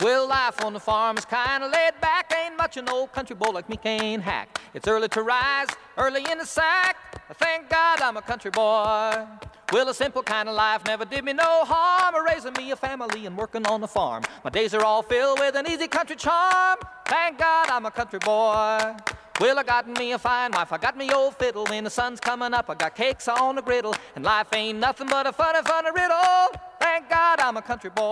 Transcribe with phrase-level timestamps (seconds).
[0.00, 2.32] Well, life on the farm is kinda laid back.
[2.32, 4.60] Ain't much an old country boy like me can hack.
[4.72, 6.96] It's early to rise, early in the sack.
[7.34, 9.26] Thank God I'm a country boy.
[9.72, 12.14] Well, a simple kind of life never did me no harm.
[12.24, 14.22] Raising me a family and working on the farm.
[14.44, 16.78] My days are all filled with an easy country charm.
[17.06, 18.94] Thank God I'm a country boy.
[19.40, 21.64] Well, I got me a fine wife, I got me old fiddle.
[21.66, 23.94] When the sun's coming up, I got cakes on the griddle.
[24.16, 26.60] And life ain't nothing but a funny, funny riddle.
[26.80, 28.02] Thank God I'm a country boy.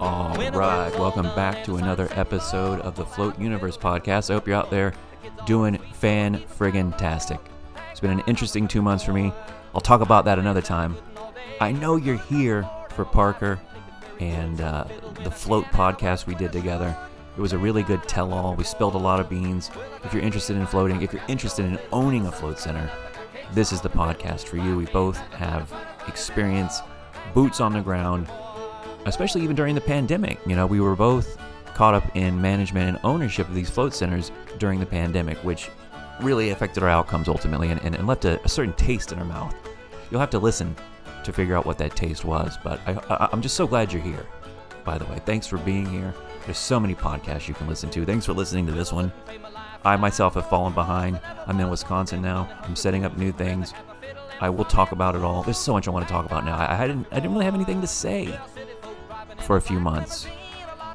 [0.00, 4.28] All right, welcome back to another episode of the Float Universe podcast.
[4.28, 4.92] I hope you're out there
[5.46, 7.40] doing fan friggin' tastic.
[7.90, 9.32] It's been an interesting two months for me.
[9.74, 10.94] I'll talk about that another time.
[11.58, 13.58] I know you're here for Parker
[14.18, 14.84] and uh,
[15.24, 16.94] the Float podcast we did together.
[17.36, 18.54] It was a really good tell all.
[18.54, 19.70] We spilled a lot of beans.
[20.04, 22.90] If you're interested in floating, if you're interested in owning a float center,
[23.52, 24.76] this is the podcast for you.
[24.76, 25.72] We both have
[26.08, 26.80] experience
[27.32, 28.28] boots on the ground,
[29.06, 30.38] especially even during the pandemic.
[30.46, 31.38] You know, we were both
[31.74, 35.70] caught up in management and ownership of these float centers during the pandemic, which
[36.20, 39.24] really affected our outcomes ultimately and, and, and left a, a, certain taste in our
[39.24, 39.54] mouth.
[40.10, 40.76] You'll have to listen
[41.24, 44.02] to figure out what that taste was, but I, I, I'm just so glad you're
[44.02, 44.26] here,
[44.84, 45.20] by the way.
[45.24, 46.14] Thanks for being here.
[46.44, 48.04] There's so many podcasts you can listen to.
[48.04, 49.12] Thanks for listening to this one.
[49.84, 51.20] I myself have fallen behind.
[51.46, 52.48] I'm in Wisconsin now.
[52.62, 53.72] I'm setting up new things.
[54.40, 55.42] I will talk about it all.
[55.42, 56.56] There's so much I want to talk about now.
[56.58, 58.38] I, didn't I didn't really have anything to say
[59.40, 60.26] for a few months,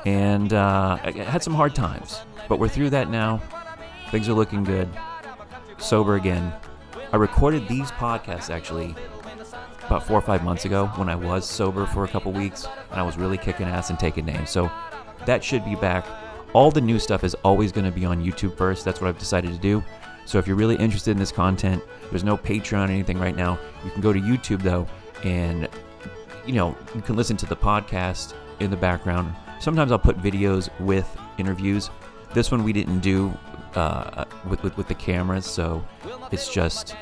[0.06, 2.22] and uh, I had some hard times.
[2.48, 3.42] But we're through that now.
[4.12, 4.90] Things are looking good.
[5.78, 6.54] Sober again.
[7.12, 8.96] I recorded these podcasts actually
[9.86, 13.00] about four or five months ago when I was sober for a couple weeks and
[13.00, 14.50] I was really kicking ass and taking names.
[14.50, 14.72] So
[15.26, 16.06] that should be back.
[16.54, 18.86] All the new stuff is always going to be on YouTube first.
[18.86, 19.84] That's what I've decided to do.
[20.26, 23.60] So if you're really interested in this content, there's no Patreon or anything right now.
[23.84, 24.88] You can go to YouTube though,
[25.24, 25.68] and
[26.46, 29.34] you know you can listen to the podcast in the background.
[29.60, 31.90] Sometimes I'll put videos with interviews.
[32.34, 33.34] This one we didn't do
[33.76, 35.86] uh, with, with with the cameras, so
[36.32, 36.96] it's just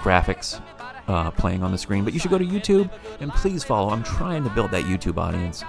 [0.00, 0.60] graphics
[1.08, 2.04] uh, playing on the screen.
[2.04, 2.90] But you should go to YouTube
[3.20, 3.90] and please follow.
[3.90, 5.64] I'm trying to build that YouTube audience.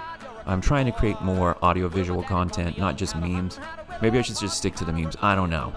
[0.46, 3.60] I'm trying to create more audio-visual content, not just memes.
[4.02, 5.16] Maybe I should just stick to the memes.
[5.20, 5.72] I don't know.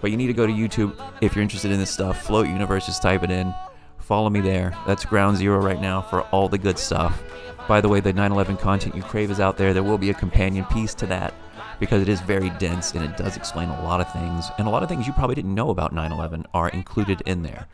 [0.00, 2.22] But you need to go to YouTube if you're interested in this stuff.
[2.22, 3.54] Float Universe, just type it in.
[3.98, 4.74] Follow me there.
[4.86, 7.22] That's ground zero right now for all the good stuff.
[7.68, 9.72] By the way, the 9 11 content you crave is out there.
[9.72, 11.34] There will be a companion piece to that
[11.78, 14.50] because it is very dense and it does explain a lot of things.
[14.58, 17.42] And a lot of things you probably didn't know about 9 11 are included in
[17.42, 17.66] there.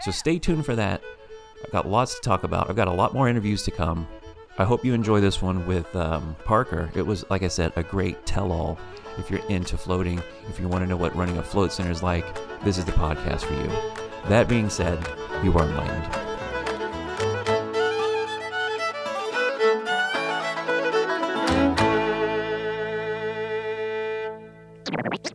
[0.00, 1.02] So stay tuned for that.
[1.64, 2.70] I've got lots to talk about.
[2.70, 4.06] I've got a lot more interviews to come.
[4.60, 6.90] I hope you enjoy this one with um, Parker.
[6.96, 8.76] It was, like I said, a great tell all
[9.16, 12.02] if you're into floating, if you want to know what running a float center is
[12.02, 12.24] like,
[12.64, 13.68] this is the podcast for you.
[14.28, 14.98] That being said,
[15.44, 16.14] you are enlightened.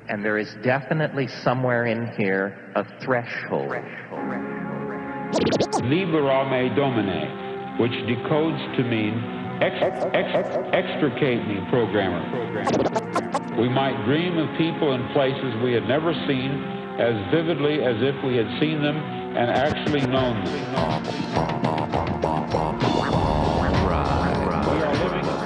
[0.10, 3.72] And there is definitely somewhere in here a threshold.
[5.82, 9.18] Liberame Domine, which decodes to mean
[9.62, 12.22] ex, ex, ex, extricate me, programmer.
[13.60, 16.64] We might dream of people and places we had never seen
[17.00, 20.74] as vividly as if we had seen them and actually known them.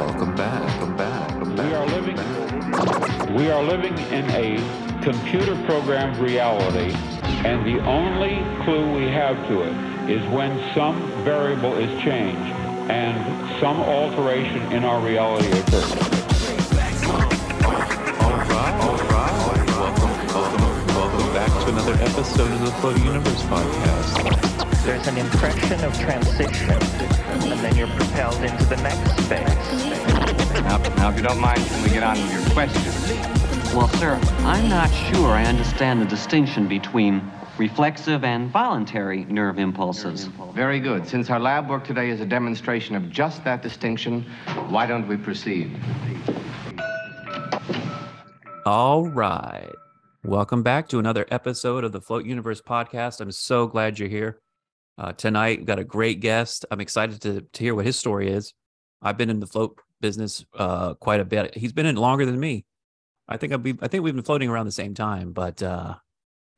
[0.08, 0.62] Welcome back.
[0.62, 1.30] Welcome back.
[1.32, 1.58] Welcome back.
[1.58, 2.18] We are living.
[3.36, 4.58] We are living in a
[5.04, 6.92] computer-programmed reality,
[7.48, 12.40] and the only clue we have to it is when some variable is changed
[12.90, 15.92] and some alteration in our reality occurs.
[17.52, 19.68] All right, all right.
[19.68, 24.86] Welcome, welcome, welcome back to another episode of the Float Universe podcast.
[24.86, 29.84] There's an impression of transition, and then you're propelled into the next phase.
[30.64, 33.74] Now, now if you don't mind, can we get on with your questions?
[33.74, 40.26] Well, sir, I'm not sure I understand the distinction between reflexive and voluntary nerve impulses.
[40.54, 41.08] Very good.
[41.08, 44.24] Since our lab work today is a demonstration of just that distinction,
[44.70, 45.76] why don't we proceed?
[48.66, 49.72] All right.
[50.24, 53.22] Welcome back to another episode of the Float Universe podcast.
[53.22, 54.42] I'm so glad you're here.
[54.98, 56.66] Uh, tonight, we've got a great guest.
[56.70, 58.54] I'm excited to, to hear what his story is.
[59.02, 61.56] I've been in the float business uh, quite a bit.
[61.56, 62.66] He's been in longer than me.
[63.28, 65.96] I think I've be, I think we've been floating around the same time, but uh,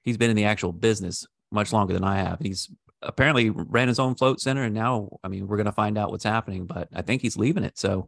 [0.04, 2.40] he's been in the actual business much longer than I have.
[2.40, 2.70] He's
[3.02, 6.12] apparently ran his own float center, and now, I mean, we're going to find out
[6.12, 6.66] what's happening.
[6.66, 7.78] But I think he's leaving it.
[7.78, 8.08] So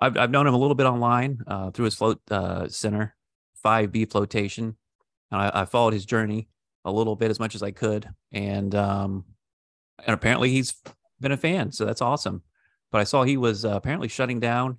[0.00, 3.14] I've I've known him a little bit online uh, through his float uh, center,
[3.64, 4.76] 5B Floatation
[5.30, 6.48] and I, I, followed his journey
[6.84, 9.24] a little bit as much as I could, and um,
[10.04, 10.74] and apparently he's
[11.20, 12.42] been a fan, so that's awesome.
[12.92, 14.78] But I saw he was uh, apparently shutting down,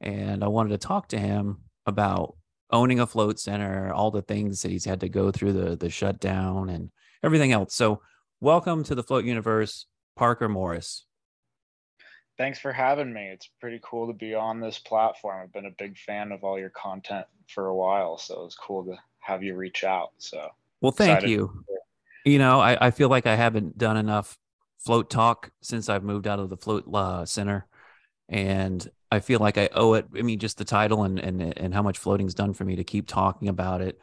[0.00, 2.36] and I wanted to talk to him about
[2.72, 5.90] owning a float center, all the things that he's had to go through the the
[5.90, 6.90] shutdown and
[7.22, 7.74] everything else.
[7.74, 8.00] So,
[8.40, 9.86] welcome to the Float Universe,
[10.16, 11.04] Parker Morris.
[12.38, 13.28] Thanks for having me.
[13.28, 15.42] It's pretty cool to be on this platform.
[15.42, 18.84] I've been a big fan of all your content for a while, so it's cool
[18.86, 20.12] to have you reach out.
[20.18, 20.48] So,
[20.80, 21.64] well, thank you.
[22.24, 24.38] You know, I, I feel like I haven't done enough
[24.78, 27.66] float talk since I've moved out of the float uh, center,
[28.28, 30.06] and I feel like I owe it.
[30.16, 32.84] I mean, just the title and and and how much floating's done for me to
[32.84, 33.98] keep talking about it.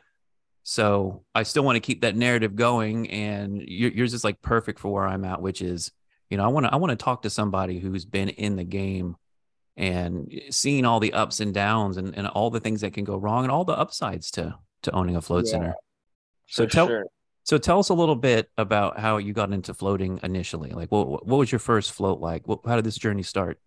[0.61, 4.93] So I still want to keep that narrative going, and yours is like perfect for
[4.93, 5.91] where I'm at, which is,
[6.29, 8.63] you know, I want to I want to talk to somebody who's been in the
[8.63, 9.15] game
[9.75, 13.17] and seeing all the ups and downs and, and all the things that can go
[13.17, 15.73] wrong and all the upsides to to owning a float yeah, center.
[16.45, 17.05] So tell sure.
[17.45, 20.69] so tell us a little bit about how you got into floating initially.
[20.69, 22.47] Like, what what was your first float like?
[22.47, 23.59] What, how did this journey start?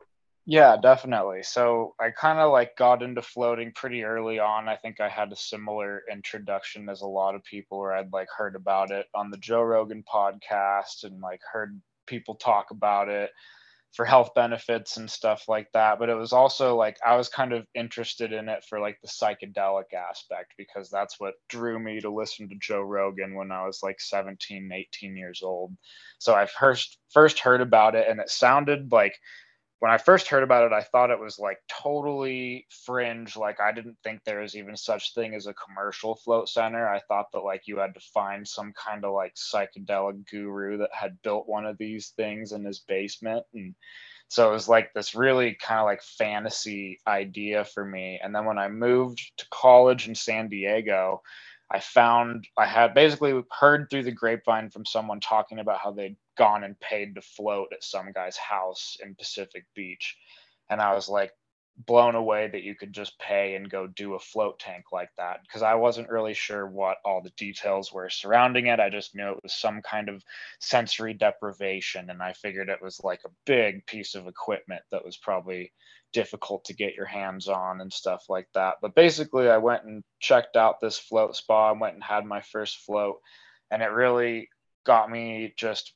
[0.44, 1.42] Yeah, definitely.
[1.44, 4.68] So I kind of like got into floating pretty early on.
[4.68, 8.28] I think I had a similar introduction as a lot of people where I'd like
[8.36, 13.30] heard about it on the Joe Rogan podcast and like heard people talk about it
[13.94, 15.98] for health benefits and stuff like that.
[15.98, 19.08] But it was also like I was kind of interested in it for like the
[19.08, 23.80] psychedelic aspect because that's what drew me to listen to Joe Rogan when I was
[23.82, 25.76] like 17, 18 years old.
[26.18, 29.14] So I first first heard about it and it sounded like
[29.82, 33.37] when I first heard about it, I thought it was like totally fringe.
[33.37, 36.88] Like I didn't think there was even such thing as a commercial float center.
[36.88, 40.90] I thought that like you had to find some kind of like psychedelic guru that
[40.93, 43.44] had built one of these things in his basement.
[43.55, 43.75] And
[44.29, 48.20] so it was like this really kind of like fantasy idea for me.
[48.23, 51.23] And then when I moved to college in San Diego,
[51.70, 56.16] I found I had basically heard through the grapevine from someone talking about how they'd
[56.36, 60.16] gone and paid to float at some guy's house in Pacific Beach.
[60.70, 61.32] And I was like
[61.86, 65.40] blown away that you could just pay and go do a float tank like that
[65.42, 68.78] because I wasn't really sure what all the details were surrounding it.
[68.80, 70.22] I just knew it was some kind of
[70.60, 72.10] sensory deprivation.
[72.10, 75.72] And I figured it was like a big piece of equipment that was probably
[76.12, 78.76] difficult to get your hands on and stuff like that.
[78.80, 81.70] But basically, I went and checked out this float spa.
[81.70, 83.20] I went and had my first float,
[83.70, 84.48] and it really
[84.84, 85.92] got me just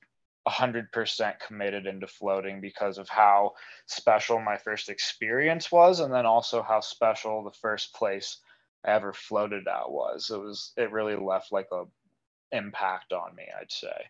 [0.47, 3.53] 100% committed into floating because of how
[3.87, 8.39] special my first experience was and then also how special the first place
[8.85, 10.31] I ever floated at was.
[10.33, 11.85] It was it really left like a
[12.53, 14.07] impact on me, I'd say.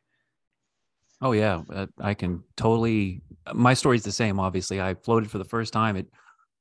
[1.22, 3.22] Oh yeah, uh, I can totally.
[3.54, 4.38] My story's the same.
[4.38, 5.96] Obviously, I floated for the first time.
[5.96, 6.06] It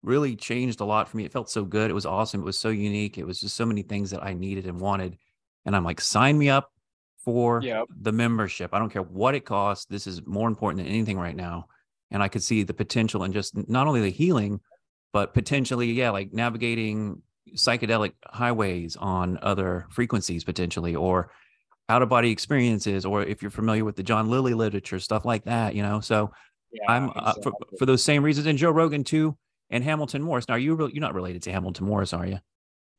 [0.02, 1.26] really changed a lot for me.
[1.26, 1.90] It felt so good.
[1.90, 2.42] It was awesome.
[2.42, 3.18] It was so unique.
[3.18, 5.18] It was just so many things that I needed and wanted.
[5.66, 6.72] And I'm like, sign me up
[7.18, 7.86] for yep.
[8.02, 8.74] the membership.
[8.74, 9.86] I don't care what it costs.
[9.86, 11.68] This is more important than anything right now.
[12.12, 14.62] And I could see the potential and just not only the healing,
[15.12, 17.22] but potentially, yeah, like navigating
[17.56, 21.32] psychedelic highways on other frequencies potentially, or
[21.90, 25.46] out of body experiences or if you're familiar with the John Lilly literature, stuff like
[25.46, 26.00] that, you know.
[26.00, 26.32] So
[26.72, 29.38] yeah, I'm uh, for, for those same reasons, and Joe Rogan too,
[29.70, 30.48] and Hamilton Morris.
[30.48, 32.40] Now, you re- you're not related to Hamilton Morris, are you?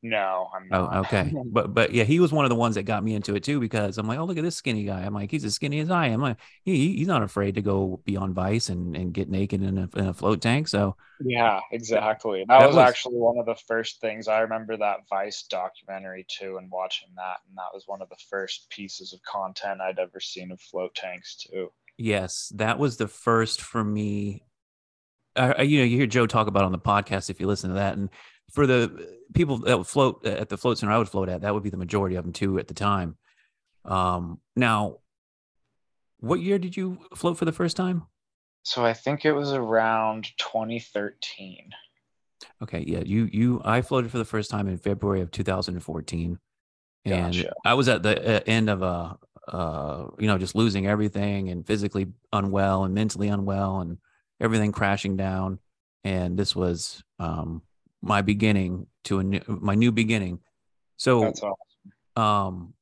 [0.03, 0.95] No, I'm oh, not.
[0.95, 1.33] Oh, okay.
[1.47, 3.59] but but yeah, he was one of the ones that got me into it too
[3.59, 5.01] because I'm like, oh look at this skinny guy.
[5.01, 6.21] I'm like, he's as skinny as I am.
[6.21, 9.79] Like, he, he's not afraid to go be on Vice and, and get naked in
[9.79, 10.69] a, in a float tank.
[10.69, 12.45] So yeah, exactly.
[12.47, 16.27] That, that was, was, actually one of the first things I remember that Vice documentary
[16.29, 19.99] too, and watching that, and that was one of the first pieces of content I'd
[19.99, 21.71] ever seen of float tanks too.
[21.97, 24.45] Yes, that was the first for me.
[25.35, 27.77] Uh, you know, you hear Joe talk about on the podcast if you listen to
[27.77, 28.11] that, and
[28.51, 31.53] for the people that would float at the float center I would float at, that
[31.53, 33.17] would be the majority of them too at the time.
[33.85, 34.99] Um, now,
[36.19, 38.07] what year did you float for the first time?
[38.63, 41.71] So I think it was around 2013.
[42.63, 46.39] Okay, yeah, you you I floated for the first time in February of 2014,
[47.05, 47.53] and gotcha.
[47.65, 51.67] I was at the uh, end of a uh, you know just losing everything and
[51.67, 53.99] physically unwell and mentally unwell and
[54.41, 55.59] everything crashing down,
[56.03, 57.63] and this was um
[58.07, 60.41] my beginning to a new, my new beginning.
[60.97, 62.23] So that's awesome.
[62.23, 62.75] Um,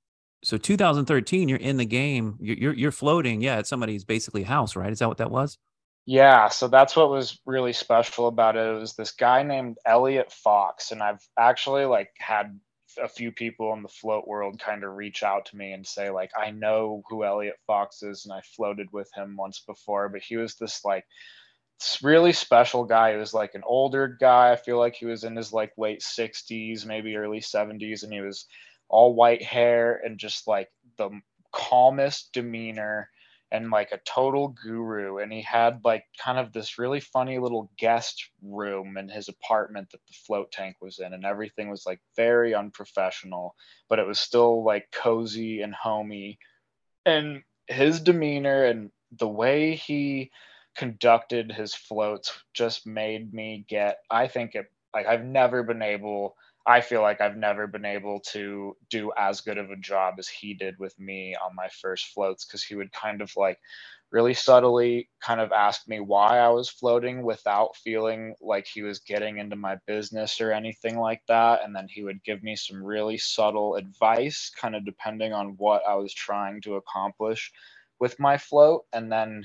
[0.44, 2.36] so 2013, you're in the game.
[2.40, 3.40] You're, you're you're floating.
[3.40, 4.92] Yeah, at somebody's basically house, right?
[4.92, 5.58] Is that what that was?
[6.06, 8.66] Yeah, so that's what was really special about it.
[8.66, 12.60] It was this guy named Elliot Fox, and I've actually like had
[13.02, 16.10] a few people in the float world kind of reach out to me and say
[16.10, 20.20] like I know who Elliot Fox is, and I floated with him once before, but
[20.20, 21.04] he was this like
[22.02, 23.12] really special guy.
[23.12, 24.52] He was like an older guy.
[24.52, 28.20] I feel like he was in his like late 60s, maybe early 70s, and he
[28.20, 28.46] was
[28.88, 31.10] all white hair and just like the
[31.52, 33.08] calmest demeanor
[33.52, 37.70] and like a total guru and he had like kind of this really funny little
[37.78, 42.00] guest room in his apartment that the float tank was in and everything was like
[42.16, 43.54] very unprofessional
[43.88, 46.36] but it was still like cozy and homey
[47.06, 50.30] and his demeanor and the way he
[50.76, 56.36] conducted his floats just made me get i think it like i've never been able
[56.66, 60.28] I feel like I've never been able to do as good of a job as
[60.28, 63.58] he did with me on my first floats because he would kind of like
[64.10, 69.00] really subtly kind of ask me why I was floating without feeling like he was
[69.00, 71.64] getting into my business or anything like that.
[71.64, 75.82] And then he would give me some really subtle advice, kind of depending on what
[75.86, 77.52] I was trying to accomplish
[77.98, 78.84] with my float.
[78.92, 79.44] And then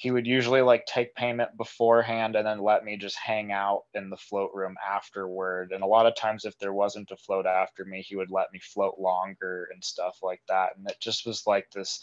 [0.00, 4.08] he would usually like take payment beforehand and then let me just hang out in
[4.08, 5.72] the float room afterward.
[5.72, 8.50] And a lot of times, if there wasn't a float after me, he would let
[8.50, 10.70] me float longer and stuff like that.
[10.78, 12.02] And it just was like this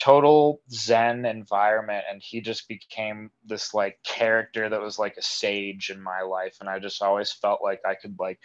[0.00, 5.88] total zen environment and he just became this like character that was like a sage
[5.88, 8.38] in my life and i just always felt like i could like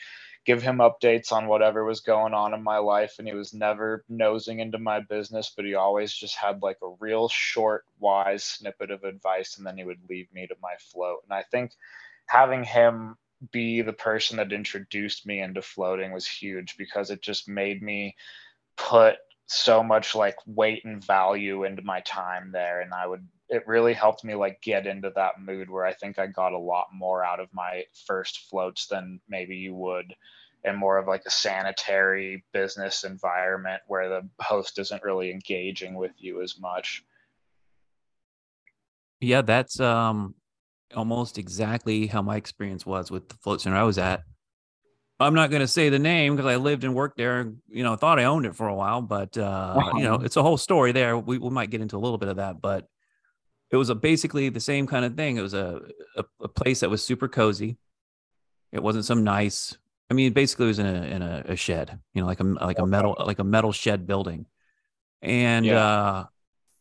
[0.45, 4.03] give him updates on whatever was going on in my life and he was never
[4.09, 8.91] nosing into my business but he always just had like a real short wise snippet
[8.91, 11.19] of advice and then he would leave me to my float.
[11.23, 11.71] And i think
[12.25, 13.15] having him
[13.51, 18.15] be the person that introduced me into floating was huge because it just made me
[18.77, 19.17] put
[19.47, 23.93] so much like weight and value into my time there and i would it really
[23.93, 27.23] helped me like get into that mood where I think I got a lot more
[27.23, 30.15] out of my first floats than maybe you would
[30.63, 36.13] in more of like a sanitary business environment where the host isn't really engaging with
[36.17, 37.03] you as much.
[39.19, 40.33] Yeah, that's um
[40.95, 44.23] almost exactly how my experience was with the float center I was at.
[45.19, 47.51] I'm not going to say the name because I lived and worked there.
[47.69, 50.41] You know, thought I owned it for a while, but uh, you know, it's a
[50.41, 51.17] whole story there.
[51.17, 52.87] We we might get into a little bit of that, but
[53.71, 55.37] it was a basically the same kind of thing.
[55.37, 55.81] It was a,
[56.17, 57.77] a, a place that was super cozy.
[58.71, 59.77] It wasn't some nice.
[60.09, 61.97] I mean, basically, it was in a in a, a shed.
[62.13, 64.45] You know, like a like a metal like a metal shed building,
[65.21, 65.85] and yeah.
[65.85, 66.25] uh,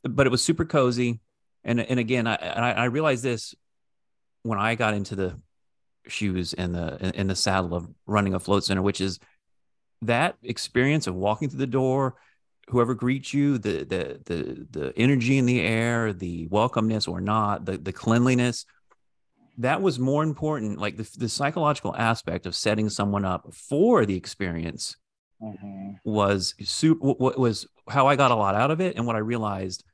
[0.02, 1.20] but it was super cozy.
[1.62, 2.36] And and again, I
[2.72, 3.54] I realized this
[4.42, 5.38] when I got into the
[6.08, 9.20] shoes and the in the saddle of running a float center, which is
[10.02, 12.16] that experience of walking through the door
[12.70, 17.64] whoever greets you, the the the the energy in the air, the welcomeness or not,
[17.64, 18.66] the the cleanliness,
[19.58, 20.78] that was more important.
[20.78, 24.96] Like the the psychological aspect of setting someone up for the experience
[25.42, 25.92] mm-hmm.
[26.04, 27.12] was super.
[27.12, 29.84] What was how I got a lot out of it, and what I realized,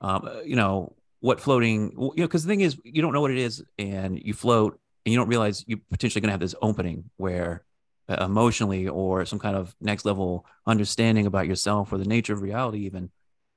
[0.00, 3.30] um, you know, what floating, you know, because the thing is, you don't know what
[3.30, 6.54] it is, and you float, and you don't realize you're potentially going to have this
[6.62, 7.71] opening where uh,
[8.08, 12.80] emotionally or some kind of next level understanding about yourself or the nature of reality
[12.80, 13.10] even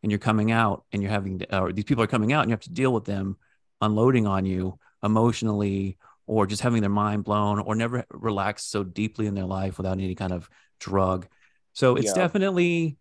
[0.04, 2.50] and you're coming out and you're having to, or these people are coming out and
[2.50, 3.38] you have to deal with them
[3.82, 5.98] unloading on you emotionally
[6.28, 9.94] or just having their mind blown or never relax so deeply in their life without
[9.94, 10.50] any kind of
[10.80, 11.28] drug
[11.74, 12.14] so it's yeah.
[12.14, 12.98] definitely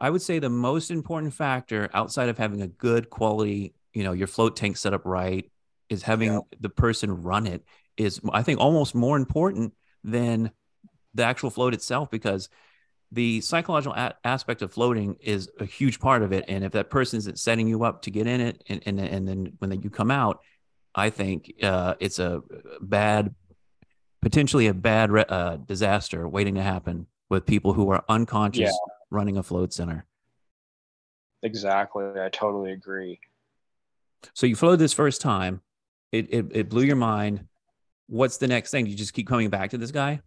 [0.00, 4.12] i would say the most important factor outside of having a good quality you know
[4.12, 5.50] your float tank set up right
[5.88, 6.40] is having yeah.
[6.60, 7.64] the person run it
[7.96, 9.72] is i think almost more important
[10.02, 10.50] than
[11.14, 12.48] the actual float itself because
[13.12, 16.44] the psychological a- aspect of floating is a huge part of it.
[16.48, 19.28] And if that person isn't setting you up to get in it, and and, and
[19.28, 20.40] then when you come out,
[20.94, 22.42] I think uh, it's a
[22.80, 23.34] bad,
[24.20, 28.92] potentially a bad re- uh, disaster waiting to happen with people who are unconscious yeah.
[29.10, 30.06] running a float center.
[31.42, 33.20] Exactly, I totally agree.
[34.32, 35.60] So you floated this first time,
[36.10, 37.46] it, it it blew your mind.
[38.06, 38.84] What's the next thing?
[38.84, 40.20] Do you just keep coming back to this guy?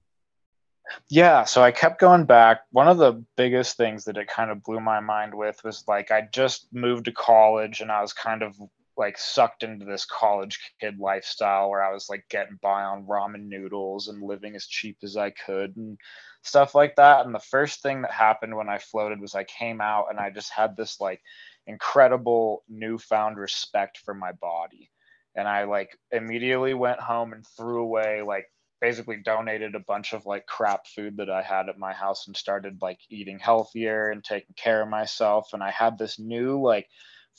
[1.09, 2.61] Yeah, so I kept going back.
[2.71, 6.11] One of the biggest things that it kind of blew my mind with was like
[6.11, 8.55] I just moved to college and I was kind of
[8.97, 13.47] like sucked into this college kid lifestyle where I was like getting by on ramen
[13.47, 15.97] noodles and living as cheap as I could and
[16.41, 17.25] stuff like that.
[17.25, 20.31] And the first thing that happened when I floated was I came out and I
[20.31, 21.21] just had this like
[21.67, 24.89] incredible newfound respect for my body.
[25.35, 28.49] And I like immediately went home and threw away like
[28.79, 32.35] basically donated a bunch of like crap food that I had at my house and
[32.35, 35.49] started like eating healthier and taking care of myself.
[35.53, 36.87] And I had this new like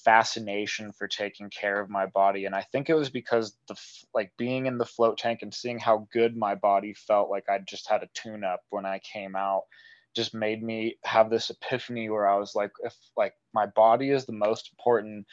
[0.04, 2.44] fascination for taking care of my body.
[2.44, 3.76] And I think it was because the
[4.14, 7.58] like being in the float tank and seeing how good my body felt like I
[7.58, 9.62] just had a tune up when I came out
[10.16, 14.24] just made me have this epiphany where I was like, if like my body is
[14.24, 15.26] the most important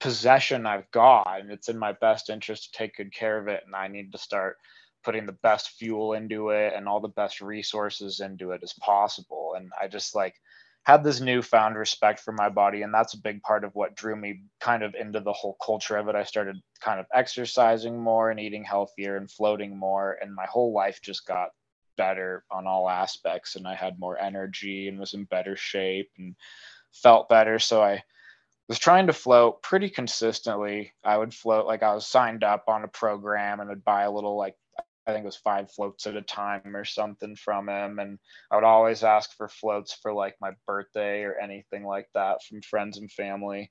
[0.00, 3.62] possession I've got and it's in my best interest to take good care of it
[3.66, 4.56] and I need to start
[5.08, 9.54] putting the best fuel into it and all the best resources into it as possible.
[9.56, 10.34] And i just like
[10.82, 14.14] had this newfound respect for my body and that's a big part of what drew
[14.14, 16.14] me kind of into the whole culture of it.
[16.14, 20.74] I started kind of exercising more and eating healthier and floating more and my whole
[20.74, 21.52] life just got
[21.96, 26.36] better on all aspects and i had more energy and was in better shape and
[26.92, 27.58] felt better.
[27.58, 28.02] So i
[28.68, 30.92] was trying to float pretty consistently.
[31.02, 34.10] I would float like i was signed up on a program and would buy a
[34.10, 34.54] little like
[35.08, 37.98] I think it was five floats at a time or something from him.
[37.98, 38.18] And
[38.50, 42.60] I would always ask for floats for like my birthday or anything like that from
[42.60, 43.70] friends and family.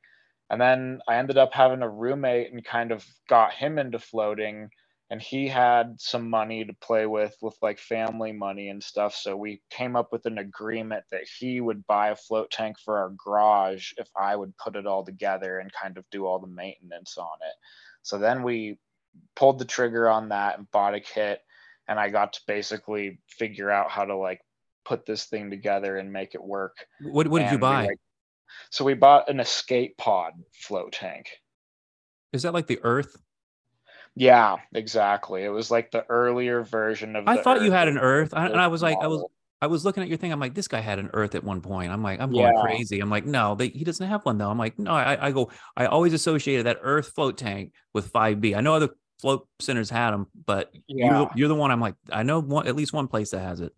[0.49, 4.69] And then I ended up having a roommate and kind of got him into floating.
[5.11, 9.13] And he had some money to play with, with like family money and stuff.
[9.13, 12.97] So we came up with an agreement that he would buy a float tank for
[12.97, 16.47] our garage if I would put it all together and kind of do all the
[16.47, 17.53] maintenance on it.
[18.01, 18.79] So then we
[19.35, 21.41] pulled the trigger on that and bought a kit
[21.87, 24.41] and I got to basically figure out how to like
[24.85, 26.77] put this thing together and make it work.
[27.01, 27.85] What what did And you we, buy?
[27.87, 27.99] like-
[28.69, 31.27] so we bought an escape pod float tank.
[32.33, 33.15] Is that like the Earth?
[34.15, 35.43] Yeah, exactly.
[35.43, 37.27] It was like the earlier version of.
[37.27, 39.23] I thought you had an Earth, I, and I was like, I was.
[39.59, 40.31] I was looking at your thing.
[40.31, 41.91] I'm like, this guy had an Earth at one point.
[41.91, 42.61] I'm like, I'm going Yeah.
[42.61, 42.99] crazy.
[42.99, 44.51] I'm like, no, they, he doesn't have one though.
[44.51, 45.49] I'm like, no, I, I go.
[45.75, 48.55] I always associated that Earth float tank with 5B.
[48.55, 51.19] I know other float centers had them, but Yeah.
[51.19, 51.71] you're, you're the one.
[51.71, 53.73] I'm like, I know one at least one place that has it.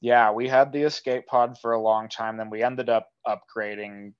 [0.00, 2.36] Yeah, we had the escape pod for a long time.
[2.36, 4.12] Then we ended up upgrading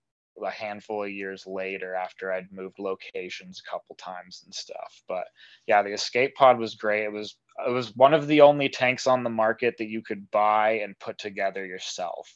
[0.45, 5.03] a handful of years later after I'd moved locations a couple times and stuff.
[5.09, 5.25] But
[5.67, 7.05] yeah, the escape pod was great.
[7.05, 7.37] It was
[7.67, 10.99] it was one of the only tanks on the market that you could buy and
[10.99, 12.29] put together yourself.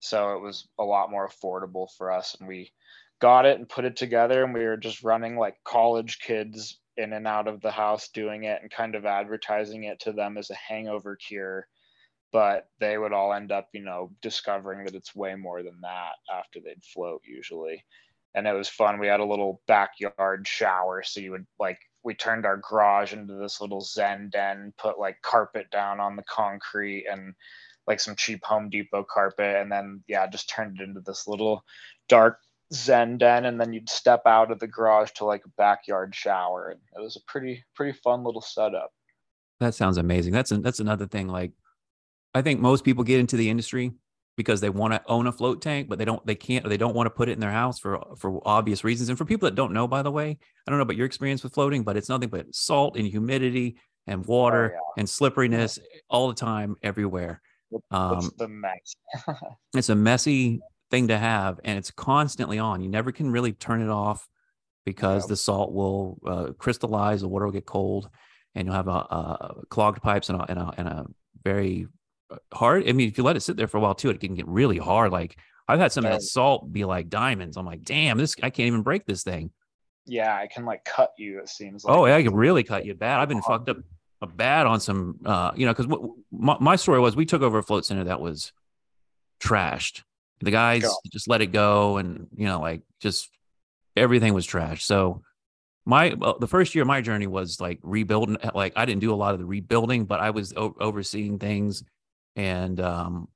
[0.00, 2.72] So it was a lot more affordable for us and we
[3.20, 7.12] got it and put it together and we were just running like college kids in
[7.12, 10.50] and out of the house doing it and kind of advertising it to them as
[10.50, 11.66] a hangover cure
[12.32, 16.12] but they would all end up, you know, discovering that it's way more than that
[16.32, 17.84] after they'd float usually.
[18.34, 19.00] And it was fun.
[19.00, 21.02] We had a little backyard shower.
[21.02, 25.20] So you would like, we turned our garage into this little Zen den, put like
[25.22, 27.34] carpet down on the concrete and
[27.88, 29.56] like some cheap Home Depot carpet.
[29.56, 31.64] And then, yeah, just turned it into this little
[32.08, 32.38] dark
[32.72, 33.44] Zen den.
[33.44, 36.68] And then you'd step out of the garage to like a backyard shower.
[36.68, 38.92] And it was a pretty, pretty fun little setup.
[39.60, 40.32] That sounds amazing.
[40.32, 41.28] That's a, that's another thing.
[41.28, 41.52] Like,
[42.34, 43.92] I think most people get into the industry
[44.36, 46.76] because they want to own a float tank, but they don't, they can't, or they
[46.76, 49.08] don't want to put it in their house for for obvious reasons.
[49.08, 51.42] And for people that don't know, by the way, I don't know about your experience
[51.42, 54.80] with floating, but it's nothing but salt and humidity and water yeah.
[54.96, 55.78] and slipperiness
[56.08, 57.42] all the time, everywhere.
[57.70, 58.94] It's Um, the mess.
[59.74, 62.82] it's a messy thing to have, and it's constantly on.
[62.82, 64.28] You never can really turn it off
[64.84, 65.28] because Yep.
[65.28, 68.08] the salt will uh, crystallize, the water will get cold,
[68.54, 71.06] and you'll have a, a clogged pipes and a, and a and a
[71.44, 71.86] very
[72.30, 72.88] uh, hard.
[72.88, 74.48] I mean, if you let it sit there for a while too, it can get
[74.48, 75.12] really hard.
[75.12, 77.56] Like I've had some of that salt be like diamonds.
[77.56, 79.50] I'm like, damn, this I can't even break this thing.
[80.06, 81.38] yeah, I can like cut you.
[81.38, 81.96] It seems like.
[81.96, 83.20] Oh yeah, I could really cut you bad.
[83.20, 83.76] I've been fucked up
[84.22, 85.86] a bad on some, uh, you know, because
[86.32, 88.52] my, my story was we took over a float center that was
[89.40, 90.02] trashed.
[90.40, 90.94] The guys Go.
[91.12, 93.28] just let it go, and you know, like just
[93.96, 94.84] everything was trash.
[94.84, 95.22] So
[95.84, 98.38] my well, the first year of my journey was like rebuilding.
[98.54, 101.82] Like I didn't do a lot of the rebuilding, but I was o- overseeing things
[102.36, 103.28] and um,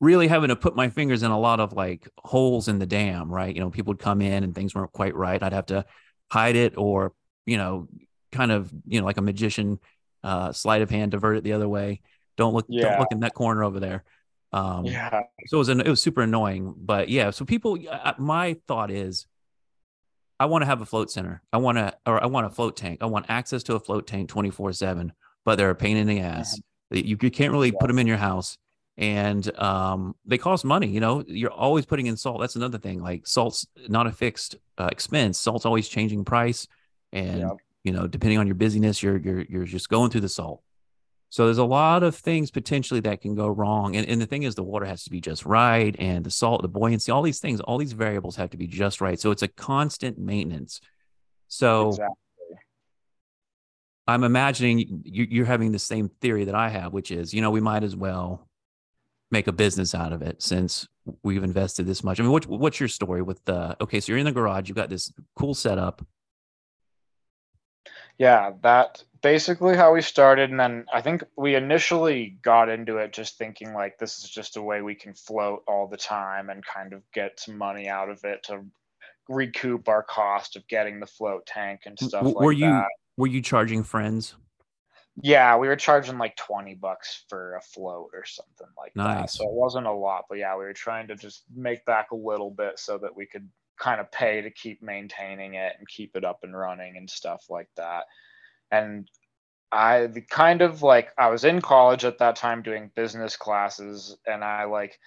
[0.00, 3.30] really having to put my fingers in a lot of like holes in the dam.
[3.30, 5.42] Right, you know, people would come in and things weren't quite right.
[5.42, 5.84] I'd have to
[6.30, 7.12] hide it or
[7.46, 7.88] you know,
[8.30, 9.78] kind of you know like a magician
[10.22, 12.00] uh, sleight of hand, divert it the other way.
[12.36, 14.04] Don't look, don't look in that corner over there.
[14.52, 15.22] Um, Yeah.
[15.46, 17.30] so it was an, it was super annoying, but yeah.
[17.30, 17.78] So people,
[18.18, 19.26] my thought is,
[20.40, 21.42] I want to have a float center.
[21.52, 22.98] I want to, or I want a float tank.
[23.02, 25.12] I want access to a float tank twenty four seven.
[25.44, 26.60] But they're a pain in the ass.
[26.90, 28.56] You, you can't really put them in your house,
[28.96, 30.86] and um, they cost money.
[30.88, 32.40] You know, you're always putting in salt.
[32.40, 33.02] That's another thing.
[33.02, 35.38] Like salt's not a fixed uh, expense.
[35.38, 36.68] Salt's always changing price,
[37.12, 37.40] and
[37.82, 40.62] you know, depending on your busyness, you're you're you're just going through the salt.
[41.30, 43.96] So there's a lot of things potentially that can go wrong.
[43.96, 46.62] And, and the thing is, the water has to be just right, and the salt,
[46.62, 49.20] the buoyancy, all these things, all these variables have to be just right.
[49.20, 50.80] So it's a constant maintenance.
[51.48, 52.16] So Exactly.
[54.06, 57.50] I'm imagining you, you're having the same theory that I have, which is, you know,
[57.50, 58.48] we might as well
[59.30, 60.88] make a business out of it since
[61.22, 62.18] we've invested this much.
[62.18, 63.76] I mean, what, what's your story with the?
[63.82, 66.00] Okay, so you're in the garage, you've got this cool setup.
[68.18, 70.50] Yeah, that basically how we started.
[70.50, 74.56] And then I think we initially got into it just thinking like this is just
[74.56, 78.10] a way we can float all the time and kind of get some money out
[78.10, 78.64] of it to
[79.28, 82.88] recoup our cost of getting the float tank and stuff W- like were you that.
[83.16, 84.34] were you charging friends?
[85.20, 89.30] Yeah, we were charging like 20 bucks for a float or something like that.
[89.30, 92.16] So it wasn't a lot, but yeah, we were trying to just make back a
[92.16, 93.48] little bit so that we could
[93.78, 97.44] kind of pay to keep maintaining it and keep it up and running and stuff
[97.48, 98.04] like that.
[98.70, 99.08] And
[99.70, 104.16] I the kind of like I was in college at that time doing business classes
[104.26, 104.98] and I like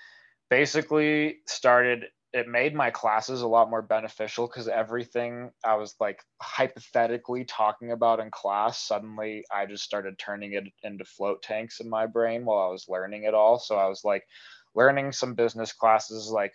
[0.50, 6.22] basically started it made my classes a lot more beneficial because everything I was like
[6.42, 11.90] hypothetically talking about in class, suddenly I just started turning it into float tanks in
[11.90, 13.60] my brain while I was learning it all.
[13.60, 14.24] So I was like
[14.76, 16.54] learning some business classes, like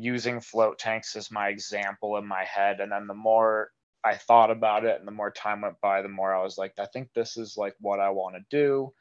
[0.00, 2.80] using float tanks as my example in my head.
[2.80, 3.70] And then the more
[4.04, 6.74] I thought about it and the more time went by, the more I was like,
[6.78, 8.92] I think this is like what I want to do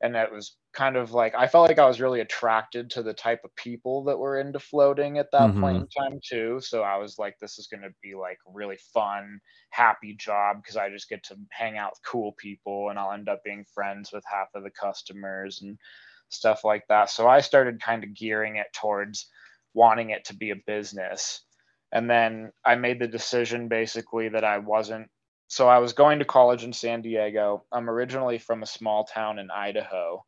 [0.00, 3.14] and it was kind of like I felt like I was really attracted to the
[3.14, 5.58] type of people that were into floating at that Mhm.
[5.58, 6.60] point in time too.
[6.60, 9.40] So I was like, this is going to be like really fun,
[9.70, 13.28] happy job because I just get to hang out with cool people and I'll end
[13.28, 15.76] up being friends with half of the customers and
[16.28, 17.10] stuff like that.
[17.10, 19.28] So I started kind of gearing it towards
[19.74, 21.42] wanting it to be a business.
[21.92, 25.08] And then I made the decision basically that I wasn't
[25.48, 27.64] so I was going to college in San Diego.
[27.72, 30.22] I'm originally from a small town in Idaho.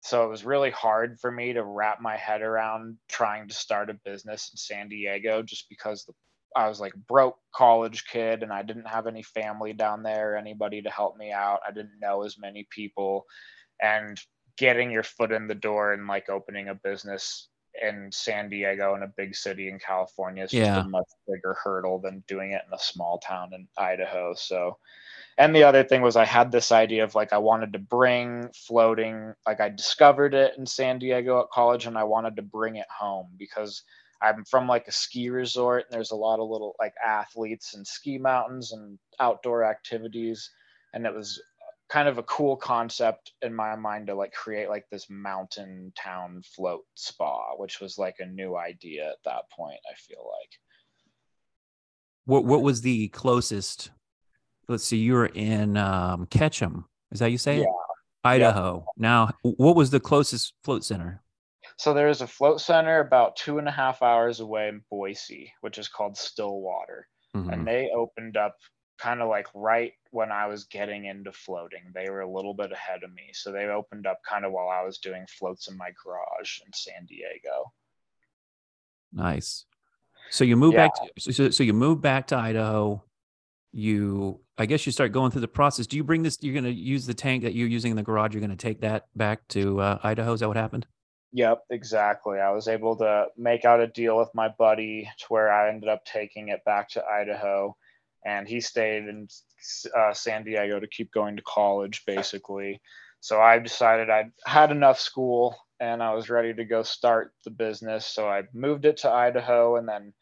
[0.00, 3.90] So it was really hard for me to wrap my head around trying to start
[3.90, 6.14] a business in San Diego just because the,
[6.56, 10.82] I was like broke college kid and I didn't have any family down there, anybody
[10.82, 11.60] to help me out.
[11.66, 13.24] I didn't know as many people
[13.80, 14.20] and
[14.58, 17.48] getting your foot in the door and like opening a business
[17.82, 20.64] in San Diego in a big city in California is Yeah.
[20.74, 24.34] just a much bigger hurdle than doing it in a small town in Idaho.
[24.34, 24.78] So,
[25.38, 28.50] and the other thing was I had this idea of like I wanted to bring
[28.54, 32.76] floating, like I discovered it in San Diego at college and I wanted to bring
[32.76, 33.82] it home because
[34.22, 37.86] I'm from like a ski resort and there's a lot of little like athletes and
[37.86, 40.50] ski mountains and outdoor activities.
[40.94, 41.40] And it was
[41.88, 46.42] kind of a cool concept in my mind to like create like this mountain town
[46.54, 50.50] float spa, which was like a new idea at that point, I feel like.
[52.24, 53.90] What what was the closest?
[54.68, 56.86] Let's see, you were in um, Ketchum.
[57.12, 57.60] Is that you say it?
[57.60, 57.66] Yeah.
[58.24, 58.84] Idaho.
[58.96, 61.22] Now, what was the closest float center?
[61.78, 65.52] So there is a float center about two and a half hours away in Boise,
[65.60, 67.06] which is called Stillwater.
[67.36, 67.52] Mhm.
[67.52, 68.56] And they opened up
[68.98, 71.92] kind of like right when I was getting into floating.
[71.94, 73.30] They were a little bit ahead of me.
[73.32, 76.72] So they opened up kind of while I was doing floats in my garage in
[76.72, 77.72] San Diego.
[79.12, 79.66] Nice.
[80.30, 80.88] So you move Yeah.
[80.88, 80.94] back.
[81.16, 83.02] To, so, so you move back to Idaho.
[83.72, 85.86] You, I guess, you start going through the process.
[85.86, 86.38] Do you bring this?
[86.40, 88.32] You're going to use the tank that you're using in the garage.
[88.32, 90.32] You're going to take that back to uh, Idaho.
[90.32, 90.86] Is that what happened?
[91.32, 92.38] Yep, exactly.
[92.38, 95.90] I was able to make out a deal with my buddy to where I ended
[95.90, 97.76] up taking it back to Idaho,
[98.26, 99.28] and he stayed in
[99.96, 102.80] uh, San Diego to keep going to college, basically.
[103.20, 107.50] So I decided I'd had enough school and I was ready to go start the
[107.50, 108.04] business.
[108.04, 110.12] So I moved it to Idaho, and then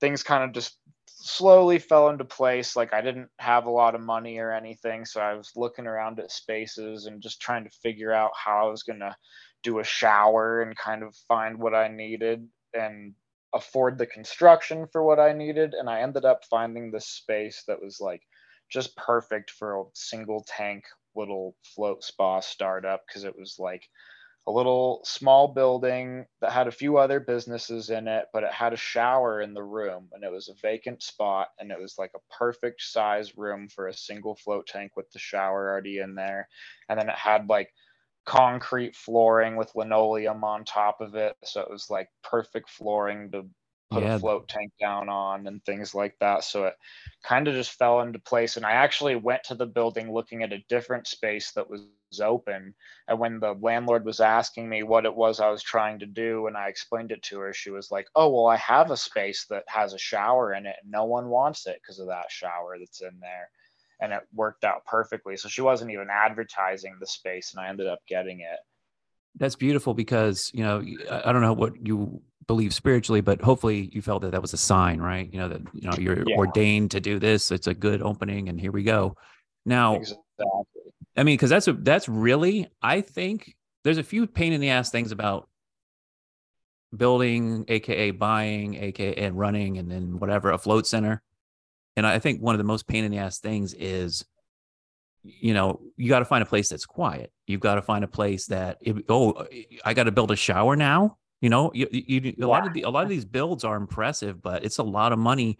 [0.00, 2.76] things kind of just slowly fell into place.
[2.76, 6.20] Like I didn't have a lot of money or anything, so I was looking around
[6.20, 9.16] at spaces and just trying to figure out how I was gonna
[9.62, 13.14] do a shower and kind of find what I needed and
[13.54, 15.74] afford the construction for what I needed.
[15.74, 18.22] And I ended up finding this space that was like
[18.70, 20.84] just perfect for a single tank
[21.16, 23.88] little float spa startup because it was like
[24.46, 28.72] a little small building that had a few other businesses in it, but it had
[28.72, 32.12] a shower in the room and it was a vacant spot and it was like
[32.16, 36.48] a perfect size room for a single float tank with the shower already in there.
[36.88, 37.68] And then it had like
[38.30, 41.36] concrete flooring with linoleum on top of it.
[41.44, 43.48] So it was like perfect flooring to
[43.90, 44.10] put Yeah.
[44.10, 46.44] a float tank down on and things like that.
[46.44, 46.74] So it
[47.24, 48.56] kind of just fell into place.
[48.56, 51.88] And I actually went to the building looking at a different space that was
[52.20, 52.74] open.
[53.08, 56.46] And when the landlord was asking me what it was I was trying to do,
[56.46, 59.46] and I explained it to her, she was like, Oh, well, I have a space
[59.50, 62.78] that has a shower in it, and no one wants it because of that shower
[62.78, 63.50] that's in there.
[64.00, 65.36] And it worked out perfectly.
[65.36, 68.58] So she wasn't even advertising the space, and I ended up getting it.
[69.36, 74.02] That's beautiful because you know I don't know what you believe spiritually, but hopefully you
[74.02, 75.32] felt that that was a sign, right?
[75.32, 76.36] You know that you know you're Yeah.
[76.36, 77.50] ordained to do this.
[77.50, 79.16] It's a good opening, and here we go.
[79.66, 80.46] Now, Exactly.
[81.16, 84.70] I mean, because that's a that's really I think there's a few pain in the
[84.70, 85.48] ass things about
[86.96, 91.22] building, aka buying, aka and running, and then whatever a float center.
[92.00, 94.24] And I think one of the most pain in the ass things is,
[95.22, 97.30] you know, you got to find a place that's quiet.
[97.46, 99.46] You've got to find a place that if, oh,
[99.84, 101.18] I got to build a shower now.
[101.42, 104.40] You know, you, you, a lot of the, a lot of these builds are impressive,
[104.40, 105.58] but it's a lot of money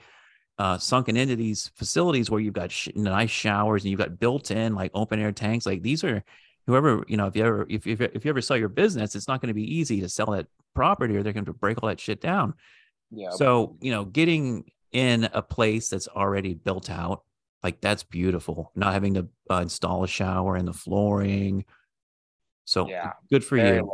[0.59, 4.75] uh, sunken into these facilities where you've got sh- nice showers and you've got built-in
[4.75, 5.67] like open air tanks.
[5.67, 6.25] Like these are
[6.67, 9.29] whoever you know if you ever if if, if you ever sell your business, it's
[9.29, 11.91] not going to be easy to sell that property or they're going to break all
[11.91, 12.55] that shit down.
[13.11, 13.29] Yeah.
[13.31, 17.25] So you know, getting in a place that's already built out,
[17.63, 18.73] like that's beautiful.
[18.75, 21.65] Not having to uh, install a shower in the flooring.
[22.65, 23.91] So Yeah, good for you.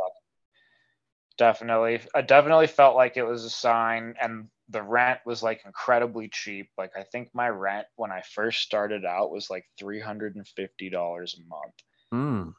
[1.37, 2.01] Definitely.
[2.15, 6.69] I definitely felt like it was a sign and the rent was like incredibly cheap.
[6.77, 11.73] Like I think my rent when I first started out was like $350 a month.
[12.13, 12.53] Mm,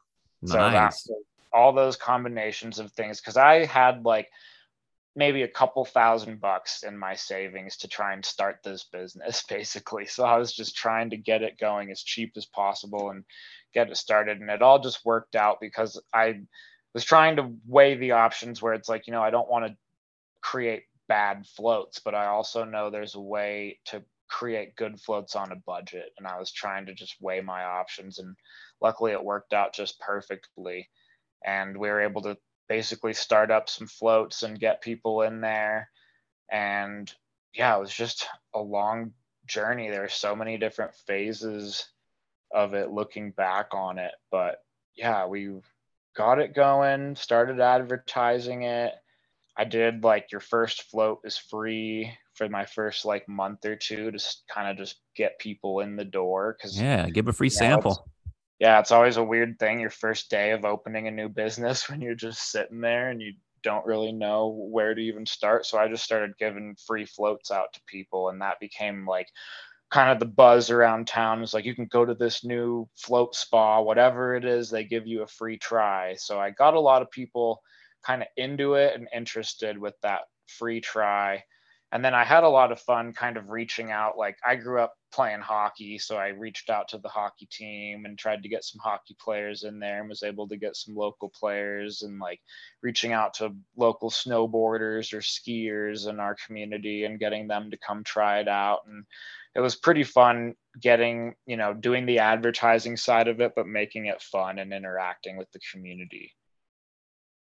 [0.44, 1.06] So nice.
[1.08, 1.22] was
[1.52, 4.28] all those combinations of things because I had like
[5.18, 10.06] maybe a couple thousand bucks in my savings to try and start this business basically.
[10.06, 13.24] So I was just trying to get it going as cheap as possible and
[13.74, 14.40] get it started.
[14.40, 16.42] And it all just worked out because I
[16.94, 19.76] was trying to weigh the options where it's like, you know, I don't want to
[20.40, 25.50] create bad floats, but I also know there's a way to create good floats on
[25.50, 26.12] a budget.
[26.16, 28.20] And I was trying to just weigh my options.
[28.20, 28.36] And
[28.80, 30.88] luckily it worked out just perfectly.
[31.44, 32.36] And we were able to
[32.68, 35.90] basically start up some floats and get people in there.
[36.50, 37.12] And
[37.54, 39.12] yeah, it was just a long
[39.46, 39.90] journey.
[39.90, 41.86] There are so many different phases
[42.52, 44.12] of it looking back on it.
[44.30, 44.56] But
[44.96, 45.50] yeah, we
[46.16, 48.92] got it going, started advertising it.
[49.56, 54.12] I did like your first float is free for my first like month or two
[54.12, 58.08] to kind of just get people in the door because Yeah, give a free sample.
[58.58, 62.00] Yeah, it's always a weird thing your first day of opening a new business when
[62.00, 65.66] you're just sitting there and you don't really know where to even start.
[65.66, 69.28] So I just started giving free floats out to people and that became like
[69.90, 71.42] kind of the buzz around town.
[71.42, 75.06] Is like you can go to this new float spa whatever it is they give
[75.06, 76.14] you a free try.
[76.16, 77.60] So i got a lot of people
[78.04, 81.42] kind of into it and interested with that free try
[81.92, 84.80] and then i had a lot of fun kind of reaching out like i grew
[84.80, 88.64] up playing hockey so i reached out to the hockey team and tried to get
[88.64, 92.40] some hockey players in there and was able to get some local players and like
[92.82, 98.04] reaching out to local snowboarders or skiers in our community and getting them to come
[98.04, 98.80] try it out.
[98.86, 99.04] And
[99.54, 104.06] it was pretty fun getting you know doing the advertising side of it but making
[104.06, 106.32] it fun and interacting with the community.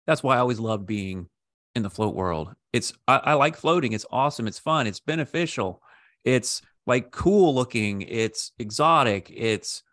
[0.06, 1.29] That's why I always love being
[1.75, 2.53] in the float world.
[2.71, 3.93] It's I, I like floating.
[3.93, 4.47] It's awesome.
[4.47, 4.88] It's fun.
[4.88, 5.81] It's beneficial.
[6.23, 8.01] It's like cool looking.
[8.01, 9.31] It's exotic.
[9.36, 9.83] It's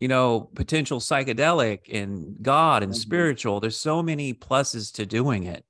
[0.00, 2.96] you know potential psychedelic and God and Mhm.
[2.96, 3.60] spiritual.
[3.60, 5.64] There's so many pluses to doing it.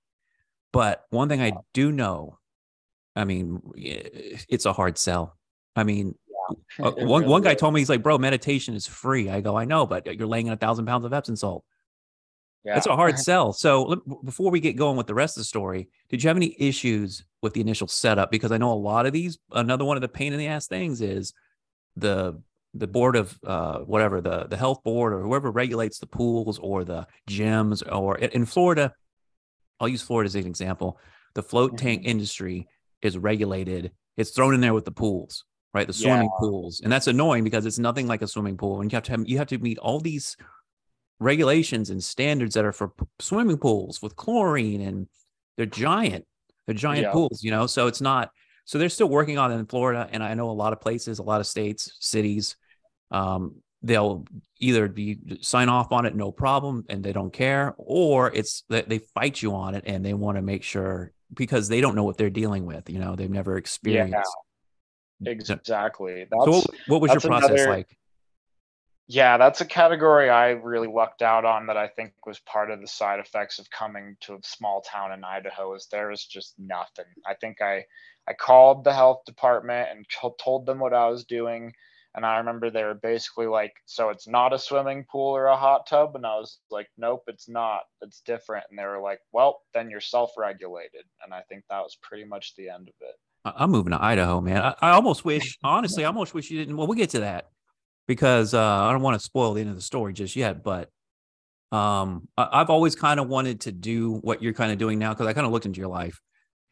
[0.72, 2.38] But one thing I do know,
[3.14, 5.36] I mean, it's a hard sell.
[5.76, 6.16] I mean,
[6.82, 7.60] uh, It one one guy is.
[7.60, 9.30] told me he's like, bro, meditation is free.
[9.30, 11.64] I go, I know, but you're laying in a thousand pounds of Epsom salt.
[12.64, 13.52] Yeah It's a hard sell.
[13.52, 16.54] So before we get going with the rest of the story, did you have any
[16.58, 18.30] issues with the initial setup?
[18.30, 19.38] Because I know a lot of these.
[19.52, 21.32] Another one of the pain in the ass things is
[21.96, 22.40] the
[22.76, 26.84] the board of uh, whatever the the health board or whoever regulates the pools or
[26.84, 28.92] the gyms or in- in Florida.
[29.80, 30.98] I'll use Florida as an example.
[31.34, 32.66] The float tank industry
[33.02, 33.92] is regulated.
[34.16, 35.86] It's thrown in there with the pools, right?
[35.86, 38.96] The swimming pools, and that's annoying because it's nothing like a swimming pool, and you
[38.96, 40.36] have to have, you have to meet all these
[41.20, 45.06] regulations and standards that are for p- swimming pools with chlorine and
[45.56, 46.24] they're giant
[46.66, 47.12] they're giant Yeah.
[47.12, 48.30] pools you know so it's not
[48.64, 51.18] so they're still working on it in florida and i know a lot of places
[51.20, 52.56] a lot of states cities
[53.10, 54.24] um, they'll
[54.58, 58.88] either be sign off on it no problem and they don't care or it's that
[58.88, 62.04] they fight you on it and they want to make sure because they don't know
[62.04, 64.30] what they're dealing with you know they've never experienced.
[65.24, 66.26] Exactly.
[66.30, 67.96] So what, what was your process another- like
[69.06, 72.80] yeah that's a category i really lucked out on that i think was part of
[72.80, 76.54] the side effects of coming to a small town in idaho is there was just
[76.58, 77.04] nothing.
[77.26, 77.84] I think i
[78.26, 80.06] i called the health department and
[80.38, 81.72] told them what i was doing
[82.14, 85.56] and i remember they were basically like so it's not a swimming pool or a
[85.56, 86.16] hot tub?
[86.16, 87.82] And i was like nope it's not.
[88.00, 88.64] It's different.
[88.70, 91.04] And they were like well then you're self-regulated.
[91.22, 93.16] And i think that was pretty much the end of it.
[93.44, 94.62] I'm moving to Idaho, man.
[94.62, 96.78] I, I almost wish, honestly, I almost wish you didn't.
[96.78, 97.50] Well, we'll get to that
[98.06, 100.62] because uh, I don't want to spoil the end of the story just yet.
[100.62, 100.90] But
[101.72, 105.12] um, I, I've always kind of wanted to do what you're kind of doing now
[105.12, 106.20] because I kind of looked into your life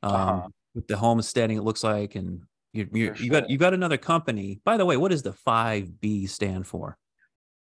[0.02, 0.48] um, Uh-huh.
[0.74, 1.56] with the homesteading.
[1.56, 2.42] It looks like, and
[2.72, 4.60] you you, you got you got another company.
[4.64, 6.96] By the way, what does the five B stand for?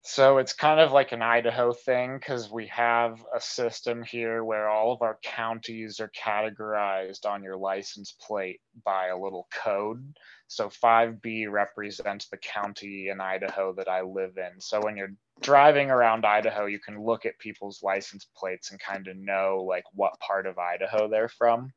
[0.04, 4.68] So it's kind of like an Idaho thing because we have a system here where
[4.68, 10.18] all of our counties are categorized on your license plate by a little code.
[10.52, 14.60] So 5B represents the county in Idaho that I live in.
[14.60, 19.08] So when you're driving around Idaho, you can look at people's license plates and kind
[19.08, 21.72] of know like what part of Idaho they're from.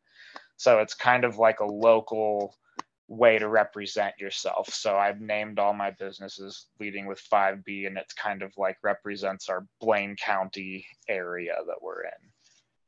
[0.57, 2.57] So it's kind of like a local
[3.07, 4.69] way to represent yourself.
[4.71, 9.49] So I've named all my businesses leading with 5B, and it's kind of like represents
[9.49, 12.31] our Blaine County area that we're in.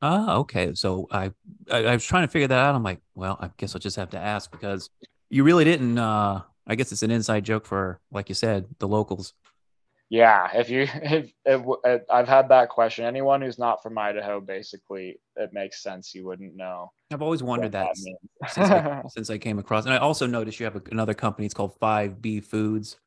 [0.01, 0.73] Oh, okay.
[0.73, 1.31] So I,
[1.71, 2.75] I I was trying to figure that out.
[2.75, 4.89] I'm like, well, I guess I'll just have to ask because
[5.29, 5.97] you really didn't.
[5.97, 9.33] uh I guess it's an inside joke for, like you said, the locals.
[10.09, 13.05] Yeah, if you, if, if, if I've had that question.
[13.05, 16.91] Anyone who's not from Idaho, basically, it makes sense you wouldn't know.
[17.11, 17.87] I've always wondered that,
[18.41, 21.13] that since, I, since I came across, and I also noticed you have a, another
[21.13, 21.45] company.
[21.45, 22.97] It's called Five B Foods,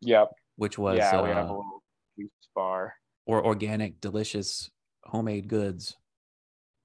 [0.00, 0.32] Yep.
[0.56, 1.82] which was yeah, uh, we have a little
[2.18, 2.94] juice bar.
[3.26, 4.70] or organic, delicious
[5.04, 5.96] homemade goods.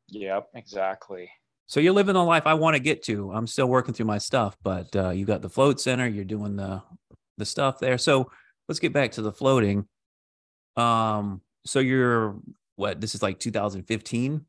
[0.10, 1.30] Yep, exactly.
[1.70, 3.32] So you're living the life I want to get to.
[3.32, 6.08] I'm still working through my stuff, but uh, you got the float center.
[6.08, 6.82] You're doing the
[7.38, 8.00] the stuff there.
[8.00, 8.32] So
[8.68, 9.88] let's get back to the floating.
[10.76, 12.40] Um, so you're
[12.76, 13.00] what?
[13.00, 14.46] This is like 2015.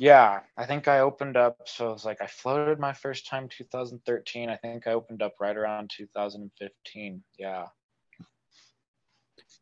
[0.00, 1.56] Yeah, I think I opened up.
[1.66, 4.50] So it was like I floated my first time 2013.
[4.50, 7.22] I think I opened up right around 2015.
[7.38, 7.66] Yeah.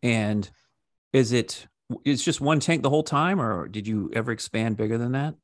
[0.03, 0.49] And
[1.13, 1.67] is it?
[2.07, 5.35] It's just one tank the whole time, or did you ever expand bigger than that?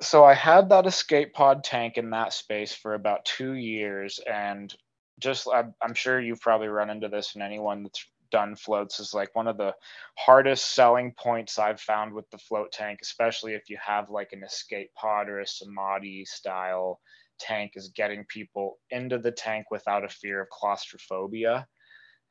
[0.00, 4.72] So I had that escape pod tank in that space for about two years, and
[5.18, 9.34] just I'm, sure you've probably run into this, and anyone that's done floats is like
[9.34, 9.74] one of the
[10.16, 14.44] hardest selling points I've found with the float tank, especially if you have like an
[14.44, 17.00] escape pod or a samadhi style
[17.40, 21.66] tank, is getting people into the tank without a fear of claustrophobia.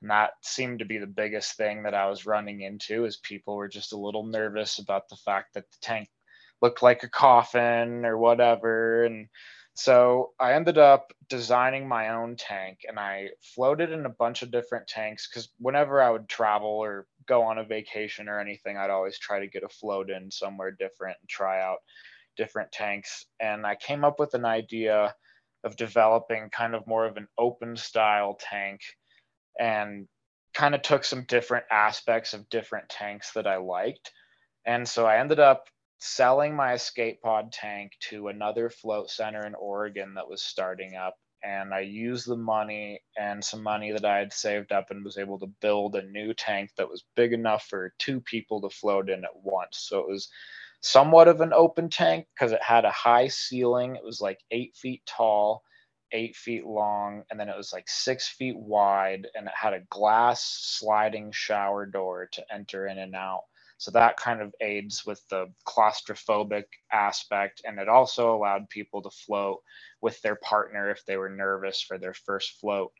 [0.01, 3.55] And that seemed to be the biggest thing that I was running into is people
[3.55, 6.07] were just a little nervous about the fact that the tank
[6.61, 9.05] looked like a coffin or whatever.
[9.05, 9.27] And
[9.73, 14.51] so I ended up designing my own tank and I floated in a bunch of
[14.51, 18.89] different tanks because whenever I would travel or go on a vacation or anything, I'd
[18.89, 21.79] always try to get a float in somewhere different and try out
[22.37, 23.25] different tanks.
[23.39, 25.13] And I came up with an idea
[25.63, 28.81] of developing kind of more of an open style tank
[29.59, 30.07] and
[30.53, 34.11] kind of took some different aspects of different tanks that I liked.
[34.65, 35.67] And so I ended up
[35.99, 41.15] selling my escape pod tank to another float center in Oregon that was starting up.
[41.43, 45.17] And I used the money and some money that I had saved up and was
[45.17, 49.09] able to build a new tank that was big enough for two people to float
[49.09, 49.77] in at once.
[49.87, 50.29] So it was
[50.81, 53.95] somewhat of an open tank because it had a high ceiling.
[53.95, 55.63] It was like eight feet tall,
[56.11, 59.27] eight feet long, and then it was like six feet wide.
[59.35, 63.43] And it had a glass sliding shower door to enter in and out.
[63.77, 67.61] So that kind of aids with the claustrophobic aspect.
[67.63, 69.61] And it also allowed people to float
[70.01, 72.91] with their partner if they were nervous for their first float,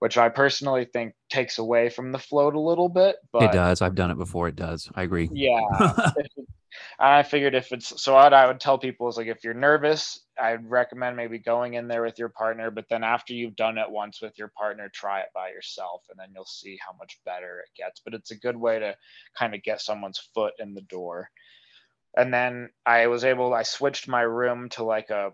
[0.00, 3.16] which I personally think takes away from the float a little bit.
[3.32, 3.80] But it does.
[3.80, 4.48] I've done it before.
[4.48, 4.90] It does.
[4.94, 5.28] I agree.
[5.32, 5.60] yeah.
[6.98, 10.23] I figured if it's so what I would tell people is like if you're nervous,
[10.40, 13.90] I'd recommend maybe going in there with your partner, but then after you've done it
[13.90, 17.60] once with your partner, try it by yourself and then you'll see how much better
[17.60, 18.00] it gets.
[18.04, 18.96] But it's a good way to
[19.38, 21.30] kind of get someone's foot in the door.
[22.16, 25.32] And then I was able I switched my room to like a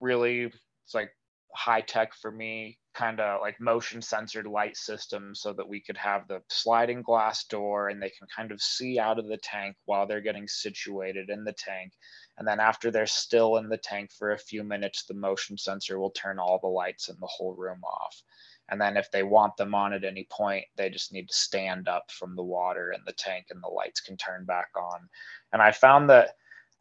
[0.00, 0.44] really
[0.84, 1.10] it's like
[1.54, 5.96] high tech for me kind of like motion censored light system so that we could
[5.96, 9.76] have the sliding glass door and they can kind of see out of the tank
[9.86, 11.92] while they're getting situated in the tank
[12.38, 15.98] and then after they're still in the tank for a few minutes the motion sensor
[15.98, 18.22] will turn all the lights in the whole room off
[18.70, 21.88] and then if they want them on at any point they just need to stand
[21.88, 25.08] up from the water in the tank and the lights can turn back on
[25.52, 26.30] and i found that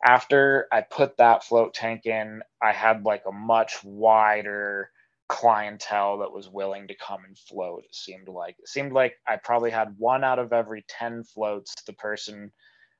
[0.06, 4.90] after I put that float tank in, I had like a much wider
[5.30, 7.84] clientele that was willing to come and float.
[7.86, 11.76] It seemed like it seemed like I probably had one out of every 10 floats.
[11.86, 12.52] The person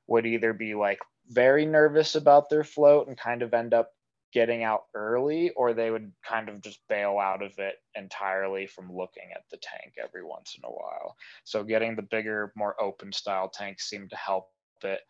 [0.06, 3.90] would either be like very nervous about their float and kind of end up
[4.32, 8.90] getting out early, or they would kind of just bail out of it entirely from
[8.90, 11.16] looking at the tank every once in a while.
[11.44, 14.48] So getting the bigger, more open style tank seemed to help
[14.82, 15.00] it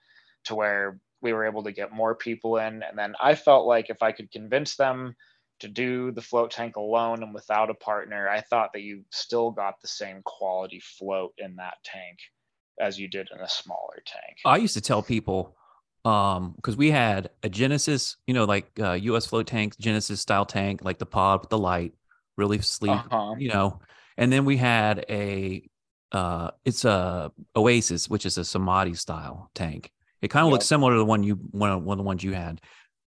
[0.45, 2.83] to where we were able to get more people in.
[2.83, 5.15] And then I felt like if I could convince them
[5.61, 9.53] to do the float tank alone and without a partner, I thought that you still
[9.53, 12.19] got the same quality float in that tank
[12.81, 14.39] as you did in a smaller tank.
[14.45, 15.57] I used to tell people,
[16.05, 19.27] um, because we had a Genesis, you know, like uh, U.S.
[19.27, 21.93] float tank, Genesis style tank, like the pod with the light,
[22.37, 23.35] really sleek, Uh-huh.
[23.39, 23.81] you know,
[24.17, 25.63] and then we had a,
[26.13, 29.91] uh, it's a Oasis, which is a Samadhi style tank.
[30.21, 30.53] It kind of Yep.
[30.53, 32.61] looks similar to the one you one of, one of the ones you had.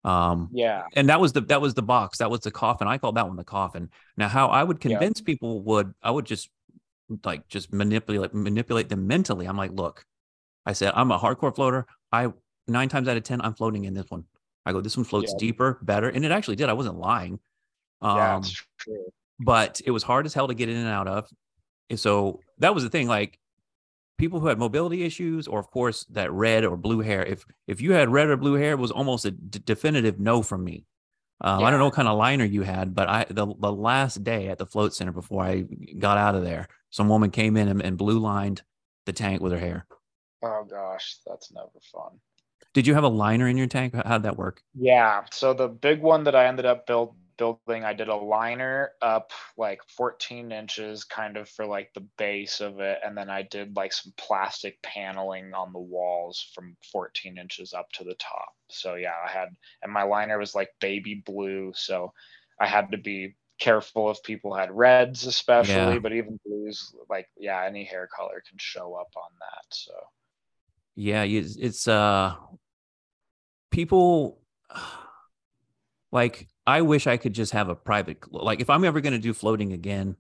[0.06, 0.84] Um, Yeah.
[0.96, 3.26] and that was the that was the box that was the coffin i called that
[3.26, 6.50] one the coffin now how i would convince people would i would just
[7.24, 10.04] like just manipulate manipulate them mentally i'm like look
[10.66, 12.28] i said i'm a hardcore floater i
[12.68, 14.24] nine times out of ten i'm floating in this one
[14.66, 15.39] i go this one floats Yeah.
[15.47, 17.39] deeper better and it actually did i wasn't lying
[18.01, 18.41] Um, yeah,
[18.78, 19.05] true.
[19.39, 21.30] but it was hard as hell to get in and out of.
[21.89, 23.07] And so that was the thing.
[23.07, 23.39] Like
[24.18, 27.24] people who had mobility issues, or of course that red or blue hair.
[27.26, 30.41] If if you had red or blue hair, it was almost a d- definitive no
[30.41, 30.86] from me.
[31.41, 34.24] Um, I don't know what kind of liner you had, but I the the last
[34.24, 35.61] day at the float center before I
[35.99, 38.64] got out of there, some woman came in and, and blue lined
[39.05, 39.86] the tank with her hair.
[40.41, 42.20] Oh gosh, that's never fun.
[42.74, 43.94] Did you have a liner in your tank?
[44.06, 44.64] How'd that work?
[44.76, 45.26] Yeah.
[45.32, 49.32] So the big one that I ended up build, building, I did a liner up
[49.58, 53.00] like 14 inches kind of for like the base of it.
[53.06, 57.92] And then I did like some plastic paneling on the walls from 14 inches up
[57.94, 58.54] to the top.
[58.70, 59.50] So yeah, I had,
[59.84, 61.72] and my liner was like baby blue.
[61.76, 62.14] So
[62.60, 66.00] I had to be careful if people had reds, especially, Yeah.
[66.00, 69.66] but even blues, like, yeah, any hair color can show up on that.
[69.72, 69.94] So
[70.96, 72.36] Yeah, it's uh
[73.74, 74.40] people
[76.12, 79.20] like I wish I could just have a private like if I'm ever going to
[79.20, 80.16] do floating again,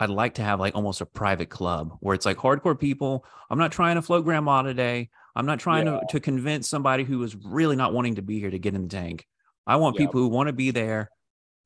[0.00, 3.24] I'd like to have like almost a private club where it's like hardcore people.
[3.50, 5.10] I'm not trying to float grandma today.
[5.36, 6.00] I'm not trying Yeah.
[6.00, 8.82] to to convince somebody who is really not wanting to be here to get in
[8.82, 9.26] the tank.
[9.66, 11.10] I want people who want to be there.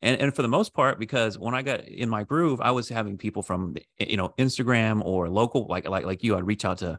[0.03, 2.89] And, and for the most part, because when I got in my groove, I was
[2.89, 6.37] having people from you know Instagram or local, like like like you.
[6.37, 6.99] I'd reach out to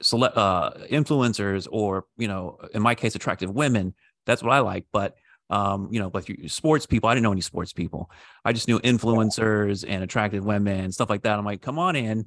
[0.00, 3.94] select uh influencers or you know in my case attractive women
[4.26, 5.16] that's what i like but
[5.50, 8.10] um you know but sports people i didn't know any sports people.
[8.44, 11.38] I just knew influencers and attractive women and stuff like that.
[11.38, 12.26] I'm like come on in.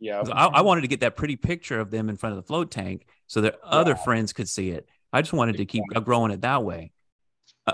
[0.00, 0.22] Yeah.
[0.32, 2.70] I, I wanted to get that pretty picture of them in front of the float
[2.70, 4.88] tank so that other friends could see it.
[5.12, 6.92] I just wanted to keep growing it that way.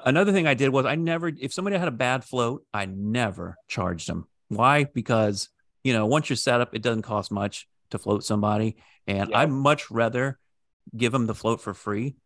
[0.05, 3.57] Another thing i did was i never if somebody had a bad float i never
[3.69, 4.85] charged them why?
[4.85, 5.49] Because
[5.85, 8.77] you know once you're set up it doesn't cost much to float somebody
[9.07, 9.39] and Yep.
[9.39, 10.39] i'd much rather
[10.97, 12.17] give them the float for free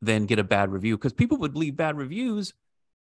[0.00, 2.54] than get a bad review because people would leave bad reviews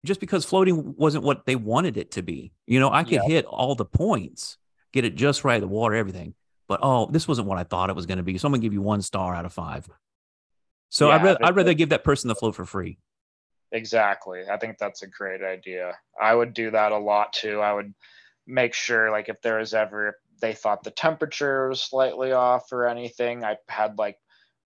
[0.05, 3.23] just because floating wasn't what they wanted it to be you know i could Yep.
[3.23, 4.57] hit all the points
[4.93, 6.34] get it just right the water everything
[6.67, 8.61] but oh this wasn't what i thought it was going to be so i'm going
[8.61, 9.89] to give you one star out of five
[10.89, 12.97] so I'd, Yeah, rather, I'd rather give that person the float for free
[13.71, 14.43] Exactly.
[14.49, 15.97] I think that's a great idea.
[16.21, 17.59] I would do that a lot too.
[17.61, 17.93] I would
[18.47, 22.88] make sure, like, if there was ever they thought the temperature was slightly off or
[22.88, 24.18] anything, I had like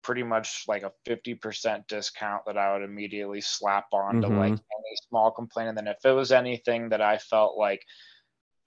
[0.02, 4.60] pretty much like a 50% discount that I would immediately slap on to like Mhm.
[4.60, 5.70] any small complaint.
[5.70, 7.84] And then if it was anything that I felt like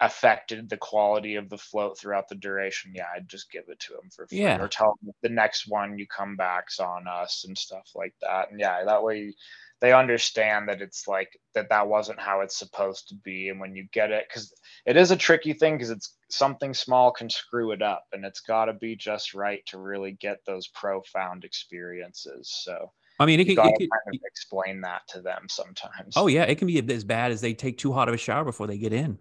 [0.01, 3.93] affected the quality of the float throughout the duration, yeah, I'd just give it to
[3.95, 4.59] them for free Yeah.
[4.59, 8.51] or tell them the next one you come back's on us and stuff like that.
[8.51, 9.35] And yeah, that way
[9.83, 13.74] they understand that it's like that that wasn't how it's supposed to be and when
[13.74, 14.55] you get it because
[14.87, 18.41] it is a tricky thing because it's something small can screw it up and it's
[18.41, 23.47] got to be just right to really get those profound experiences so i mean it
[23.49, 26.78] you it to kind of explain that to them sometimes oh yeah it can be
[26.93, 29.18] as bad as they take too hot of a shower before they get in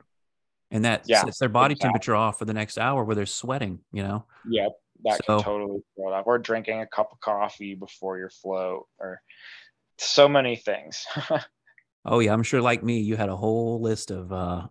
[0.69, 1.89] and that Yeah, sets their body exactly.
[1.89, 4.71] temperature off for the next hour where they're sweating you know yep
[5.03, 8.29] that So- can totally throw it off or drinking a cup of coffee before your
[8.29, 9.21] float or
[10.03, 11.05] so many things
[12.05, 12.61] Oh yeah, I'm sure.
[12.61, 14.67] Like me, you had a whole list of uh,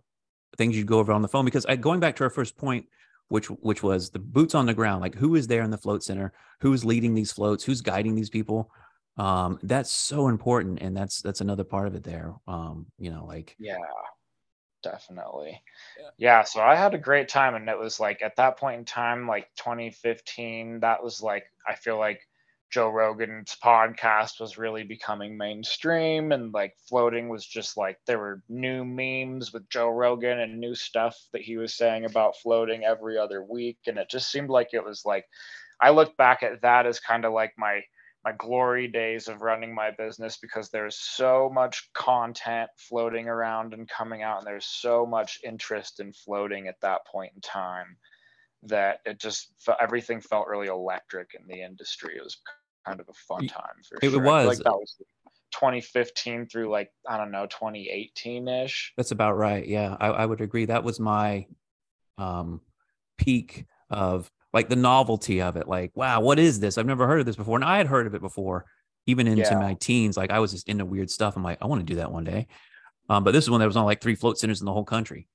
[0.57, 2.85] things you'd go over on the phone because I, going back to our first point,
[3.29, 6.03] which which was the boots on the ground, like who is there in the float
[6.03, 8.69] center, who's leading these floats, who's guiding these people.
[9.17, 12.03] Um, that's so important, and that's that's another part of it.
[12.03, 13.77] There, um, you know, like Yeah,
[14.83, 15.61] definitely.
[16.17, 18.85] Yeah, so I had a great time, and it was like at that point in
[18.85, 22.21] time, like 2015, that was like I feel like
[22.71, 28.43] Joe Rogan's podcast was really becoming mainstream, and like floating was just like there were
[28.47, 33.17] new memes with Joe Rogan and new stuff that he was saying about floating every
[33.17, 35.25] other week, and it just seemed like it was like
[35.81, 37.81] I look back at that as kind of like my
[38.23, 43.89] my glory days of running my business because there's so much content floating around and
[43.89, 47.97] coming out and there's so much interest in floating at that point in time
[48.63, 49.51] that it just
[49.81, 52.15] everything felt really electric in the industry.
[52.15, 52.37] It was
[52.85, 54.47] kind of a fun time for it sure was.
[54.47, 54.95] like that was
[55.51, 59.67] 2015 through like i don't know 2018ish that's about right.
[59.67, 60.65] Yeah, I, I would agree.
[60.65, 61.45] That was my
[62.17, 62.61] um,
[63.17, 65.67] peak of like the novelty of it.
[65.67, 66.77] Like, wow, what is this?
[66.77, 68.65] I've never heard of this before, and I had heard of it before,
[69.07, 69.59] even into Yeah.
[69.59, 70.17] my teens.
[70.17, 71.35] Like, I was just into weird stuff.
[71.35, 72.47] I'm like, I want to do that one day.
[73.09, 74.85] Um, but this is one that was on like three float centers in the whole
[74.85, 75.27] country.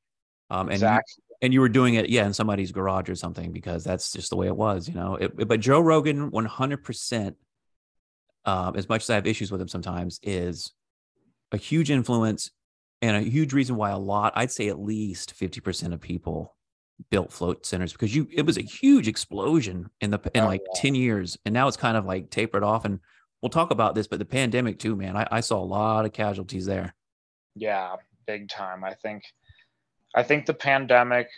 [0.51, 3.85] Um, and exactly and you were doing it, yeah, in somebody's garage or something because
[3.85, 5.17] that's just the way it was, you know.
[5.17, 7.37] It, it- but Joe Rogan, one hundred percent,
[8.45, 10.73] um, as much as I have issues with him sometimes, is
[11.53, 12.51] a huge influence
[13.03, 16.55] and a huge reason why a lot, I'd say at least fifty percent of people
[17.11, 20.63] built float centers because you it was a huge explosion in the in Oh, like
[20.65, 20.81] yeah.
[20.81, 23.01] 10 years and now it's kind of like tapered off and
[23.43, 26.15] we'll talk about this but the pandemic too man i, I saw a lot of
[26.15, 26.95] casualties there
[27.55, 28.83] Yeah, big time.
[28.83, 29.25] I think
[30.17, 31.29] I think the pandemic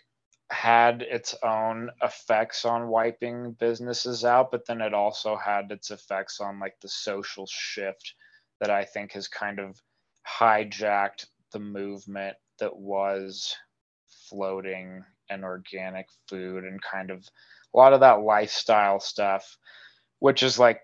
[0.50, 6.40] had its own effects on wiping businesses out, but then it also had its effects
[6.40, 8.14] on like the social shift
[8.60, 9.80] that I think has kind of
[10.26, 13.54] hijacked the movement that was
[14.28, 17.28] floating and organic food and kind of
[17.74, 19.58] a lot of that lifestyle stuff,
[20.20, 20.80] which is like,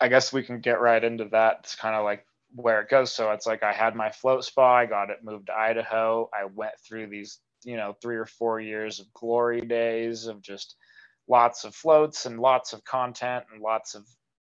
[0.00, 1.58] I guess we can get right into that.
[1.60, 3.12] It's kind of like where it goes.
[3.12, 6.30] So it's like I had my float spa, I got it moved to Idaho.
[6.32, 10.76] I went through these, you know, three or four years of glory days of just
[11.28, 14.06] lots of floats and lots of content and lots of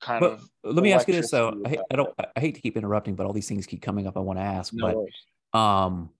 [0.01, 0.49] kind But of.
[0.62, 1.62] let me ask you this though.
[1.64, 2.12] I, I don't.
[2.18, 4.16] I hate to keep interrupting, but all these things keep coming up.
[4.16, 5.14] I want to ask, No but worries.
[5.55, 6.11] um,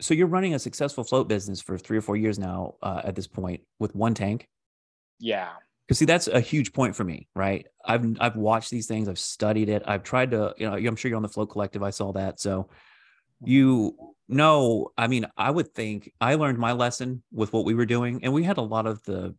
[0.00, 3.16] so you're running a successful float business for three or four years now uh, at
[3.16, 4.46] this point with one tank.
[5.18, 5.50] Yeah.
[5.88, 7.66] Because see, that's a huge point for me, right?
[7.82, 11.08] I've I've watched these things, I've studied it, I've tried to, you know, I'm sure
[11.08, 11.82] you're on the Float Collective.
[11.82, 13.50] I saw that, so mm-hmm.
[13.50, 13.96] you
[14.28, 18.20] know, I mean, I would think I learned my lesson with what we were doing,
[18.22, 19.34] and we had a lot of the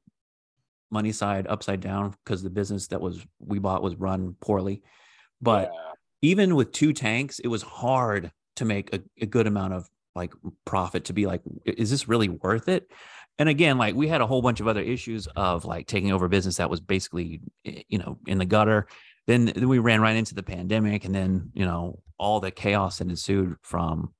[0.91, 4.81] money side upside down because the business that was we bought was run poorly.
[5.41, 5.91] But yeah.
[6.23, 10.33] even with two tanks, it was hard to make a, a good amount of like
[10.65, 12.91] profit to be like, is this really worth it?
[13.39, 16.27] And again, like we had a whole bunch of other issues of like taking over
[16.27, 18.87] business that was basically, eh, you know, in the gutter.
[19.27, 22.97] Then, then we ran right into the pandemic, and then you know all the chaos
[22.97, 24.13] that ensued from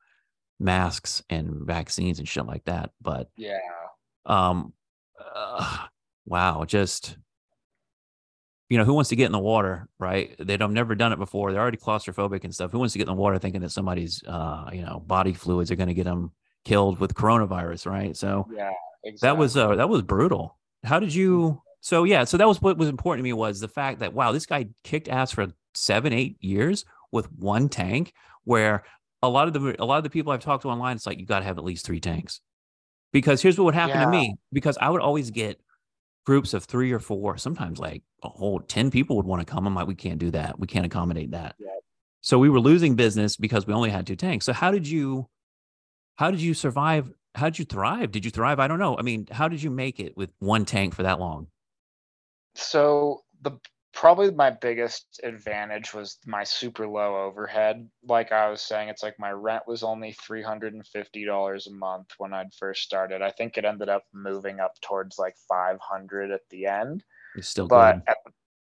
[0.60, 2.92] masks and vaccines and shit like that.
[3.02, 3.60] But yeah.
[4.26, 4.74] um
[5.36, 5.78] uh,
[6.26, 7.18] wow just
[8.70, 11.52] you know who wants to get in the water right they've never done it before
[11.52, 14.24] they're already claustrophobic and stuff who wants to get in the water thinking that somebody's
[14.28, 16.32] uh you know body fluids are going to get them
[16.66, 18.72] killed with coronavirus right so Yeah.
[19.22, 20.58] That was uh that was brutal.
[20.84, 23.68] How did you so yeah so that was what was important to me was the
[23.68, 28.84] fact that wow this guy kicked ass for seven eight years with one tank where
[29.22, 31.20] a lot of the a lot of the people i've talked to online it's like
[31.20, 32.42] you got to have at least three tanks.
[33.12, 35.60] Because here's what would happen to me because i would always get
[36.26, 39.66] groups of three or four sometimes like a whole 10 people would want to come.
[39.66, 40.60] I'm like we can't do that.
[40.60, 41.56] We can't accommodate that.
[41.58, 41.70] Yeah.
[42.22, 44.46] so we were losing business because we only had two tanks.
[44.46, 45.28] So how did you
[46.18, 48.12] how did you survive how did you thrive?
[48.12, 48.60] Did you thrive?
[48.60, 48.98] I don't know.
[48.98, 51.48] I mean how did you make it with one tank for that long?
[52.56, 53.60] So the
[53.94, 57.90] probably my biggest advantage was my super low overhead.
[58.08, 62.54] Like i was saying it's like my rent was only $350 a month when i'd
[62.58, 63.22] first started.
[63.22, 67.04] I think it ended up moving up towards like 500 at the end
[67.36, 68.18] it's still but at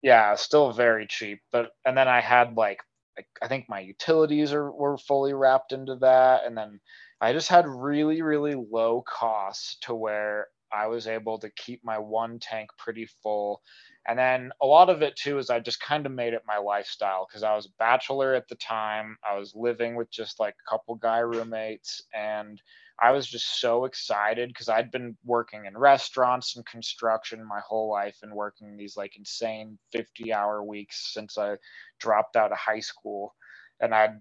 [0.01, 1.41] yeah still very cheap.
[1.51, 2.81] But and then i had like
[3.17, 6.45] like, i think my utilities are were fully wrapped into that.
[6.45, 6.79] And then
[7.21, 11.97] i just had really really low costs to where i was able to keep my
[11.97, 13.61] one tank pretty full
[14.07, 16.57] and then a lot of it too is i just kind of made it my
[16.57, 20.55] lifestyle because i was a bachelor at the time i was living with just like
[20.55, 22.61] a couple guy roommates and
[23.01, 27.89] I was just so excited because I'd been working in restaurants and construction my whole
[27.89, 31.55] life and working these like insane 50 hour weeks since I
[31.99, 33.35] dropped out of high school.
[33.79, 34.19] And I'd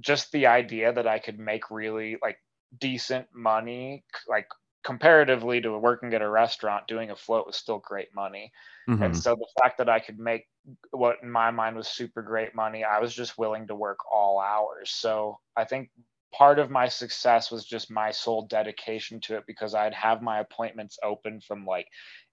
[0.00, 2.38] just the idea that I could make really like
[2.78, 4.48] decent money, like
[4.84, 8.52] comparatively to working at a restaurant, doing a float was still great money.
[8.88, 8.98] Mhm.
[9.00, 10.48] And so the fact that I could make
[10.90, 14.40] what in my mind was super great money, I was just willing to work all
[14.40, 14.90] hours.
[14.90, 15.90] So I think
[16.32, 20.40] part of my success was just my sole dedication to it because I'd have my
[20.40, 21.86] appointments open from like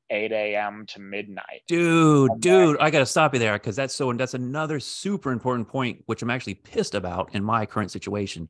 [0.10, 0.86] 8 a.m.
[0.88, 1.64] to midnight.
[1.68, 5.68] dude dude i gotta stop you there because that's so and that's another super important
[5.68, 8.48] point which i'm actually pissed about in my current situation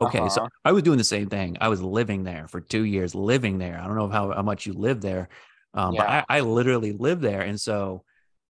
[0.00, 0.48] okay so Uh-huh.
[0.64, 3.80] i was doing the same thing i was living there for two years living there
[3.80, 5.28] i don't know how, how much you live there
[5.74, 6.00] um, Yeah.
[6.00, 8.02] but I, I literally lived there and so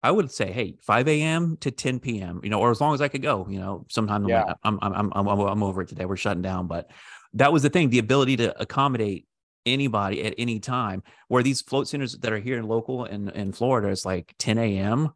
[0.04, 3.02] i would say hey 5 a.m to 10 p.m you know or as long as
[3.02, 4.44] i could go you know sometimes I'm, Yeah.
[4.44, 6.92] like, I'm, I'm, I'm, I'm, I'm over it today we're shutting down but
[7.34, 9.28] that was the thing the ability to accommodate
[9.66, 13.52] anybody at any time where these float centers that are here in local in, in
[13.52, 15.12] Florida, it's like 10 a.m.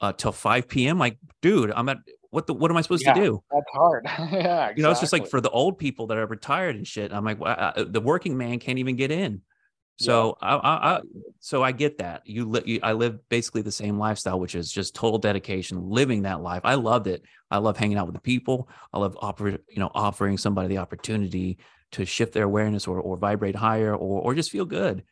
[0.00, 0.98] Uh, till 5 p.m.
[0.98, 1.98] Like, dude, I'm at
[2.30, 3.42] what the what am I supposed Yeah, to do?
[3.52, 4.04] That's hard.
[4.32, 7.12] yeah, You know, it's just like for the old people that are retired and shit.
[7.12, 9.42] I'm like, well, I, the working man can't even get in.
[9.96, 11.00] So I, I, I,
[11.38, 14.72] so I get that you, li- you, I live basically the same lifestyle, which is
[14.72, 16.62] just total dedication, living that life.
[16.64, 17.22] I loved it.
[17.48, 18.68] I love hanging out with the people.
[18.92, 21.58] I love offering, you know, offering somebody the opportunity
[21.94, 25.04] to shift their awareness or, or vibrate higher or, or just feel good,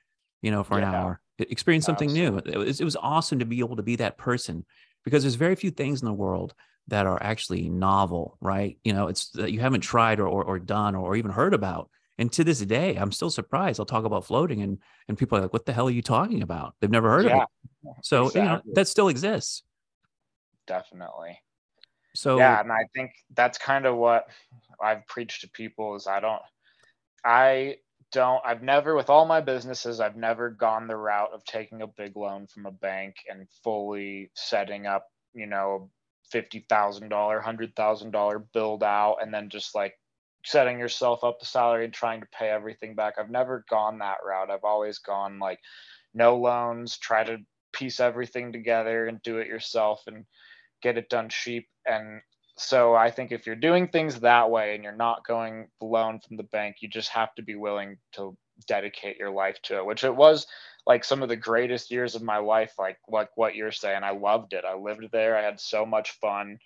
[0.42, 2.38] you know, for an hour, experience something new.
[2.38, 4.64] It was, it was awesome to be able to be that person
[5.04, 6.54] because there's very few things in the world
[6.88, 8.78] that are actually novel, right?
[8.82, 11.88] You know, it's that you haven't tried or, or, or done or even heard about.
[12.18, 13.80] And to this day, I'm still surprised.
[13.80, 14.78] I'll talk about floating and
[15.08, 16.74] and people are like, what the hell are you talking about?
[16.80, 17.94] They've never heard Yeah, of it.
[18.02, 19.62] So, you know, that still exists.
[20.66, 21.38] definitely.
[22.14, 24.26] So yeah and i think that's kind of what
[24.82, 26.42] i've preached to people is i don't
[27.24, 27.76] i
[28.12, 31.86] don't i've never with all my businesses i've never gone the route of taking a
[31.86, 35.90] big loan from a bank and fully setting up you know
[36.34, 39.94] $50000 $100000 build out and then just like
[40.44, 44.18] setting yourself up the salary and trying to pay everything back i've never gone that
[44.26, 45.58] route i've always gone like
[46.14, 47.38] no loans try to
[47.72, 50.24] piece everything together and do it yourself and
[50.82, 51.68] get it done cheap.
[51.86, 52.20] And
[52.56, 56.36] so I think if you're doing things that way and you're not going loan from
[56.36, 58.36] the bank, you just have to be willing to
[58.68, 60.46] dedicate your life to it, which it was
[60.86, 64.02] like some of the greatest years of my life, like like what you're saying.
[64.04, 64.64] I loved it.
[64.64, 65.36] I lived there.
[65.36, 66.58] I had so much fun.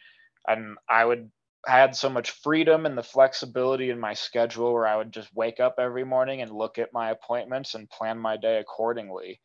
[0.49, 1.31] And I would
[1.67, 5.35] I had so much freedom and the flexibility in my schedule where I would just
[5.35, 9.41] wake up every morning and look at my appointments and plan my day accordingly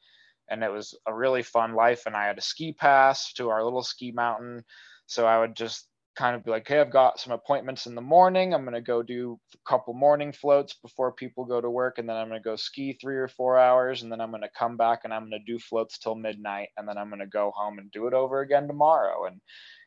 [0.50, 2.06] and it was a really fun life.
[2.06, 4.64] And I had a ski pass to our little ski mountain,
[5.08, 8.02] so I would just kind of be like, hey, I've got some appointments in the
[8.02, 8.54] morning.
[8.54, 11.98] I'm going to go do a couple morning floats before people go to work.
[11.98, 14.04] And then I'm going to go ski three or four hours.
[14.04, 16.70] And then I'm going to come back and I'm going to do floats till midnight.
[16.78, 19.26] And then I'm going to go home and do it over again tomorrow.
[19.26, 19.40] And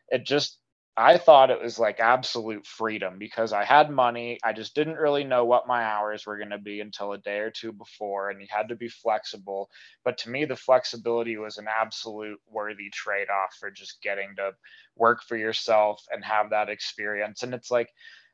[0.09, 0.59] it just,
[0.97, 4.39] I thought it was like absolute freedom because I had money.
[4.45, 7.39] I just didn't really know what my hours were going to be until a day
[7.39, 9.71] or two before, and you had to be flexible.
[10.05, 14.53] But to me, the flexibility was an absolute worthy trade off for just getting to
[14.95, 17.43] work for yourself and have that experience.
[17.43, 17.91] And it's like,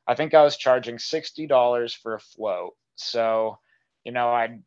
[0.06, 2.74] I think I was charging $60 for a float.
[2.96, 3.58] So,
[4.04, 4.58] you know, I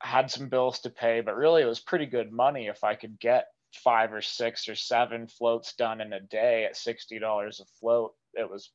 [0.00, 3.20] had some bills to pay, but really it was pretty good money if I could
[3.20, 8.12] get five or six or seven floats done in a day at $60 a float,
[8.34, 8.70] it was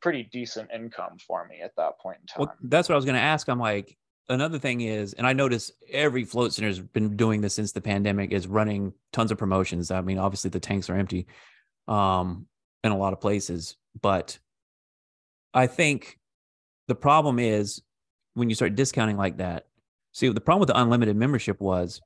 [0.00, 2.46] pretty decent income for me at that point in time.
[2.46, 3.48] Well, that's what I was going to ask.
[3.48, 3.96] I'm like,
[4.28, 7.80] another thing is, and I notice every float center has been doing this since the
[7.80, 9.90] pandemic, is running tons of promotions.
[9.90, 11.26] I mean, obviously the tanks are empty
[11.88, 12.46] um,
[12.84, 14.38] in a lot of places, but
[15.54, 16.18] I think
[16.88, 17.82] the problem is
[18.34, 19.66] when you start discounting like that.
[20.12, 22.00] See, the problem with the unlimited membership was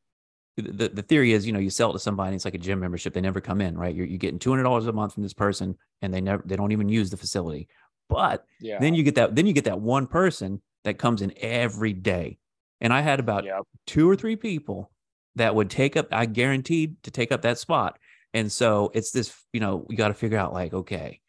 [0.60, 2.80] the, the theory is, you know, you sell it to somebody, it's like a gym
[2.80, 3.12] membership.
[3.12, 3.94] They never come in, right?
[3.94, 6.88] You're, you're getting $200 a month from this person and they never, they don't even
[6.88, 7.68] use the facility.
[8.08, 8.78] But yeah.
[8.80, 12.38] then you get that, then you get that one person that comes in every day.
[12.80, 13.62] And I had about yep.
[13.86, 14.90] two or three people
[15.36, 17.98] that would take up, I guaranteed to take up that spot.
[18.32, 21.20] And so it's this, you know, you got to figure out like, okay,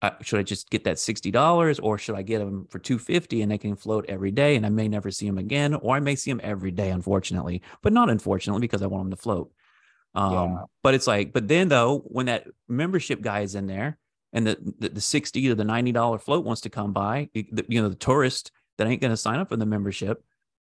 [0.00, 3.50] uh, should I just get that $60 or should I get them for 250 and
[3.50, 6.14] they can float every day and I may never see them again or I may
[6.14, 9.50] see them every day unfortunately but not unfortunately because I want them to float
[10.14, 10.62] um, yeah.
[10.82, 13.98] but it's like but then though when that membership guy is in there
[14.32, 17.64] and the the, the 60 to the 90 dollar float wants to come by the,
[17.68, 20.22] you know the tourist that ain't going to sign up for the membership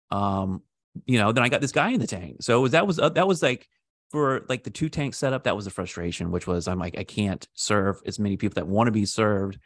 [0.09, 0.63] um
[1.05, 3.27] you know then I got this guy in the tank so that was uh, that
[3.27, 3.67] was like
[4.11, 7.03] for like the two tank setup, that was a frustration, which was I'm like, I
[7.03, 9.57] can't serve as many people that want to be served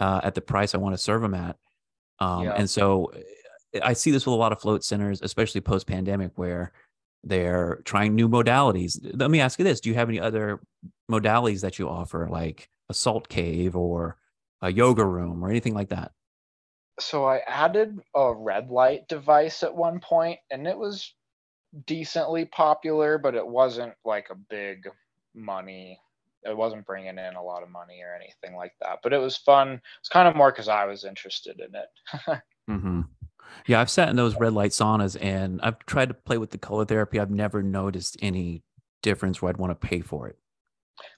[0.00, 1.56] uh, at the price I want to serve them at.
[2.18, 2.54] Um, yeah.
[2.56, 3.12] And so
[3.74, 6.72] eh, I see this with a lot of float centers, especially post pandemic, where
[7.22, 8.98] they're trying new modalities.
[9.14, 10.60] Let me ask you this Do you have any other
[11.10, 14.16] modalities that you offer, like a salt cave or
[14.62, 16.12] a yoga room or anything like that?
[16.98, 21.14] So I added a red light device at one point, and it was
[21.86, 24.88] decently popular, but it wasn't like a big
[25.34, 25.98] money.
[26.44, 28.98] It wasn't bringing in a lot of money or anything like that.
[29.02, 29.80] But it was fun.
[30.00, 32.42] It's kind of more because I was interested in it.
[32.70, 33.02] mm-hmm.
[33.66, 36.58] Yeah, I've sat in those red light saunas and I've tried to play with the
[36.58, 37.20] color therapy.
[37.20, 38.62] I've never noticed any
[39.02, 40.38] difference where I'd want to pay for it.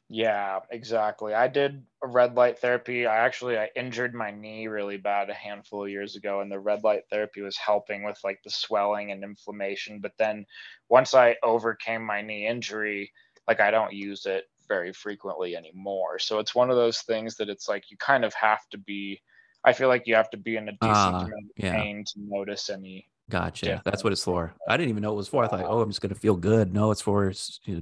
[0.09, 1.33] Yeah, exactly.
[1.33, 3.07] I did a red light therapy.
[3.07, 6.61] I actually I injured my knee really bad a handful of years ago and the
[6.61, 10.45] red light therapy was helping with like the swelling and inflammation, but then
[10.91, 13.13] once I overcame my knee injury,
[13.49, 16.19] like I don't use it very frequently anymore.
[16.19, 19.21] So it's one of those things that it's like you kind of have to be
[19.67, 21.73] I feel like you have to be in a decent uh, amount of yeah.
[21.75, 23.81] pain to notice any Gotcha.
[23.87, 24.55] That's what it's for.
[24.69, 25.43] I didn't even know it was for.
[25.43, 26.75] I thought, oh, I'm just gonna feel good.
[26.75, 27.33] No, it's for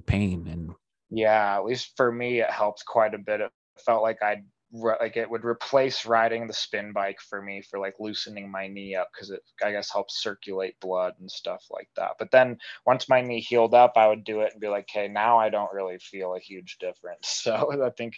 [0.07, 0.73] pain and
[1.13, 3.41] yeah, at least for me, it helped quite a bit.
[3.43, 3.53] It
[3.85, 4.45] felt like I'd
[4.75, 8.95] like it would replace riding the spin bike for me for like loosening my knee
[8.97, 12.13] up because it I guess helps circulate blood and stuff like that.
[12.19, 12.57] But then
[12.87, 15.51] once my knee healed up, I would do it and be like, okay, now I
[15.51, 17.43] don't really feel a huge difference.
[17.43, 18.15] So I think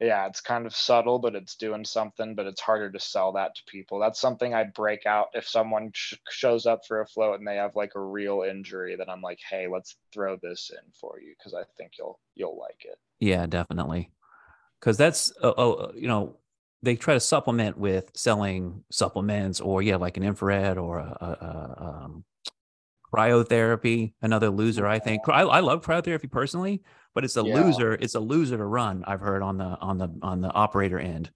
[0.00, 3.54] yeah, it's kind of subtle, but it's doing something, but it's harder to sell that
[3.54, 4.00] to people.
[4.00, 7.56] That's something I break out if someone sh- shows up for a float and they
[7.56, 11.34] have like a real injury then I'm like, "Hey, let's throw this in for you
[11.38, 14.10] because I think you'll you'll like it." Yeah, definitely.
[14.80, 16.36] Cuz that's uh, uh, you know,
[16.82, 21.26] they try to supplement with selling supplements or yeah, like an infrared or a, a,
[21.26, 22.24] a um,
[23.14, 25.22] cryotherapy, another loser, I think.
[25.28, 26.82] I, I love cryotherapy personally,
[27.14, 27.54] but it's a Yeah.
[27.54, 27.94] loser.
[27.94, 29.04] It's a loser to run.
[29.06, 31.30] I've heard on the on the on the operator end.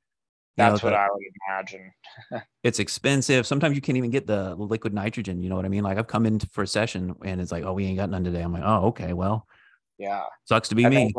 [0.56, 1.92] You know, That's what the- I would imagine.
[2.64, 3.46] it's expensive.
[3.46, 5.40] Sometimes you can't even get the liquid nitrogen.
[5.40, 5.84] You know what I mean?
[5.84, 8.24] Like I've come in for a session and it's like, oh, we ain't got none
[8.24, 8.42] today.
[8.42, 9.46] I'm like, oh, okay, well,
[9.98, 10.24] Yeah.
[10.46, 11.14] sucks to be And me.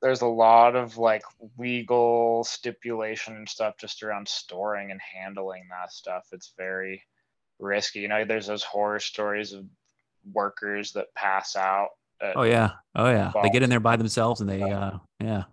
[0.00, 1.22] There's a lot of like
[1.58, 6.22] legal stipulation and stuff just around storing and handling that stuff.
[6.30, 7.02] It's very
[7.58, 7.98] risky.
[7.98, 9.64] You know, there's those horror stories of
[10.32, 11.88] workers that pass out.
[12.20, 13.32] at- Oh yeah, oh yeah.
[13.42, 15.44] They get in there by themselves and they, uh, yeah,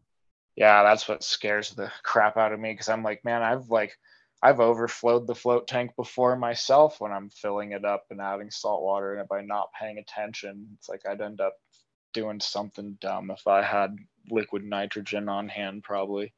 [0.56, 3.98] yeah, that's what scares the crap out of me because I'm like, man, I've like,
[4.42, 8.84] I've overflowed the float tank before myself when I'm filling it up and adding salt
[8.84, 11.54] water, and by not paying attention, it's like I'd end up
[12.14, 13.96] doing something dumb if I had
[14.30, 16.34] liquid nitrogen on hand, probably.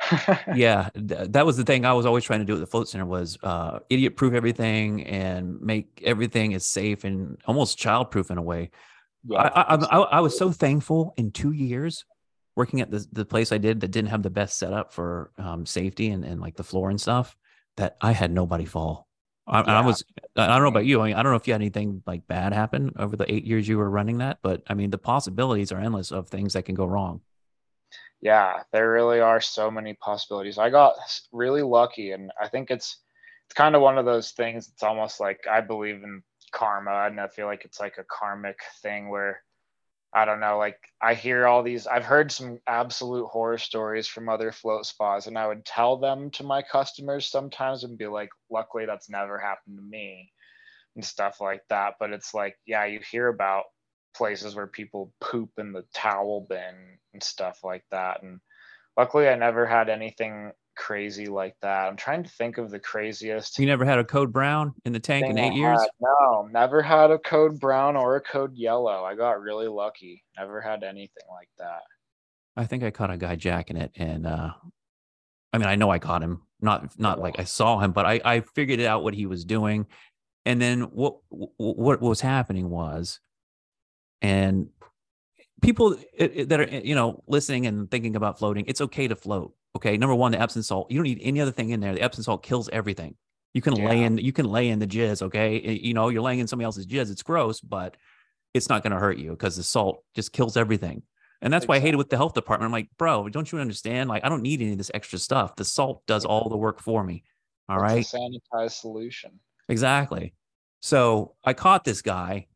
[0.54, 0.90] yeah.
[0.94, 3.06] th- that was the thing I was always trying to do at the float center
[3.06, 8.38] was uh, idiot proof everything and make everything as safe and almost child proof in
[8.38, 8.70] a way.
[9.26, 12.04] Yeah, I, I, I, I was so thankful in two years
[12.56, 15.66] working at the, the place I did that didn't have the best setup for um,
[15.66, 17.36] safety and, and like the floor and stuff
[17.76, 19.08] that I had nobody fall.
[19.46, 20.04] I, and I was,
[20.36, 21.02] I don't know about you.
[21.02, 23.44] I, mean, I don't know if you had anything like bad happen over the eight
[23.44, 26.64] years you were running that, but I mean, the possibilities are endless of things that
[26.64, 27.20] can go wrong.
[28.24, 30.58] Yeah there really are so many possibilities.
[30.58, 30.94] I got
[31.30, 32.96] really lucky and i think it's
[33.46, 37.20] it's kind of one of those things it's almost like i believe in karma and
[37.20, 39.42] i feel like it's like a karmic thing where
[40.14, 44.28] i don't know like i hear all these i've heard some absolute horror stories from
[44.28, 48.30] other float spas and i would tell them to my customers sometimes and be like
[48.50, 50.32] luckily that's never happened to me
[50.94, 53.64] and stuff like that but it's like yeah you hear about
[54.14, 58.22] places where people poop in the towel bin and stuff like that.
[58.22, 58.40] And
[58.96, 61.88] luckily, I never had anything crazy like that.
[61.88, 63.58] I'm trying to think of the craziest.
[63.58, 65.80] You never had a code brown in the tank in thing I eight years?
[65.80, 65.88] had.
[66.00, 69.04] No, never had a code brown or a code yellow.
[69.04, 70.24] I got really lucky.
[70.36, 71.82] Never had anything like that.
[72.56, 74.50] I think I caught a guy jacking it, and uh,
[75.52, 76.42] I mean, I know I caught him.
[76.60, 79.86] Not not like I saw him, but I I figured out what he was doing,
[80.44, 83.20] and then what wh- what was happening was,
[84.24, 84.68] and
[85.60, 89.54] people that are eh, you know listening and thinking about floating, it's okay to float.
[89.76, 90.90] Okay, number one, the Epsom salt.
[90.90, 91.94] You don't need any other thing in there.
[91.94, 93.16] The Epsom salt kills everything.
[93.52, 95.20] You can lay in you can lay in the jizz.
[95.20, 97.10] Okay, eh, you know you're laying in somebody else's jizz.
[97.10, 97.98] It's gross, but
[98.54, 101.02] it's not going to hurt you because the salt just kills everything.
[101.42, 102.68] And that's why I hate it with the health department.
[102.68, 104.08] I'm like, bro, don't you understand?
[104.08, 105.56] Like, I don't need any of this extra stuff.
[105.56, 107.24] The salt does all the work for me.
[107.68, 107.98] All right.
[107.98, 109.40] It's a sanitized solution.
[109.68, 110.32] Exactly.
[110.80, 112.46] So I caught this guy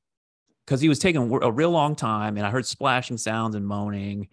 [0.69, 4.29] because he was taking a real long time and I heard splashing sounds and moaning.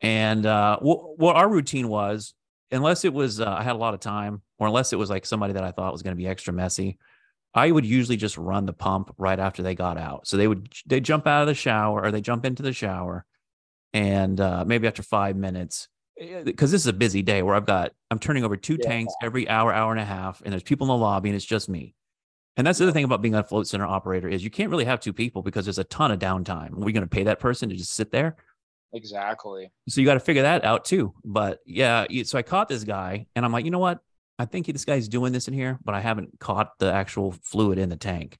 [0.00, 2.34] And uh, what, what our routine was,
[2.72, 5.24] unless it was, uh, I had a lot of time or unless it was like
[5.24, 6.98] somebody that I thought was going to be extra messy,
[7.54, 10.26] I would usually just run the pump right after they got out.
[10.26, 13.24] So they would, they jump out of the shower or they jump into the shower.
[13.92, 15.86] And uh, maybe after five minutes,
[16.44, 18.88] because this is a busy day where I've got, I'm turning over two Yeah.
[18.88, 21.44] tanks every hour, hour and a half, and there's people in the lobby and it's
[21.44, 21.94] just me.
[22.58, 24.84] And that's the other thing about being a float center operator is you can't really
[24.84, 26.72] have two people because there's a ton of downtime.
[26.72, 28.36] Are we going to pay that person to just sit there?
[28.92, 29.70] Exactly.
[29.88, 31.14] So you got to figure that out too.
[31.24, 34.00] But yeah, so I caught this guy and I'm like, you know what?
[34.40, 37.78] I think this guy's doing this in here, but I haven't caught the actual fluid
[37.78, 38.38] in the tank.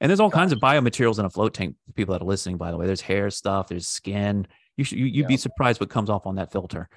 [0.00, 1.74] And there's all kinds of biomaterials in a float tank.
[1.96, 4.46] People that are listening, by the way, there's hair stuff, there's skin.
[4.76, 6.88] You should you, you'd be surprised what comes off on that filter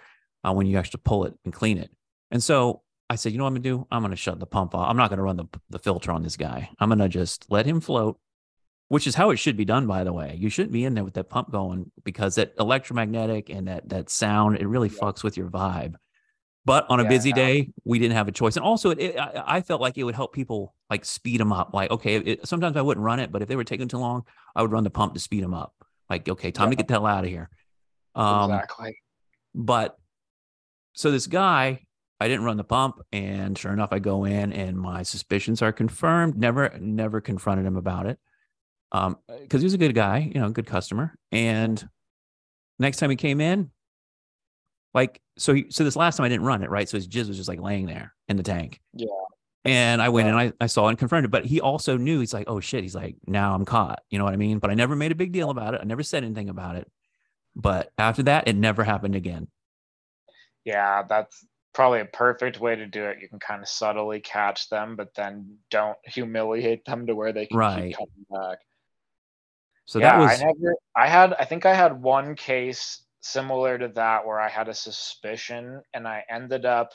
[0.44, 1.90] uh, when you actually pull it and clean it.
[2.30, 3.88] And so I said, you know what I'm gonna do?
[3.92, 4.90] I'm gonna shut the pump off.
[4.90, 6.70] I'm not gonna run the the filter on this guy.
[6.80, 8.18] I'm gonna just let him float,
[8.88, 10.36] which is how it should be done, by the way.
[10.40, 14.10] You shouldn't be in there with that pump going because that electromagnetic and that that
[14.10, 15.96] sound it really fucks with your vibe.
[16.64, 19.18] But on a Yeah, busy day, we didn't have a choice, and also it, it
[19.20, 21.74] I, I felt like it would help people like speed them up.
[21.74, 24.24] Like, okay, it, sometimes I wouldn't run it, but if they were taking too long,
[24.56, 25.74] I would run the pump to speed them up.
[26.10, 27.50] Like, okay, time to get the hell out of here.
[28.16, 28.98] Um, exactly.
[29.56, 29.98] but
[30.94, 31.86] so this guy,
[32.22, 35.72] I didn't run the pump, and sure enough, I go in, and my suspicions are
[35.72, 36.38] confirmed.
[36.38, 38.20] Never, never confronted him about it,
[38.92, 41.16] um, because he was a good guy, you know, a good customer.
[41.32, 41.84] And
[42.78, 43.72] next time he came in,
[44.94, 46.88] like, so he, so this last time I didn't run it, right?
[46.88, 48.80] So his jizz was just like laying there in the tank.
[48.94, 49.08] Yeah.
[49.64, 52.34] And I went and I, I saw and confirmed it, but he also knew he's
[52.34, 54.02] like, oh shit, he's like, now I'm caught.
[54.10, 54.60] You know what I mean?
[54.60, 55.82] But I never made a big deal about it.
[55.82, 56.92] I never said anything about it.
[57.56, 59.48] But after that, it never happened again.
[60.66, 63.20] Yeah, that's probably a perfect way to do it.
[63.22, 67.46] You can kind of subtly catch them, but then don't humiliate them to where they
[67.46, 67.88] can Right.
[67.90, 68.60] keep coming back.
[69.86, 70.76] So yeah, that was I never.
[70.96, 71.34] I had.
[71.34, 76.08] I think I had one case similar to that where I had a suspicion, and
[76.08, 76.92] I ended up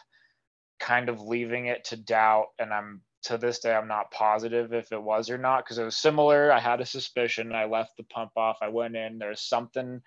[0.78, 2.46] kind of leaving it to doubt.
[2.58, 5.84] And I'm to this day I'm not positive if it was or not because it
[5.84, 6.52] was similar.
[6.52, 7.54] I had a suspicion.
[7.54, 8.58] I left the pump off.
[8.62, 9.18] I went in.
[9.18, 10.00] There's something,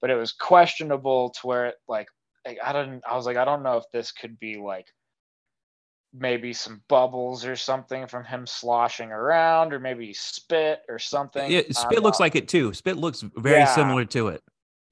[0.00, 2.08] but it was questionable to where it like,
[2.46, 3.02] like I don't.
[3.08, 4.86] I was like, I don't know if this could be like
[6.16, 11.50] maybe some bubbles or something from him sloshing around, or maybe spit or something.
[11.50, 12.72] Yeah, spit looks like it too.
[12.72, 13.74] Spit looks very Yeah.
[13.74, 14.42] similar to it.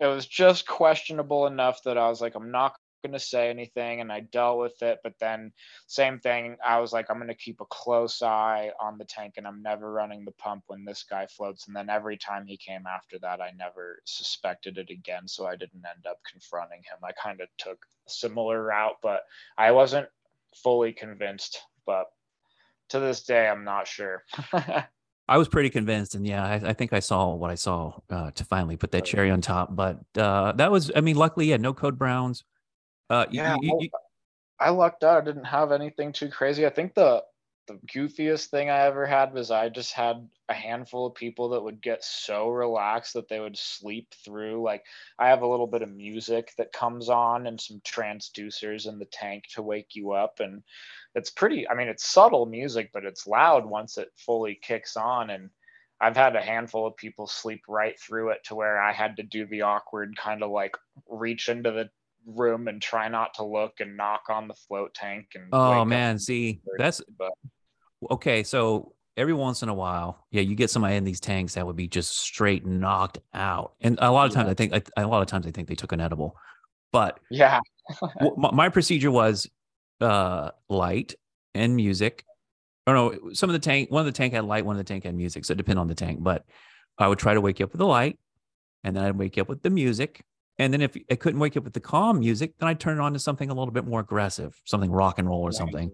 [0.00, 4.00] it was just questionable enough that I was like, I'm not going to say anything.
[4.00, 5.00] And I dealt with it.
[5.02, 5.52] But then,
[5.86, 9.34] same thing, I was like, I'm going to keep a close eye on the tank
[9.36, 11.66] and I'm never running the pump when this guy floats.
[11.66, 15.28] And then every time he came after that, I never suspected it again.
[15.28, 16.98] So I didn't end up confronting him.
[17.02, 19.22] I kind of took a similar route, but
[19.58, 20.08] I wasn't
[20.54, 21.60] fully convinced.
[21.86, 22.06] But
[22.90, 24.22] to this day, I'm not sure.
[25.28, 28.32] I was pretty convinced, and yeah, I, I think I saw what I saw uh,
[28.32, 29.74] to finally put that cherry on top.
[29.74, 32.44] But uh, that was, I mean, luckily, yeah, no code browns.
[33.12, 33.90] Uh, Yeah, you- you-
[34.58, 35.22] I lucked out.
[35.22, 36.66] I didn't have anything too crazy.
[36.66, 37.24] I think the
[37.68, 41.62] the goofiest thing I ever had was I just had a handful of people that
[41.62, 44.62] would get so relaxed that they would sleep through.
[44.62, 44.84] Like
[45.18, 49.04] I have a little bit of music that comes on and some transducers in the
[49.06, 50.64] tank to wake you up and
[51.14, 55.30] it's pretty I mean it's subtle music but it's loud once it fully kicks on
[55.30, 55.50] and
[56.00, 59.22] I've had a handful of people sleep right through it to where I had to
[59.22, 60.76] do the awkward kind of like
[61.08, 61.90] reach into the
[62.26, 66.18] room and try not to look and knock on the float tank and oh man,
[66.18, 67.32] see, that's but
[68.10, 68.42] okay.
[68.42, 71.76] So every once in a while, yeah, you get somebody in these tanks that would
[71.76, 75.22] be just straight knocked out, and a lot of times I think, I, a lot
[75.22, 76.36] of times I think they took an edible,
[76.92, 77.58] but yeah
[78.36, 79.48] my, my procedure was
[80.00, 81.14] uh light
[81.54, 82.24] and music
[82.86, 84.84] or no some of the tank one of the tank had light one of the
[84.84, 86.44] tank had music so it depended on the tank but
[86.98, 88.18] i would try to wake you up with the light
[88.84, 90.22] and then i'd wake you up with the music
[90.62, 93.00] and then if i couldn't wake up with the calm music then i'd turn it
[93.00, 95.90] on to something a little bit more aggressive something rock and roll or something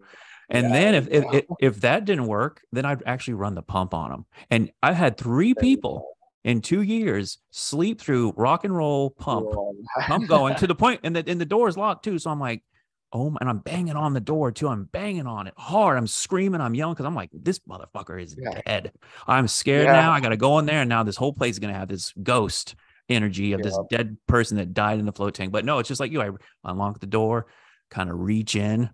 [0.51, 3.93] and then if, if if if that didn't work then i'd actually run the pump
[3.95, 6.07] on them and i had three people
[6.45, 9.47] in two years sleep through rock and roll pump
[10.09, 12.19] I'm going to the point, and the and the door is locked too.
[12.19, 12.63] So I'm like,
[13.13, 14.69] oh, and I'm banging on the door too.
[14.69, 15.99] I'm banging on it hard.
[15.99, 16.61] I'm screaming.
[16.61, 18.61] I'm yelling because I'm like, this motherfucker is Yeah.
[18.65, 18.93] dead.
[19.27, 19.93] I'm scared Yeah.
[19.93, 20.13] now.
[20.13, 22.13] I got to go in there, and now this whole place is gonna have this
[22.23, 22.77] ghost
[23.09, 25.53] energy of this dead person that died in the float tank.
[25.53, 26.21] But no, it's just like you.
[26.21, 26.31] I
[26.65, 27.47] unlock the door,
[27.91, 28.91] kind of reach in,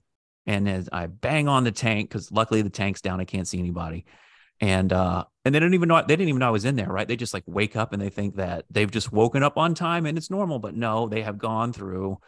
[0.46, 3.20] and as I bang on the tank because luckily the tank's down.
[3.20, 4.04] I can't see anybody.
[4.60, 6.88] And uh and they didn't even know they didn't even know I was in there,
[6.88, 7.08] right?
[7.08, 10.06] They just like wake up and they think that they've just woken up on time
[10.06, 12.18] and it's normal, but no, they have gone through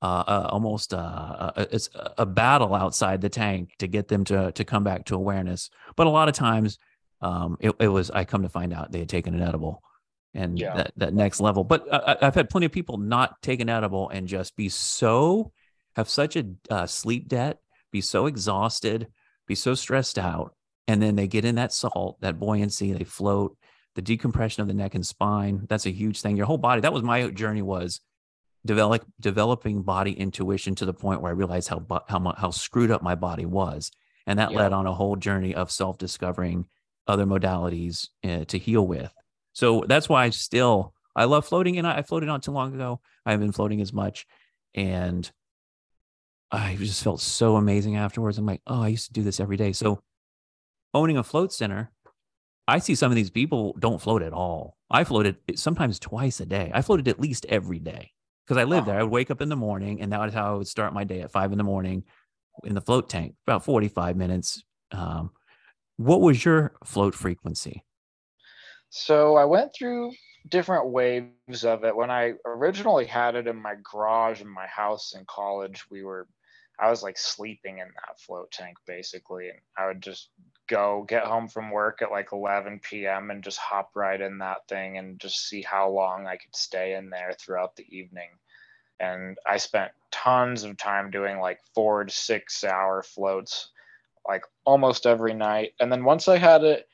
[0.00, 4.24] uh, uh almost uh a, it's a- a battle outside the tank to get them
[4.24, 5.70] to to come back to awareness.
[5.96, 6.78] But a lot of times
[7.20, 9.82] um it, it was I come to find out they had taken an edible
[10.34, 10.74] and Yeah.
[10.76, 11.64] that that next level.
[11.64, 14.68] But I, I- I've had plenty of people not take an edible and just be
[14.68, 15.52] so
[15.96, 17.58] have such a uh, sleep debt,
[17.90, 19.08] be so exhausted,
[19.46, 20.54] be so stressed out,
[20.86, 23.56] and then they get in that salt, that buoyancy, they float,
[23.96, 25.66] the decompression of the neck and spine.
[25.68, 26.36] That's a huge thing.
[26.36, 26.80] Your whole body.
[26.82, 28.00] That was my journey was
[28.66, 33.02] develop developing body intuition to the point where I realized how how how screwed up
[33.02, 33.90] my body was,
[34.26, 34.58] and that Yeah.
[34.58, 36.66] led on a whole journey of self discovering
[37.06, 39.10] other modalities uh, to heal with.
[39.52, 42.74] So that's why I still I love floating, and I, I floated not too long
[42.74, 43.00] ago.
[43.26, 44.24] I haven't been floating as much,
[44.74, 45.28] and
[46.50, 48.38] I just felt so amazing afterwards.
[48.38, 49.72] I'm like, oh, I used to do this every day.
[49.72, 50.00] So
[50.94, 51.90] owning a float center,
[52.68, 54.76] I see some of these people don't float at all.
[54.90, 56.70] I floated sometimes twice a day.
[56.72, 58.12] I floated at least every day
[58.46, 58.98] because I lived there.
[58.98, 61.04] I would wake up in the morning, and that was how I would start my
[61.04, 62.04] day at five in the morning
[62.64, 64.62] in the float tank, about 45 minutes.
[64.92, 65.30] Um,
[65.96, 67.82] what was your float frequency?
[68.90, 70.12] So I went through
[70.48, 71.94] different waves of it.
[71.94, 76.26] When I originally had it in my garage in my house in college, we were
[76.80, 79.48] I was like sleeping in that float tank basically.
[79.48, 80.30] And I would just
[80.68, 83.30] go get home from work at like 11 p.m.
[83.30, 86.94] and just hop right in that thing and just see how long I could stay
[86.94, 88.28] in there throughout the evening.
[89.00, 93.70] And I spent tons of time doing like four to six hour floats,
[94.26, 95.72] like almost every night.
[95.80, 96.86] And then once I had it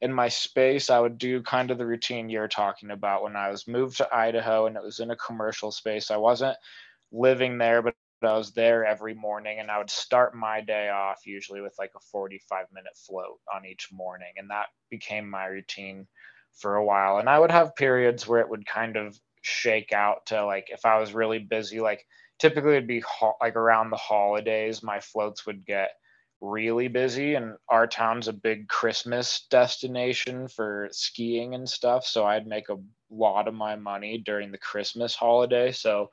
[0.00, 3.50] in my space, I would do kind of the routine you're talking about when I
[3.50, 6.10] was moved to Idaho and it was in a commercial space.
[6.10, 6.56] I wasn't
[7.12, 11.20] living there, but I was there every morning and I would start my day off
[11.26, 14.32] usually with like a 45 minute float on each morning.
[14.36, 16.06] And that became my routine
[16.54, 17.18] for a while.
[17.18, 20.84] And I would have periods where it would kind of shake out to like if
[20.84, 22.04] I was really busy, like
[22.38, 25.90] typically it'd be ho- like around the holidays, my floats would get
[26.40, 32.46] really busy and our town's a big christmas destination for skiing and stuff so i'd
[32.46, 32.78] make a
[33.10, 36.08] lot of my money during the christmas holiday so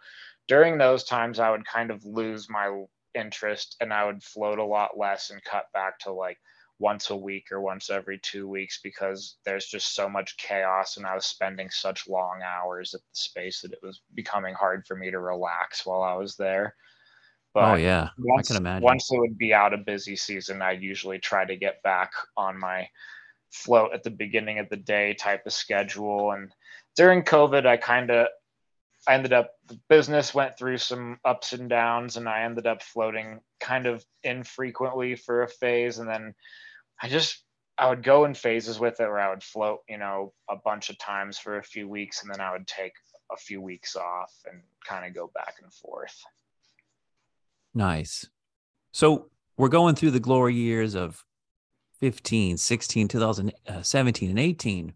[0.48, 4.66] during those times i would kind of lose my interest and i would float a
[4.66, 6.38] lot less and cut back to like
[6.80, 11.06] once a week or once every two weeks because there's just so much chaos and
[11.06, 14.96] I was spending such long hours at the space that it was becoming hard for
[14.96, 16.76] me to relax while I was there.
[17.56, 18.84] But oh yeah, once, I can imagine.
[18.84, 22.60] Once it would be out of busy season, I usually try to get back on
[22.60, 22.90] my
[23.50, 26.34] float at the beginning of the day type of schedule.
[26.34, 26.52] And
[26.98, 28.28] during COVID, I kind of
[29.08, 32.84] I ended up the business went through some ups and downs, and I ended up
[32.84, 36.36] floating kind of infrequently for a phase, and then
[37.02, 37.42] I just
[37.78, 40.90] I would go in phases with it where I would float, you know, a bunch
[40.90, 42.94] of times for a few weeks and then I would take
[43.32, 46.22] a few weeks off and kind of go back and forth.
[47.76, 48.28] Nice.
[48.92, 51.24] So we're going through the glory years of
[52.00, 54.94] 15, 16, 2017, and 18.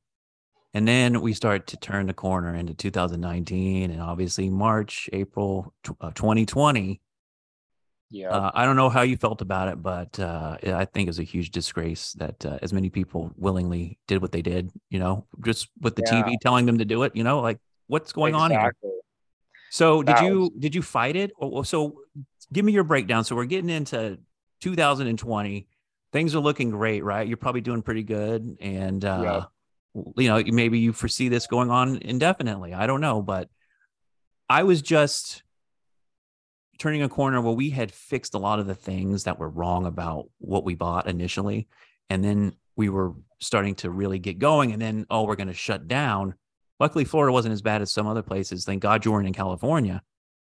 [0.74, 6.14] And then we start to turn the corner into 2019 and obviously March, April of
[6.16, 7.02] 2020
[8.12, 8.30] yeah.
[8.30, 11.24] Uh, I don't know how you felt about it, but uh, I think it's a
[11.24, 15.70] huge disgrace that uh, as many people willingly did what they did, you know, just
[15.80, 16.24] with the yeah.
[16.24, 18.58] TV telling them to do it, you know, like what's going exactly.
[18.58, 18.92] on here?
[19.70, 20.50] So that did you was...
[20.58, 21.32] did you fight it?
[21.66, 22.02] So
[22.52, 23.24] give me your breakdown.
[23.24, 24.20] So we're getting into
[24.62, 25.68] 2020.
[26.12, 27.28] Things are looking great, right?
[27.28, 29.46] You're probably doing pretty good, and uh,
[29.94, 30.04] yeah.
[30.18, 32.74] you know maybe you foresee this going on indefinitely.
[32.74, 33.50] I don't know, but
[34.50, 35.44] I was just
[36.80, 39.86] turning a corner where we had fixed a lot of the things that were wrong
[39.86, 41.68] about what we bought initially.
[42.10, 44.72] And then we were starting to really get going.
[44.72, 46.34] And then, oh, we're going to shut down.
[46.80, 48.66] Luckily, Florida wasn't as bad as some other places.
[48.66, 50.02] Thank God you weren't in California.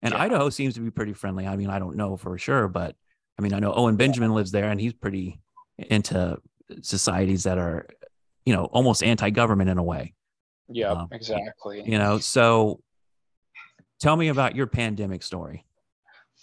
[0.03, 0.23] And yeah.
[0.23, 1.47] Idaho seems to be pretty friendly.
[1.47, 2.97] I mean, I don't know for sure, but
[3.39, 5.41] I mean, I know Owen Benjamin lives there and he's pretty
[5.79, 6.39] into
[6.83, 7.87] societies that are,
[8.45, 10.15] you know, almost anti government in a way.
[10.69, 11.83] Yeah, um, exactly.
[11.85, 12.81] You know, so
[13.99, 15.65] tell me about your pandemic story.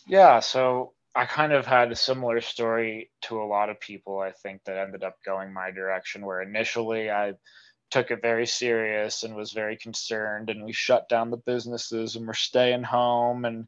[0.08, 4.32] Yeah, so I kind of had a similar story to a lot of people, I
[4.32, 7.34] think, that ended up going my direction, where initially I
[7.90, 12.28] took it very serious and was very concerned, and we shut down the businesses and
[12.28, 13.68] we're staying home and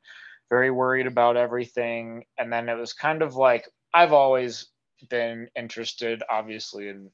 [0.50, 2.26] very worried about everything.
[2.38, 4.68] And then it was kind of like I've always
[5.10, 7.10] been interested, obviously, in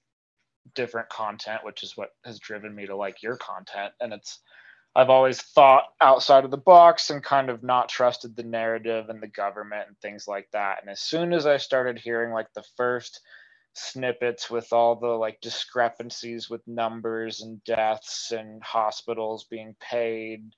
[0.74, 3.94] different content, which is what has driven me to like your content.
[4.00, 4.40] And it's
[4.96, 9.22] I've always thought outside of the box and kind of not trusted the narrative and
[9.22, 10.82] the government and things like that.
[10.82, 13.20] And as soon as I started hearing like the first
[13.76, 20.54] snippets with all the like discrepancies with numbers and deaths and hospitals being paid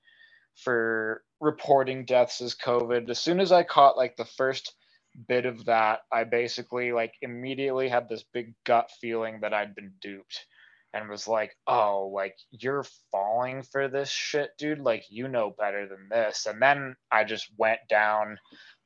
[0.62, 4.74] for reporting deaths as COVID, as soon as I caught like the first
[5.28, 9.92] bit of that, I basically like immediately had this big gut feeling that I'd been
[10.00, 10.46] duped
[10.94, 14.78] and was like, "Oh, like you're falling for this shit, dude.
[14.78, 18.38] Like you know better than this." And then I just went down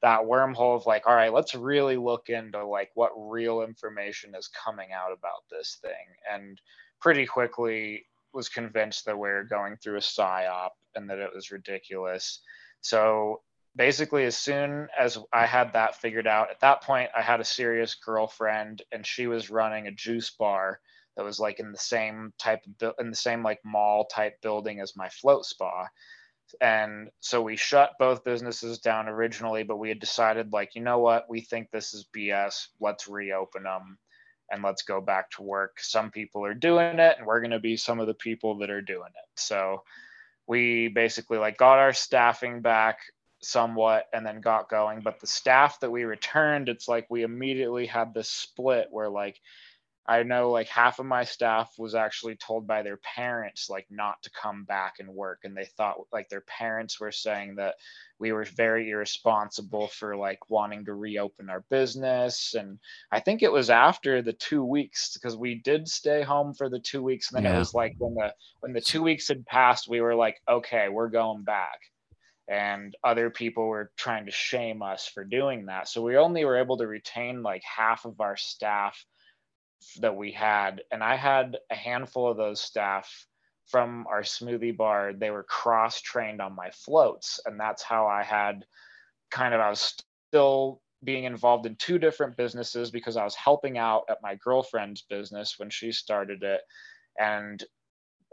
[0.03, 4.49] that wormhole of like, "All right, let's really look into like what real information is
[4.49, 6.61] coming out about this thing." And
[7.01, 11.51] pretty quickly was convinced that we are going through a psyop and that it was
[11.51, 12.41] ridiculous.
[12.81, 13.43] So
[13.77, 17.45] basically as soon as I had that figured out, at that point I had a
[17.45, 20.81] serious girlfriend and she was running a juice bar
[21.17, 24.81] that was like in the same type of in the same like mall type building
[24.81, 25.89] as my float spa.
[26.61, 30.99] And so we shut both businesses down originally but we had decided like you know
[30.99, 31.29] what?
[31.29, 33.99] We think this is bs let's reopen them
[34.51, 35.81] and let's go back to work.
[35.81, 38.71] Some people are doing it and we're going to be some of the people that
[38.71, 39.41] are doing it.
[39.41, 39.83] So
[40.47, 42.99] we basically like got our staffing back
[43.41, 45.01] somewhat and then got going.
[45.01, 49.41] But the staff that we returned it's like we immediately had this split where like
[50.07, 54.21] I know like half of my staff was actually told by their parents like not
[54.23, 57.77] to come back and work and they thought like their parents were saying that
[58.19, 62.79] we were very irresponsible for like wanting to reopen our business and
[63.13, 66.81] I think it was after the 2 weeks because we did stay home for the
[66.81, 67.57] 2 weeks and then yeah.
[67.57, 70.89] it was like when the when the 2 weeks had passed we were like okay
[70.89, 71.79] we're going back
[72.49, 76.57] and other people were trying to shame us for doing that so we only were
[76.57, 79.07] able to retain like half of our staff
[80.01, 83.27] that we had, and I had a handful of those staff
[83.67, 85.13] from our smoothie bar.
[85.13, 88.65] They were cross trained on my floats, and that's how I had
[89.31, 89.97] kind of I was
[90.29, 95.03] still being involved in two different businesses because I was helping out at my girlfriend's
[95.03, 96.61] business when she started it,
[97.19, 97.63] and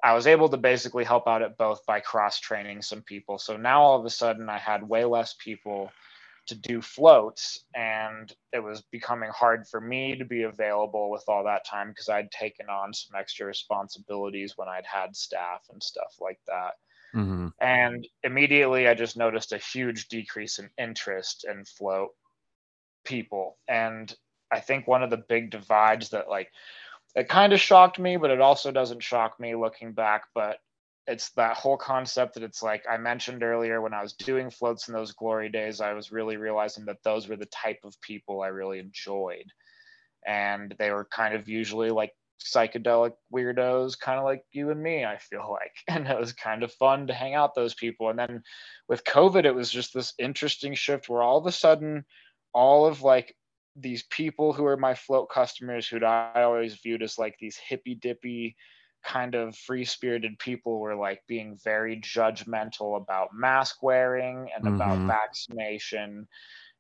[0.04, 3.38] I was able to basically help out at both by cross training some people.
[3.38, 5.92] So now all of a sudden I had way less people
[6.50, 11.44] to do floats and it was becoming hard for me to be available with all
[11.44, 16.16] that time because I'd taken on some extra responsibilities when I'd had staff and stuff
[16.20, 16.74] like that.
[17.16, 17.48] Mm-hmm.
[17.62, 22.12] And immediately I just noticed a huge decrease in interest in float
[23.06, 23.58] people.
[23.68, 24.14] And
[24.52, 26.52] I think one of the big divides that like
[27.16, 30.24] it kind of shocked me, but it also doesn't shock me looking back.
[30.36, 30.60] But
[31.08, 34.88] it's that whole concept that it's like I mentioned earlier when I was doing floats
[34.88, 38.42] in those glory days, I was really realizing that those were the type of people
[38.42, 39.46] I really enjoyed.
[40.26, 45.06] And they were kind of usually like psychedelic weirdos, kind of like you and me,
[45.06, 45.74] I feel like.
[45.88, 48.10] And it was kind of fun to hang out those people.
[48.10, 48.44] And then
[48.88, 52.06] with COVID, it was just this interesting shift where all of a sudden,
[52.54, 53.36] all of like
[53.76, 57.96] these people who are my float customers, who I always viewed as like these hippy
[57.96, 58.56] dippy,
[59.04, 64.76] kind of free spirited people were like being very judgmental about mask wearing and mm-hmm.
[64.76, 66.28] about vaccination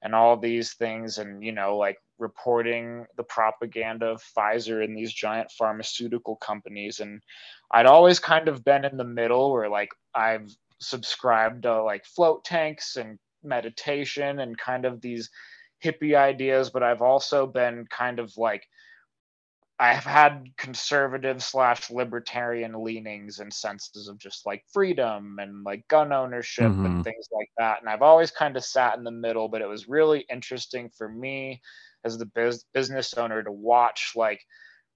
[0.01, 5.13] and all these things and you know like reporting the propaganda of Pfizer and these
[5.13, 7.21] giant pharmaceutical companies and
[7.71, 10.49] I'd always kind of been in the middle where like I've
[10.79, 15.29] subscribed to like float tanks and meditation and kind of these
[15.83, 18.63] hippie ideas but I've also been kind of like
[19.79, 26.11] I've had conservative slash libertarian leanings and senses of just like freedom and like gun
[26.11, 26.85] ownership mm-hmm.
[26.85, 27.79] and things like that.
[27.79, 31.07] And I've always kind of sat in the middle, but it was really interesting for
[31.07, 31.61] me
[32.03, 34.41] as the biz- business owner to watch like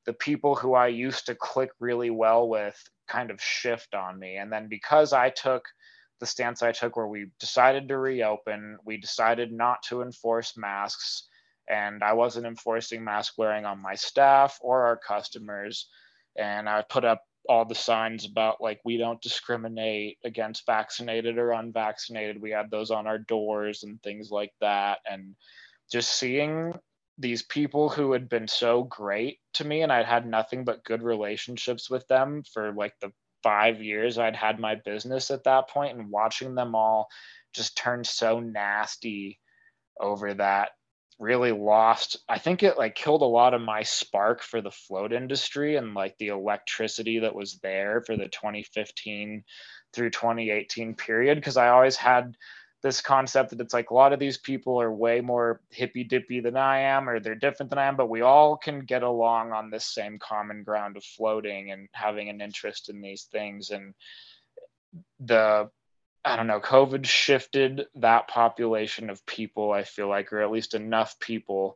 [0.06, 2.78] the people who I used to click really well with
[3.08, 4.36] kind of shift on me.
[4.36, 5.64] And then because I took
[6.20, 11.28] the stance I took where we decided to reopen, we decided not to enforce masks
[11.70, 15.88] and I wasn't enforcing mask wearing on my staff or our customers.
[16.38, 21.52] And I put up all the signs about like we don't discriminate against vaccinated or
[21.52, 22.42] unvaccinated.
[22.42, 25.00] We had those on our doors and things like that.
[25.10, 25.36] And
[25.92, 26.74] just seeing
[27.18, 31.04] these people who had been so great to me and I'd had nothing but good
[31.04, 33.12] relationships with them for like the
[33.44, 37.10] five years I'd had my business at that point and watching them all
[37.54, 39.40] just turn so nasty
[40.00, 40.72] over that
[41.24, 45.14] really lost i think it like killed a lot of my spark for the float
[45.14, 49.44] industry and like the electricity that was there for the 2015
[49.94, 52.36] through 2018 period because i always had
[52.82, 56.42] this concept that it's like a lot of these people are way more hippy dippy
[56.42, 59.54] than i am or they're different than i am but we all can get along
[59.54, 63.70] on this same common ground of floating and having an interest in these things.
[63.70, 63.94] And
[65.20, 65.70] the
[66.26, 70.74] I don't know, COVID shifted that population of people, I feel like, or at least
[70.74, 71.76] enough people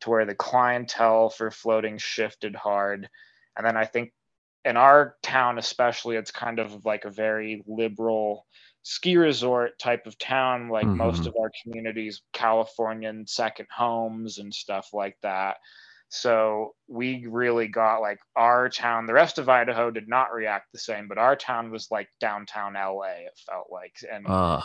[0.00, 3.08] to where the clientele for floating shifted hard.
[3.56, 4.12] And then I think
[4.66, 8.46] in our town, especially, it's kind of like a very liberal
[8.82, 10.98] ski resort type of town, like mm-hmm.
[10.98, 15.56] most of our communities, Californian second homes and stuff like that.
[16.08, 20.78] So we really got like our town, the rest of Idaho did not react the
[20.78, 23.96] same, but our town was like downtown LA, it felt like.
[24.10, 24.62] And uh.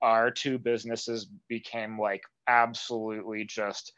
[0.00, 3.92] our two businesses became like absolutely just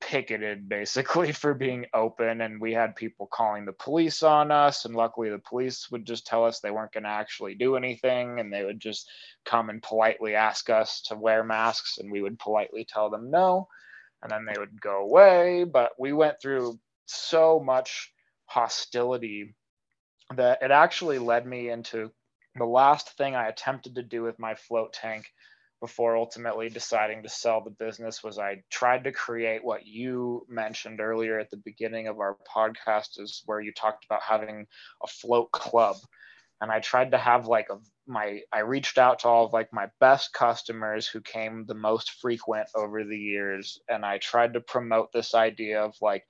[0.00, 2.42] picketed basically for being open.
[2.42, 4.84] And we had people calling the police on us.
[4.84, 8.38] And luckily the police would just tell us they weren't going to actually do anything.
[8.38, 9.10] And they would just
[9.46, 11.96] come and politely ask us to wear masks.
[11.96, 13.66] And we would politely tell them no
[14.22, 15.64] and then they would go away.
[15.64, 18.12] But we went through so much
[18.46, 19.54] hostility
[20.36, 22.10] that it actually led me into
[22.56, 25.32] the last thing I attempted to do with my float tank
[25.80, 31.00] before ultimately deciding to sell the business was I tried to create what you mentioned
[31.00, 34.66] earlier at the beginning of our podcast is where you talked about having
[35.04, 35.96] a float club
[36.60, 39.72] and I tried to have like a my I reached out to all of like
[39.72, 44.60] my best customers who came the most frequent over the years and I tried to
[44.60, 46.24] promote this idea of like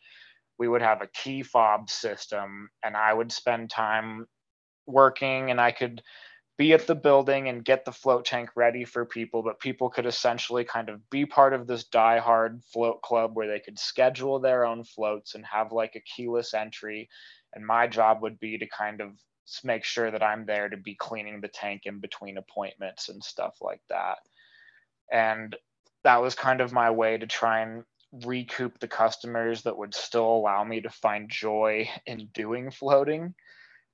[0.59, 4.26] we would have a key fob system and I would spend time
[4.87, 6.03] working and I could
[6.59, 10.07] be at the building and get the float tank ready for people, but people could
[10.07, 14.67] essentially kind of be part of this die-hard float club where they could schedule their
[14.67, 17.09] own floats and have like a keyless entry.
[17.55, 19.11] And my job would be to kind of
[19.64, 23.57] make sure that I'm there to be cleaning the tank in between appointments and stuff
[23.61, 24.18] like that.
[25.11, 25.57] And
[26.04, 27.84] that was kind of my way to try and
[28.25, 33.34] recoup the customers that would still allow me to find joy in doing floating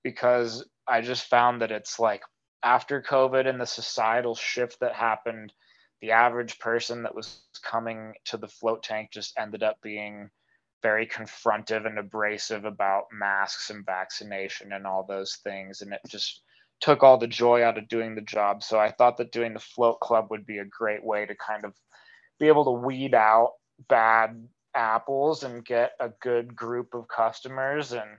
[0.02, 2.22] because I just found that it's like
[2.62, 5.52] after COVID and the societal shift that happened,
[6.00, 10.30] the average person that was coming to the float tank just ended up being
[10.84, 15.80] very confrontive and abrasive about masks and vaccination and all those things.
[15.80, 16.42] And it just
[16.82, 18.62] took all the joy out of doing the job.
[18.62, 21.64] So I thought that doing the float club would be a great way to kind
[21.64, 21.72] of
[22.38, 23.52] be able to weed out
[23.88, 27.92] bad apples and get a good group of customers.
[27.92, 28.10] And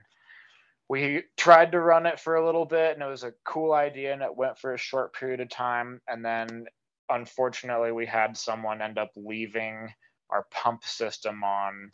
[0.88, 4.12] we tried to run it for a little bit and it was a cool idea
[4.12, 6.00] and it went for a short period of time.
[6.08, 6.66] And then
[7.08, 9.88] unfortunately, we had someone end up leaving
[10.30, 11.92] our pump system on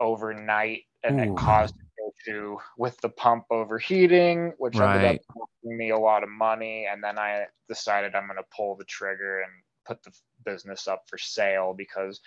[0.00, 5.90] overnight and it caused an issue with the pump overheating, which ended up costing me
[5.90, 6.86] a lot of money.
[6.90, 9.52] And then I decided I'm going to pull the trigger and
[9.86, 10.12] put the
[10.44, 12.20] business up for sale because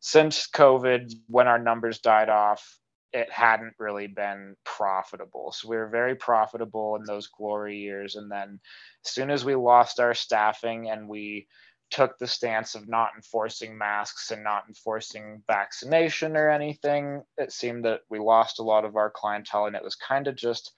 [0.00, 2.78] since COVID, when our numbers died off,
[3.12, 5.52] it hadn't really been profitable.
[5.52, 8.16] So we were very profitable in those glory years.
[8.16, 8.60] And then
[9.04, 11.46] as soon as we lost our staffing and we
[11.90, 17.84] took the stance of not enforcing masks and not enforcing vaccination or anything, it seemed
[17.84, 20.72] that we lost a lot of our clientele and it was kind of just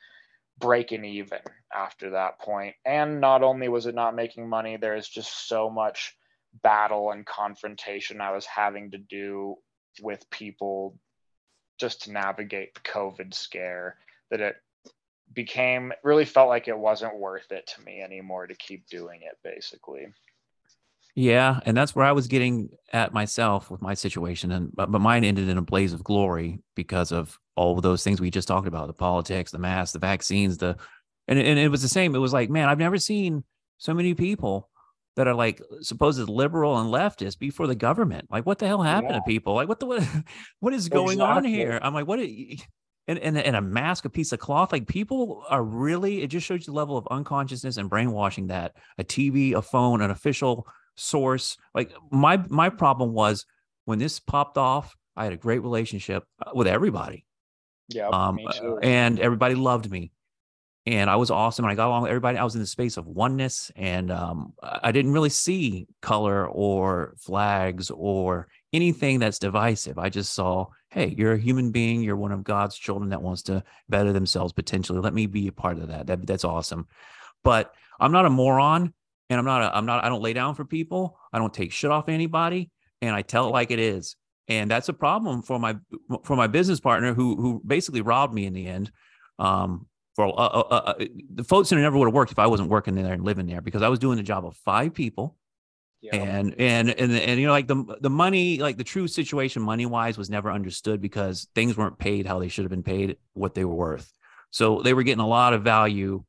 [0.59, 1.39] breaking even
[1.75, 2.75] after that point.
[2.85, 6.17] And not only was it not making money, there's just so much
[6.63, 9.57] battle and confrontation I was having to do
[10.03, 10.99] with people
[11.79, 13.97] just to navigate the COVID scare
[14.31, 14.57] that it
[15.33, 19.39] became really felt like it wasn't worth it to me anymore to keep doing it
[19.45, 20.07] basically.
[21.19, 25.01] Yeah, and that's where I was getting at myself with my situation, and but, but
[25.01, 28.47] mine ended in a blaze of glory because of all of those things we just
[28.47, 30.77] talked about: the politics, the masks, the vaccines, the
[31.27, 32.15] and and it was the same.
[32.15, 33.43] It was like, man, I've never seen
[33.79, 34.71] so many people
[35.17, 38.29] that are like supposed liberal and leftist before the government.
[38.31, 39.19] Like, what the hell happened Yeah.
[39.19, 39.55] to people?
[39.55, 40.05] Like, what the what,
[40.61, 41.81] what is going on here?
[41.83, 42.21] I'm like, what?
[42.21, 44.71] And, and and a mask, a piece of cloth.
[44.71, 46.23] Like people are really.
[46.23, 50.01] It just shows you the level of unconsciousness and brainwashing that a TV, a phone,
[50.01, 50.69] an official
[50.99, 51.57] source.
[51.75, 53.47] Like my my problem was
[53.85, 54.95] when this popped off.
[55.17, 57.27] I had a great relationship uh, with everybody.
[57.89, 60.13] Yeah, um, uh, and everybody loved me.
[60.87, 62.39] And i was awesome and i got along with everybody.
[62.39, 66.47] I was in the space of oneness and um, i I didn't really see color
[66.49, 69.99] or flags or anything that's divisive.
[69.99, 73.43] I just saw hey you're a human being you're one of god's children that wants
[73.45, 75.01] to better themselves potentially.
[75.01, 76.87] Let me be a part of that, that that's awesome.
[77.43, 78.95] But i'm not a moron
[79.31, 81.19] and i'm not a, i'm not i don't lay down for people.
[81.33, 82.71] I don't take shit off anybody
[83.03, 84.17] and i tell it like it is.
[84.51, 85.77] And that's a problem for my
[86.25, 88.91] for my business partner who who basically robbed me in the end
[89.39, 89.87] um
[90.17, 92.69] for uh, uh, uh, uh, the float center never would have worked if i wasn't
[92.69, 95.37] working there and living there because i was doing the job of five people.
[96.01, 96.15] Yeah.
[96.15, 99.85] and and and and you know like the the money like the true situation money
[99.85, 103.55] wise was never understood because things weren't paid how they should have been paid what
[103.55, 104.13] they were worth.
[104.51, 106.25] So they were getting a lot of value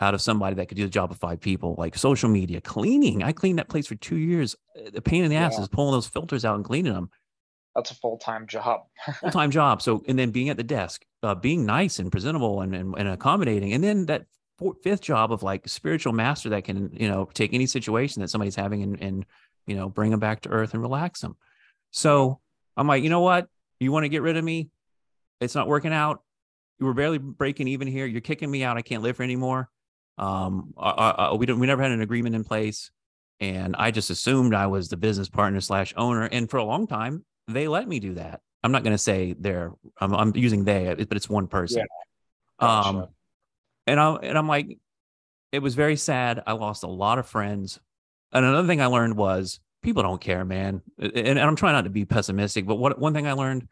[0.00, 3.22] out of somebody that could do the job of five people like social media cleaning
[3.22, 4.54] i cleaned that place for two years
[4.92, 5.62] the pain in the ass Yeah.
[5.62, 7.10] is pulling those filters out and cleaning them
[7.74, 8.82] That's a full time job.
[9.20, 9.82] full time job.
[9.82, 13.08] So, and then being at the desk, uh, being nice and presentable and, and, and
[13.08, 13.72] accommodating.
[13.72, 14.26] And then that
[14.82, 18.56] fifth job of like spiritual master that can, you know, take any situation that somebody's
[18.56, 19.26] having and, and,
[19.66, 21.36] you know, bring them back to earth and relax them.
[21.92, 22.40] So
[22.76, 23.46] I'm like, you know what?
[23.78, 24.70] You want to get rid of me?
[25.40, 26.22] It's not working out.
[26.80, 28.06] You were barely breaking even here.
[28.06, 28.76] You're kicking me out.
[28.76, 29.68] I can't live here anymore.
[30.18, 32.90] Um, uh, uh, we don't, we never had an agreement in place.
[33.40, 36.24] And I just assumed I was the business partner slash owner.
[36.24, 38.40] And for a long time, they let me do that.
[38.64, 41.86] I'm not going to say they're, I'm, I'm using they, but it's one person.
[42.60, 42.88] Gotcha.
[42.88, 43.06] Um,
[43.86, 44.78] and I and I'm like,
[45.52, 46.42] it was very sad.
[46.46, 47.78] I lost a lot of friends.
[48.32, 50.82] And another thing I learned was people don't care, man.
[50.98, 53.68] And, and I'm trying not to be pessimistic, but what one thing I learned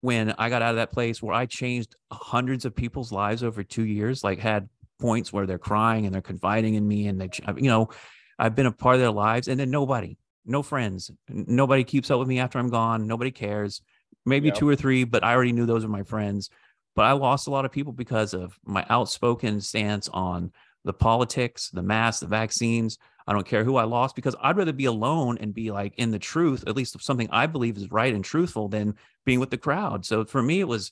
[0.00, 3.62] when I got out of that place where I changed hundreds of people's lives over
[3.62, 7.30] two years, like had points where they're crying and they're confiding in me, and they,
[7.56, 7.90] you know,
[8.38, 12.18] I've been a part of their lives, and then nobody, no friends, nobody keeps up
[12.18, 13.06] with me after I'm gone.
[13.06, 13.82] Nobody cares.
[14.24, 14.56] Maybe Yep.
[14.56, 16.50] two or three, but I already knew those were my friends
[16.96, 20.50] but I lost a lot of people because of my outspoken stance on
[20.84, 22.98] the politics, the masks, the vaccines.
[23.26, 26.10] I don't care who I lost because I'd rather be alone and be like in
[26.10, 28.94] the truth, at least of something I believe is right and truthful, than
[29.26, 30.06] being with the crowd.
[30.06, 30.90] So for me, it was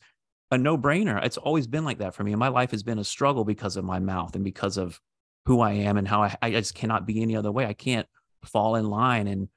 [0.54, 1.24] a no brainer.
[1.24, 2.32] It's always been like that for me.
[2.32, 5.00] And my life has been a struggle because of my mouth and because of
[5.46, 7.66] who I am and how I, I just cannot be any other way.
[7.66, 8.06] I can't
[8.44, 9.48] fall in line and,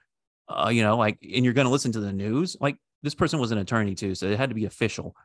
[0.49, 2.57] uh, you know, like, and you're going to listen to the news.
[2.59, 4.15] Like this person was an attorney too.
[4.15, 5.15] So it had to be official.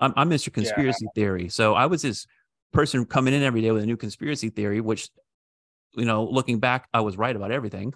[0.00, 0.52] I'm, I'm Mr.
[0.52, 1.48] Conspiracy Theory.
[1.48, 2.26] So I was this
[2.72, 5.10] person coming in every day with a new conspiracy theory, which,
[5.94, 7.94] you know, looking back, I was right about everything.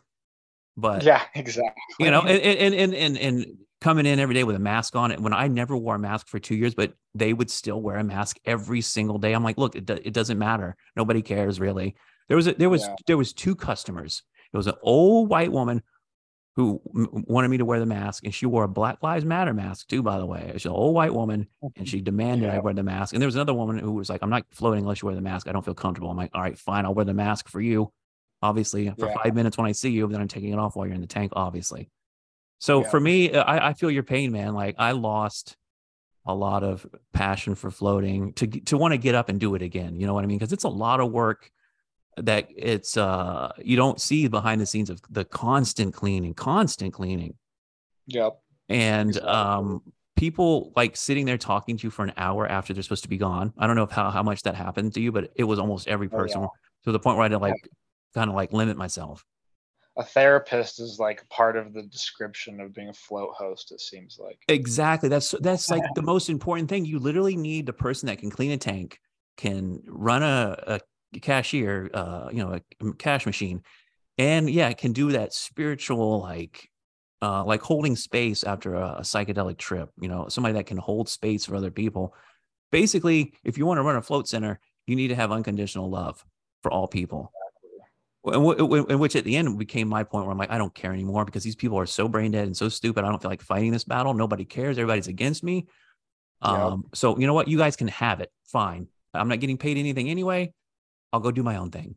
[0.77, 1.73] But yeah, exactly.
[1.99, 3.47] you know, and and and and and
[3.87, 6.27] coming in every day with a mask on it when I never wore a mask
[6.27, 9.33] for two years, but they would still wear a mask every single day.
[9.33, 10.75] I'm like, look, it, do- it doesn't matter.
[10.97, 11.95] Nobody cares really.
[12.27, 12.97] There was a, there was Yeah.
[13.07, 14.25] there was two customers.
[14.53, 15.85] It was an old white woman
[16.57, 19.55] who m- wanted me to wear the mask, and she wore a Black Lives Matter
[19.55, 20.03] mask too.
[20.03, 21.85] By the way, she's an old white woman, and mm-hmm.
[21.85, 23.15] she demanded I wear the mask.
[23.15, 25.23] And there was another woman who was like, "I'm not floating unless you wear the
[25.23, 25.47] mask.
[25.47, 27.93] I don't feel comfortable." I'm like, "All right, fine, I'll wear the mask for you."
[28.43, 29.15] Obviously, for Yeah.
[29.23, 31.07] five minutes when I see you, then I'm taking it off while you're in the
[31.07, 31.33] tank.
[31.37, 31.89] Obviously,
[32.59, 32.89] so Yeah.
[32.91, 34.55] for me, uh, I, I feel your pain, man.
[34.55, 35.57] Like I lost
[36.27, 39.63] a lot of passion for floating to to want to get up and do it
[39.63, 39.95] again.
[39.97, 40.39] You know what I mean?
[40.39, 41.51] Because it's a lot of work
[42.17, 47.35] that it's uh you don't see behind the scenes of the constant cleaning, constant cleaning.
[48.07, 48.39] Yep.
[48.69, 49.31] And Exactly.
[49.31, 49.83] um
[50.17, 53.19] people like sitting there talking to you for an hour after they're supposed to be
[53.19, 53.53] gone.
[53.59, 55.87] I don't know if how, how much that happened to you, but it was almost
[55.89, 56.19] every Oh, yeah.
[56.23, 56.49] person
[56.85, 57.55] to the point where I had to like
[58.15, 59.25] kind of like limit myself.
[59.99, 63.73] A therapist is like part of the description of being a float host.
[63.73, 64.39] It seems like.
[64.49, 65.09] Exactly.
[65.09, 66.85] That's that's like the most important thing.
[66.85, 69.01] You literally need the person that can clean a tank,
[69.37, 70.81] can run a,
[71.15, 73.63] a cashier, uh, you know, a cash machine,
[74.19, 76.69] and yeah, can do that spiritual like
[77.23, 81.09] uh like holding space after a, a psychedelic trip, you know, somebody that can hold
[81.09, 82.15] space for other people.
[82.71, 86.23] Basically, if you want to run a float center, you need to have unconditional love
[86.63, 87.33] for all people.
[88.27, 90.59] And wh- wh- in which at the end became my point where I'm like, I
[90.59, 93.05] don't care anymore because these people are so brain dead and so stupid.
[93.05, 94.15] I don't feel like fighting this battle.
[94.15, 94.79] Nobody cares.
[94.79, 95.67] Everybody's against me.
[96.43, 97.49] Um, so you know what?
[97.49, 98.31] You guys can have it.
[98.47, 98.89] Fine.
[99.15, 100.53] I'm not getting paid anything anyway.
[101.13, 101.97] I'll go do my own thing.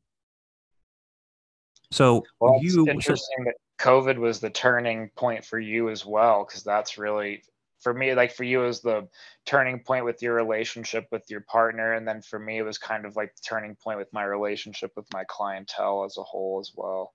[1.92, 6.06] So Well, it's you so- interesting that COVID was the turning point for you as
[6.06, 7.44] well, because that's really
[7.80, 9.08] for me, like for you, is the
[9.46, 13.06] turning point with your relationship with your partner, and then for me, it was kind
[13.06, 16.72] of like the turning point with my relationship with my clientele as a whole as
[16.76, 17.14] well.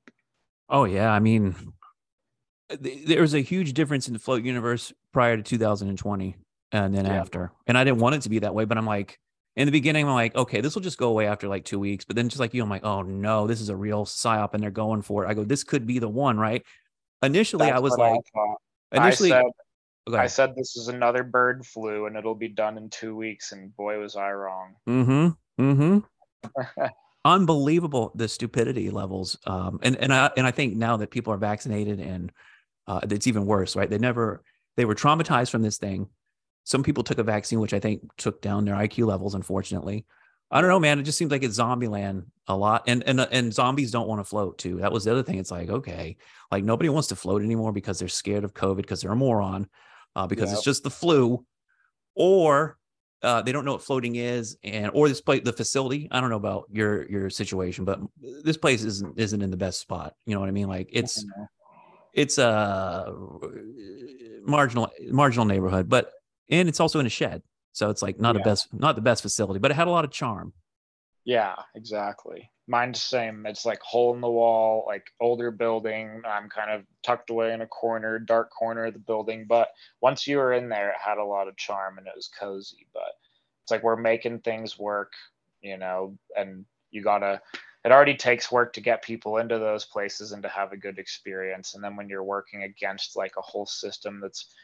[0.68, 1.54] Oh yeah, I mean,
[2.70, 6.36] th- there was a huge difference in the float universe prior to 2020,
[6.72, 7.20] and then Yeah.
[7.20, 7.52] after.
[7.66, 9.18] And I didn't want it to be that way, but I'm like,
[9.56, 12.04] in the beginning, I'm like, okay, this will just go away after like two weeks.
[12.04, 14.62] But then, just like you, I'm like, oh no, this is a real psyop, and
[14.62, 15.28] they're going for it.
[15.28, 16.64] I go, this could be the one, right?
[17.22, 18.56] Initially, I was like, thought.
[18.92, 19.50] initially, I said,
[20.12, 23.74] I said this is another bird flu, and it'll be done in two weeks, and
[23.76, 24.74] boy, was I wrong.
[24.88, 25.62] Mm-hmm.
[25.62, 26.86] Mm-hmm.
[27.24, 29.38] Unbelievable the stupidity levels.
[29.46, 32.30] Um, and and I and I think now that people are vaccinated and
[32.86, 33.88] uh, it's even worse, right?
[33.88, 34.44] They never
[34.76, 36.08] they were traumatized from this thing.
[36.64, 39.34] Some people took a vaccine, which I think took down their IQ levels.
[39.34, 40.04] Unfortunately,
[40.50, 40.98] I don't know, man.
[40.98, 44.20] It just seems like it's zombie land a lot, and and and zombies don't want
[44.20, 44.76] to float too.
[44.78, 45.38] That was the other thing.
[45.38, 46.16] It's like okay,
[46.50, 49.68] like nobody wants to float anymore because they're scared of COVID because they're a moron,
[50.16, 51.44] uh, because it's just the flu,
[52.14, 52.78] or
[53.22, 56.08] uh, they don't know what floating is, and or this place, the facility.
[56.10, 59.80] I don't know about your your situation, but this place isn't isn't in the best
[59.80, 60.14] spot.
[60.26, 60.68] You know what I mean?
[60.68, 61.24] Like it's
[62.12, 63.12] it's a
[64.44, 66.10] marginal marginal neighborhood, but
[66.50, 67.42] and it's also in a shed,
[67.72, 68.40] so it's like not Yeah.
[68.40, 70.52] the best not the best facility, but it had a lot of charm.
[71.24, 72.50] Yeah, exactly.
[72.66, 73.44] Mine's same.
[73.46, 76.22] It's like hole in the wall, like older building.
[76.26, 79.44] I'm kind of tucked away in a corner, dark corner of the building.
[79.46, 79.68] But
[80.00, 82.86] once you were in there, it had a lot of charm and it was cozy.
[82.94, 83.12] But
[83.62, 85.12] it's like we're making things work,
[85.60, 87.42] you know, and you gotta
[87.84, 90.98] it already takes work to get people into those places and to have a good
[90.98, 91.74] experience.
[91.74, 94.54] And then when you're working against like a whole system that's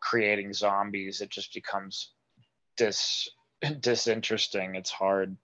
[0.00, 2.12] creating zombies, it just becomes
[2.78, 3.28] dis
[3.80, 4.74] disinteresting.
[4.74, 5.36] It's hard.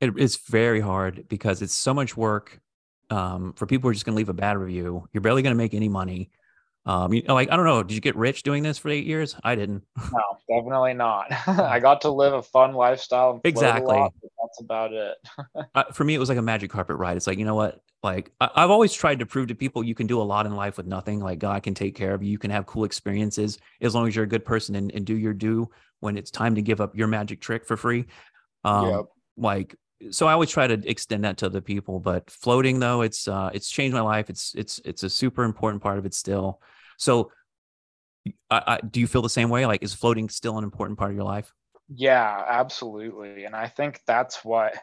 [0.00, 2.60] It, it's very hard because it's so much work.
[3.08, 5.74] Um, for people who are just gonna leave a bad review, you're barely gonna make
[5.74, 6.30] any money.
[6.86, 9.36] Um, you like I don't know, did you get rich doing this for eight years?
[9.42, 9.82] I didn't.
[10.12, 11.26] No, definitely not.
[11.48, 13.32] I got to live a fun lifestyle.
[13.32, 13.96] And Exactly.
[13.96, 15.16] lot, that's about it.
[15.74, 17.16] uh, for me, it was like a magic carpet ride.
[17.16, 17.82] It's like, you know what?
[18.04, 20.54] Like, I, I've always tried to prove to people you can do a lot in
[20.54, 21.18] life with nothing.
[21.18, 22.30] Like, God can take care of you.
[22.30, 25.16] You can have cool experiences as long as you're a good person and, and do
[25.16, 25.68] your due
[26.00, 28.06] when it's time to give up your magic trick for free.
[28.64, 29.04] Um, Yep.
[29.38, 29.76] Like,
[30.10, 32.00] so I always try to extend that to other people.
[32.00, 34.30] But floating, though, it's uh, it's changed my life.
[34.30, 36.60] It's it's it's a super important part of it still.
[36.98, 37.30] So,
[38.50, 39.66] I, I, do you feel the same way?
[39.66, 41.52] Like, is floating still an important part of your life?
[41.88, 43.44] Yeah, absolutely.
[43.44, 44.74] And I think that's what,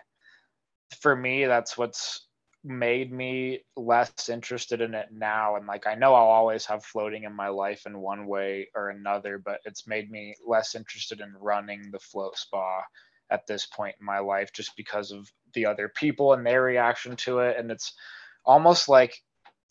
[1.02, 2.28] for me, that's what's
[2.64, 5.58] made me less interested in it now.
[5.58, 8.90] And like, I know I'll always have floating in my life in one way or
[8.90, 12.84] another, but it's made me less interested in running the float spa
[13.30, 17.16] at this point in my life just because of the other people and their reaction
[17.16, 17.58] to it.
[17.58, 17.94] And it's
[18.46, 19.20] almost like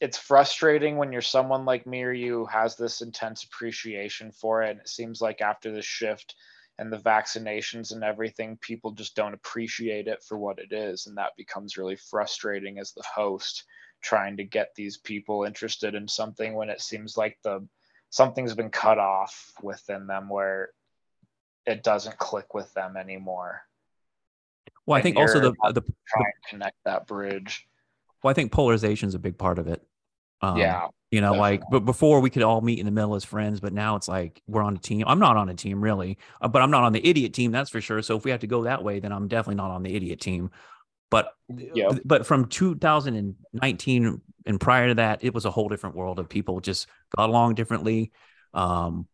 [0.00, 4.70] it's frustrating when you're someone like me or you has this intense appreciation for it.
[4.70, 6.34] And it seems like after the shift,
[6.78, 11.06] and the vaccinations and everything, people just don't appreciate it for what it is.
[11.06, 13.64] And that becomes really frustrating as the host
[14.02, 17.66] trying to get these people interested in something when it seems like the
[18.10, 20.70] something's been cut off within them where
[21.66, 23.62] it doesn't click with them anymore.
[24.86, 27.66] Well, I And think also the the Try and connect that bridge.
[28.22, 29.82] well, I think polarization is a big part of it.
[30.40, 30.88] Um, yeah.
[31.10, 33.72] You know, like, but before we could all meet in the middle as friends, but
[33.74, 35.04] now it's like we're on a team.
[35.06, 37.68] I'm not on a team really, uh, but I'm not on the idiot team, that's
[37.70, 38.00] for sure.
[38.00, 40.20] So if we have to go that way, then I'm definitely not on the idiot
[40.20, 40.50] team.
[41.10, 41.32] But
[41.74, 42.00] Yep.
[42.04, 46.60] but from 2019 and prior to that, it was a whole different world of people
[46.60, 48.12] just got along differently.
[48.54, 49.06] Um,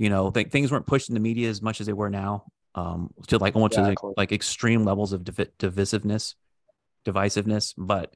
[0.00, 2.44] you know, th- things weren't pushed in the media as much as they were now.
[2.74, 6.36] Um, to like almost to, like, like extreme levels of divi- divisiveness,
[7.04, 7.74] divisiveness.
[7.76, 8.14] But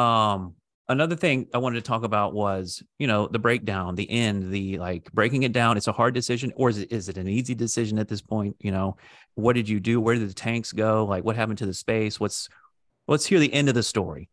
[0.00, 0.54] um,
[0.88, 4.78] another thing I wanted to talk about was, you know, the breakdown, the end, the
[4.78, 5.76] like breaking it down.
[5.76, 8.56] It's a hard decision, or is it is it an easy decision at this point?
[8.60, 8.96] You know,
[9.34, 10.00] what did you do?
[10.00, 11.04] Where did the tanks go?
[11.04, 12.18] Like, what happened to the space?
[12.18, 12.48] What's
[13.08, 14.30] let's hear the end of the story.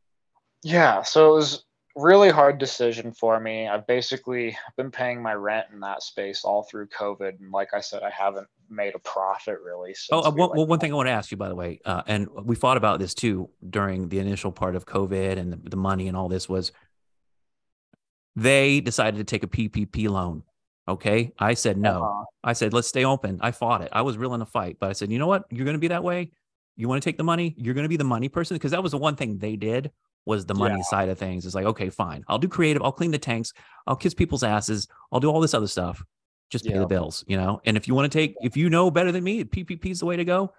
[0.63, 1.65] Yeah, so it was
[1.97, 3.67] really hard decision for me.
[3.67, 7.81] I've basically been paying my rent in that space all through COVID, and like I
[7.81, 9.95] said, I haven't made a profit really.
[10.11, 12.27] Oh, uh, well, one thing I want to ask you, by the way, uh, and
[12.43, 16.07] we thought about this too during the initial part of COVID and the, the money
[16.07, 16.71] and all this was
[18.35, 20.43] they decided to take a PPP loan.
[20.87, 22.03] Okay, I said no.
[22.03, 22.25] Uh-huh.
[22.43, 23.39] I said let's stay open.
[23.41, 23.89] I fought it.
[23.91, 25.45] I was real in a fight, but I said, you know what?
[25.49, 26.31] You're going to be that way.
[26.75, 27.55] You want to take the money?
[27.57, 29.91] You're going to be the money person because that was the one thing they did
[30.27, 30.83] was the money yeah.
[30.83, 31.45] side of things.
[31.45, 32.23] It's like, okay, fine.
[32.27, 32.83] I'll do creative.
[32.83, 33.53] I'll clean the tanks.
[33.87, 34.89] I'll kiss people's asses.
[35.11, 36.03] I'll do all this other stuff.
[36.49, 36.79] Just pay yeah.
[36.79, 37.61] the bills, you know?
[37.65, 40.05] And if you want to take, if you know better than me, PPP is the
[40.05, 40.53] way to go.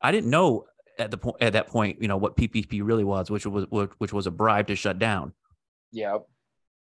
[0.00, 0.66] I didn't know
[0.98, 3.66] at the point, at that point, you know, what PPP really was, which was,
[3.98, 5.32] which was a bribe to shut down.
[5.90, 6.18] Yeah.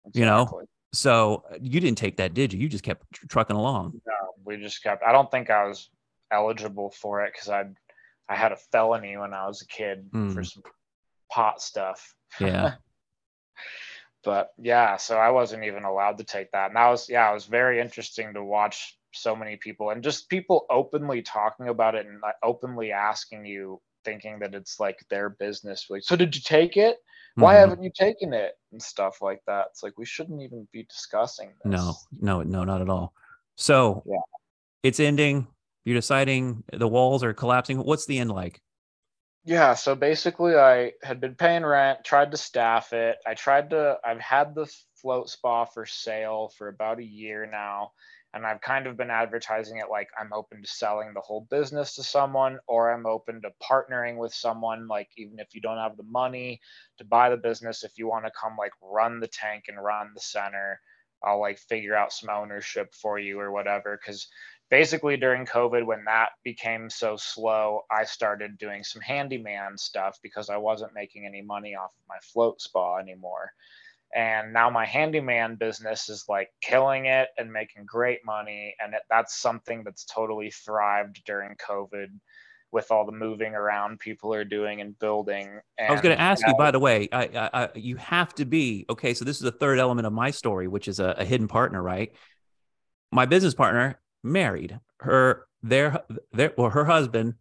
[0.04, 0.20] Exactly.
[0.20, 0.62] You know?
[0.92, 2.60] So uh, you didn't take that, did you?
[2.60, 4.00] You just kept trucking along.
[4.06, 4.14] No,
[4.44, 5.90] we just kept, I don't think I was
[6.30, 7.74] eligible for it because I'd,
[8.28, 10.32] I had a felony when I was a kid mm.
[10.34, 10.62] for some
[11.30, 12.14] pot stuff.
[12.40, 12.74] Yeah.
[14.24, 16.66] but yeah, so I wasn't even allowed to take that.
[16.66, 20.28] And that was, yeah, it was very interesting to watch so many people and just
[20.28, 25.86] people openly talking about it and openly asking you, thinking that it's like their business.
[25.88, 26.98] Like, so did you take it?
[27.34, 27.60] Why mm-hmm.
[27.60, 28.52] haven't you taken it?
[28.72, 29.66] And stuff like that.
[29.70, 31.70] It's like we shouldn't even be discussing this.
[31.70, 33.14] No, no, no, not at all.
[33.56, 34.18] So yeah.
[34.82, 35.46] it's ending.
[35.84, 37.78] You're deciding the walls are collapsing.
[37.78, 38.60] What's the end like?
[39.48, 43.18] Yeah, so basically I had been paying rent, tried to staff it.
[43.26, 44.68] I tried to I've had the
[45.02, 47.92] float spa for sale for about a year now
[48.34, 51.96] and I've kind of been advertising it like I'm open to selling the whole business
[51.96, 55.96] to someone or I'm open to partnering with someone like even if you don't have
[55.98, 56.60] the money
[56.98, 60.12] to buy the business if you want to come like run the tank and run
[60.14, 60.80] the center
[61.24, 64.28] I'll like figure out some ownership for you or whatever cuz
[64.70, 70.50] basically during COVID, when that became so slow, I started doing some handyman stuff because
[70.50, 73.52] I wasn't making any money off of my float spa anymore.
[74.14, 78.74] And now my handyman business is like killing it and making great money.
[78.82, 82.08] And it, that's something that's totally thrived during COVID
[82.70, 85.60] with all the moving around people are doing and building.
[85.78, 88.34] And, I was going to ask you, by the way, I, I, I, you have
[88.34, 89.14] to be okay.
[89.14, 91.82] So this is the third element of my story, which is a, a hidden partner,
[91.82, 92.12] right?
[93.10, 93.98] My business partner
[94.28, 94.78] married.
[95.00, 96.02] Her their
[96.32, 97.34] their well, her husband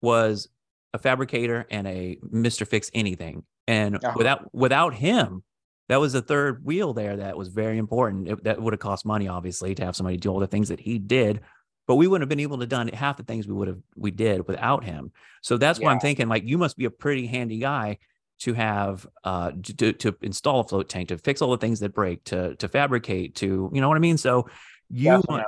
[0.00, 0.48] was
[0.92, 2.66] a fabricator and a Mr.
[2.66, 3.44] Fix anything.
[3.66, 4.14] And uh-huh.
[4.16, 5.42] without without him,
[5.88, 8.28] that was the third wheel there that was very important.
[8.28, 10.80] It, that would have cost money, obviously, to have somebody do all the things that
[10.80, 11.40] he did.
[11.86, 14.10] But we wouldn't have been able to done half the things we would have we
[14.10, 15.12] did without him.
[15.42, 15.86] So that's yeah.
[15.86, 17.98] why I'm thinking like you must be a pretty handy guy
[18.40, 21.92] to have uh to, to install a float tank, to fix all the things that
[21.92, 24.16] break, to to fabricate, to you know what I mean.
[24.16, 24.48] So
[24.90, 25.44] you want,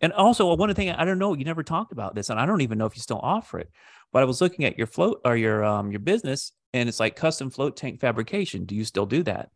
[0.00, 2.60] and also one thing I don't know, you never talked about this, and I don't
[2.60, 3.70] even know if you still offer it.
[4.12, 7.16] But I was looking at your float or your um your business, and it's like
[7.16, 8.64] custom float tank fabrication.
[8.64, 9.50] Do you still do that?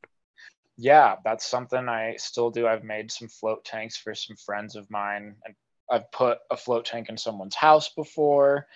[0.76, 2.66] Yeah, that's something I still do.
[2.66, 5.54] I've made some float tanks for some friends of mine, and
[5.90, 8.66] I've put a float tank in someone's house before,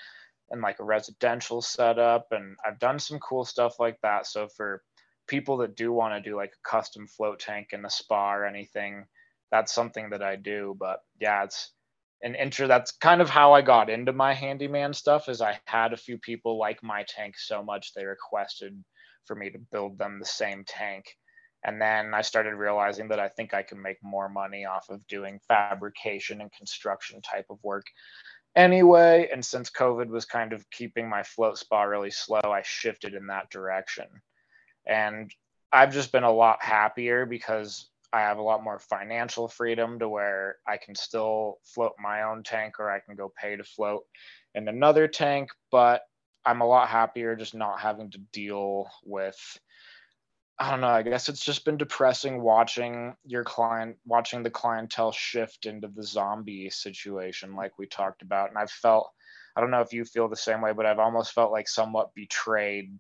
[0.50, 4.26] and like a residential setup, and I've done some cool stuff like that.
[4.26, 4.82] So for
[5.26, 8.44] people that do want to do like a custom float tank in a spa or
[8.44, 9.06] anything,
[9.50, 10.76] that's something that I do.
[10.78, 11.70] But yeah, it's
[12.22, 12.66] an intro.
[12.66, 15.28] That's kind of how I got into my handyman stuff.
[15.28, 18.82] Is I had a few people like my tank so much they requested
[19.26, 21.04] for me to build them the same tank.
[21.64, 25.06] And then I started realizing that I think I can make more money off of
[25.08, 27.86] doing fabrication and construction type of work
[28.54, 29.28] anyway.
[29.32, 33.26] And since COVID was kind of keeping my float spa really slow, I shifted in
[33.26, 34.06] that direction.
[34.86, 35.32] And
[35.72, 40.08] I've just been a lot happier because I have a lot more financial freedom to
[40.08, 44.04] where I can still float my own tank or I can go pay to float
[44.54, 46.00] in another tank, but
[46.42, 49.36] I'm a lot happier just not having to deal with
[50.58, 55.12] I don't know, I guess it's just been depressing watching your client watching the clientele
[55.12, 58.48] shift into the zombie situation like we talked about.
[58.48, 59.10] And I've felt
[59.54, 62.14] I don't know if you feel the same way, but I've almost felt like somewhat
[62.14, 62.98] betrayed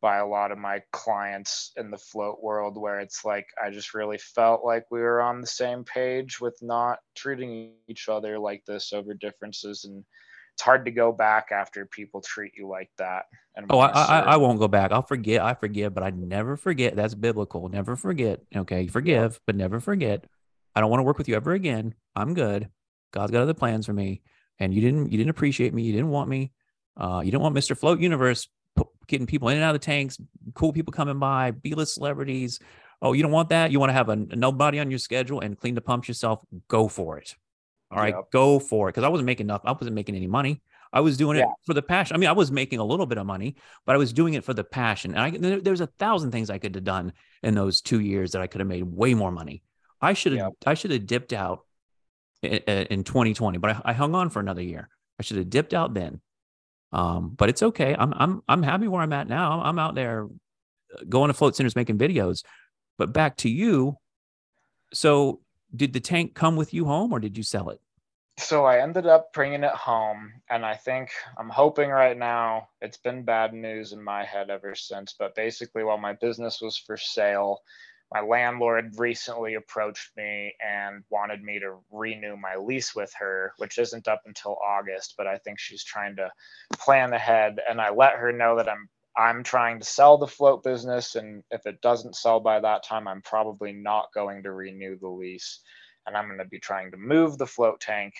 [0.00, 3.94] by a lot of my clients in the float world where it's like I just
[3.94, 8.64] really felt like we were on the same page with not treating each other like
[8.66, 10.04] this over differences and
[10.56, 13.26] it's hard to go back after people treat you like that.
[13.56, 14.90] And oh, I, I, I, won't go back.
[14.90, 15.42] I'll forget.
[15.42, 16.96] I forgive, but I never forget.
[16.96, 17.68] That's biblical.
[17.68, 18.40] Never forget.
[18.54, 19.38] Okay, forgive, yeah.
[19.46, 20.24] but never forget.
[20.74, 21.94] I don't want to work with you ever again.
[22.14, 22.70] I'm good.
[23.12, 24.22] God's got other plans for me,
[24.58, 25.12] and you didn't.
[25.12, 25.82] You didn't appreciate me.
[25.82, 26.52] You didn't want me.
[26.96, 27.76] Uh, you didn't want Mr.
[27.76, 28.48] Float Universe
[29.06, 30.18] getting people in and out of the tanks,
[30.54, 32.58] cool people coming by, B-list celebrities.
[33.02, 33.70] Oh, you don't want that?
[33.70, 36.40] You want to have a, a nobody on your schedule and clean the pumps yourself?
[36.68, 37.36] Go for it.
[37.90, 38.30] All right, Yep.
[38.32, 38.92] go for it.
[38.92, 39.60] Because I wasn't making enough.
[39.64, 40.62] I wasn't making any money.
[40.92, 41.52] I was doing it Yeah.
[41.66, 42.16] for the passion.
[42.16, 44.44] I mean, I was making a little bit of money, but I was doing it
[44.44, 45.12] for the passion.
[45.14, 47.12] And I, there- there's a thousand things I could have done
[47.42, 49.62] in those two years that I could have made way more money.
[50.00, 50.38] I should have.
[50.40, 50.52] Yep.
[50.66, 51.60] I should have dipped out
[52.42, 54.88] i- i- in 2020, but I, I hung on for another year.
[55.18, 56.20] I should have dipped out then.
[56.96, 57.94] Um, but it's okay.
[57.98, 59.60] I'm I'm I'm happy where I'm at now.
[59.62, 62.42] I'm out there uh, going to float centers making videos.
[62.96, 63.98] But back to you.
[64.94, 65.40] So,
[65.74, 67.80] did the tank come with you home, or did you sell it?
[68.38, 72.98] so I ended up bringing it home, and I think I'm hoping right now it's
[72.98, 75.14] been bad news in my head ever since.
[75.18, 77.60] But basically, while my business was for sale,
[78.12, 83.78] my landlord recently approached me and wanted me to renew my lease with her, which
[83.78, 85.14] isn't up until August.
[85.18, 86.30] But I think she's trying to
[86.74, 88.88] plan ahead, and I let her know that I'm
[89.18, 93.08] I'm trying to sell the float business, and if it doesn't sell by that time,
[93.08, 95.60] I'm probably not going to renew the lease
[96.06, 98.14] and I'm going to be trying to move the float tank.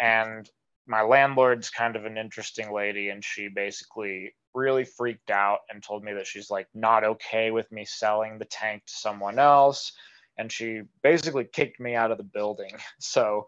[0.00, 0.48] And
[0.86, 6.02] my landlord's kind of an interesting lady, and she basically really freaked out and told
[6.02, 9.92] me that she's like not okay with me selling the tank to someone else.
[10.38, 12.72] And she basically kicked me out of the building.
[12.98, 13.46] So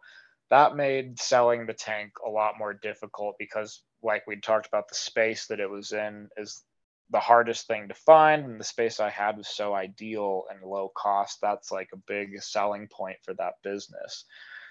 [0.50, 4.94] that made selling the tank a lot more difficult because, like we talked about, the
[4.94, 6.62] space that it was in is
[7.10, 10.92] the hardest thing to find and the space i had was so ideal and low
[10.94, 14.24] cost that's like a big selling point for that business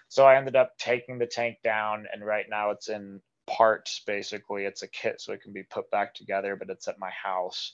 [0.07, 4.65] so i ended up taking the tank down and right now it's in parts basically
[4.65, 7.74] it's a kit so it can be put back together but it's at my house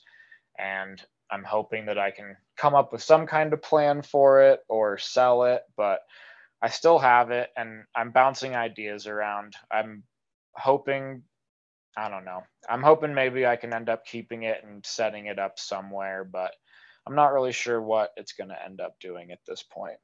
[0.58, 4.60] and i'm hoping that i can come up with some kind of plan for it
[4.68, 6.00] or sell it but
[6.62, 10.04] i still have it and i'm bouncing ideas around i'm
[10.54, 11.22] hoping
[11.96, 12.42] I don't know.
[12.68, 16.52] I'm hoping maybe I can end up keeping it and setting it up somewhere, but
[17.06, 19.98] I'm not really sure what it's going to end up doing at this point.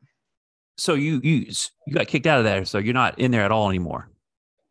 [0.77, 1.47] So you you
[1.87, 4.09] you got kicked out of there, so you're not in there at all anymore.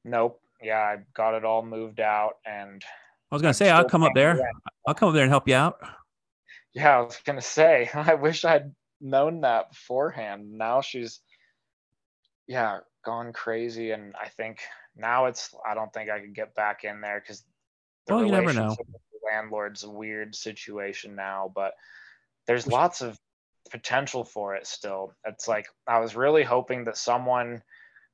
[0.05, 0.41] Nope.
[0.61, 2.83] Yeah, I got it all moved out and
[3.31, 4.39] I was gonna I'm say I'll come up there.
[4.87, 5.79] I'll come up there and help you out.
[6.73, 10.57] yeah, I was going to say I wish I'd known that beforehand.
[10.57, 11.21] Now she's
[12.47, 14.59] yeah, gone crazy and I think
[14.95, 17.43] now it's I don't think I could get back in there cuz
[18.07, 18.75] the Well, you never know.
[18.75, 21.73] the landlord's weird situation now, but
[22.47, 23.17] there's lots of
[23.69, 25.13] potential for it still.
[25.25, 27.61] It's like I was really hoping that someone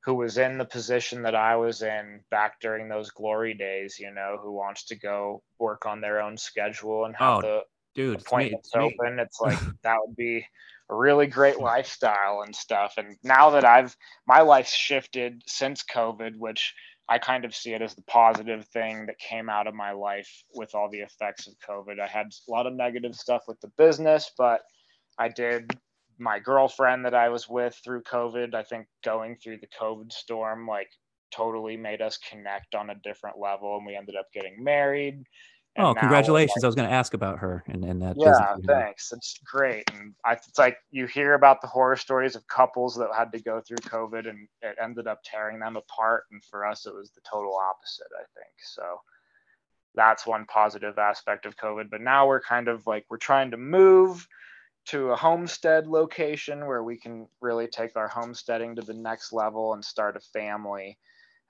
[0.06, 4.12] who was in the position that I was in back during those glory days, you
[4.12, 7.62] know, who wants to go work on their own schedule and have Oh, the
[7.96, 8.96] Dude, it's me, appointments it's me.
[9.00, 9.18] open.
[9.18, 10.46] It's like that would be
[10.90, 12.94] a really great lifestyle and stuff.
[12.98, 13.96] And now that I've
[14.28, 16.72] my life's shifted since COVID, which
[17.08, 20.30] I kind of see it as the positive thing that came out of my life
[20.54, 21.98] with all the effects of COVID.
[21.98, 24.60] I had a lot of negative stuff with the business, but
[25.18, 25.76] I did
[26.18, 28.54] my girlfriend that I was with through COVID.
[28.54, 30.88] I think going through the COVID storm like
[31.30, 35.24] totally made us connect on a different level and we ended up getting married.
[35.76, 36.62] And Oh, congratulations!
[36.62, 38.16] like, I was going to ask about her and and that.
[38.18, 39.12] yeah, thanks.
[39.12, 39.84] It's great.
[39.92, 43.42] And I, it's like you hear about the horror stories of couples that had to
[43.42, 46.24] go through COVID and it ended up tearing them apart.
[46.30, 48.54] And for us, it was the total opposite, I think.
[48.64, 49.00] So
[49.94, 51.90] that's one positive aspect of COVID.
[51.90, 54.26] But now we're kind of like, we're trying to move
[54.86, 59.74] to a homestead location where we can really take our homesteading to the next level
[59.74, 60.98] and start a family.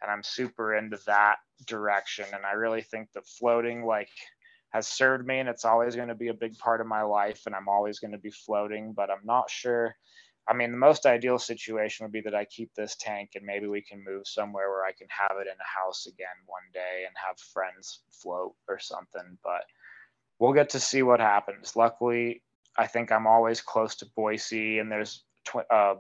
[0.03, 1.37] And I'm super into that
[1.67, 2.27] direction.
[2.33, 4.09] And I really think that floating, like,
[4.71, 7.43] has served me and it's always going to be a big part of my life
[7.47, 9.95] and I'm always going to be floating, but I'm not sure.
[10.49, 13.67] I mean, the most ideal situation would be that I keep this tank and maybe
[13.67, 17.05] we can move somewhere where I can have it in a house again one day
[17.07, 19.63] and have friends float or something, but
[20.39, 21.75] we'll get to see what happens.
[21.75, 22.43] Luckily,
[22.79, 25.95] I think I'm always close to Boise and there's tw- uh,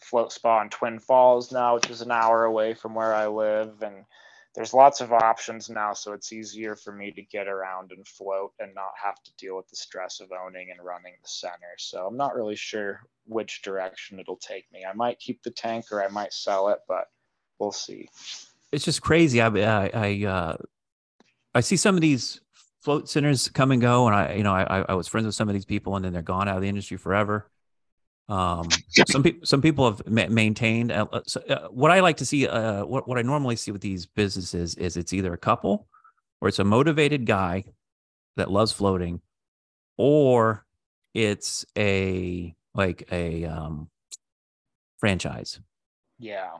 [0.00, 3.82] float spa in Twin Falls now, which is an hour away from where I live
[3.82, 4.04] and
[4.54, 8.52] there's lots of options now, so it's easier for me to get around and float
[8.58, 11.76] and not have to deal with the stress of owning and running the center.
[11.78, 14.84] So I'm not really sure which direction it'll take me.
[14.84, 17.04] I might keep the tank or I might sell it, but
[17.60, 18.08] we'll see.
[18.72, 19.40] It's just crazy.
[19.40, 20.56] I I I, uh,
[21.54, 22.40] I see some of these
[22.80, 25.48] float centers come and go, and I you know I I was friends with some
[25.48, 27.50] of these people, and then they're gone out of the industry forever.
[28.28, 28.68] Um,
[29.08, 30.92] some people some people have ma- maintained.
[30.92, 33.70] Uh, uh, so, uh, what I like to see, uh, what what I normally see
[33.70, 35.88] with these businesses is it's either a couple,
[36.40, 37.64] or it's a motivated guy
[38.36, 39.20] that loves floating,
[39.96, 40.64] or
[41.14, 43.90] it's a like a um,
[44.98, 45.60] franchise.
[46.18, 46.50] Yeah.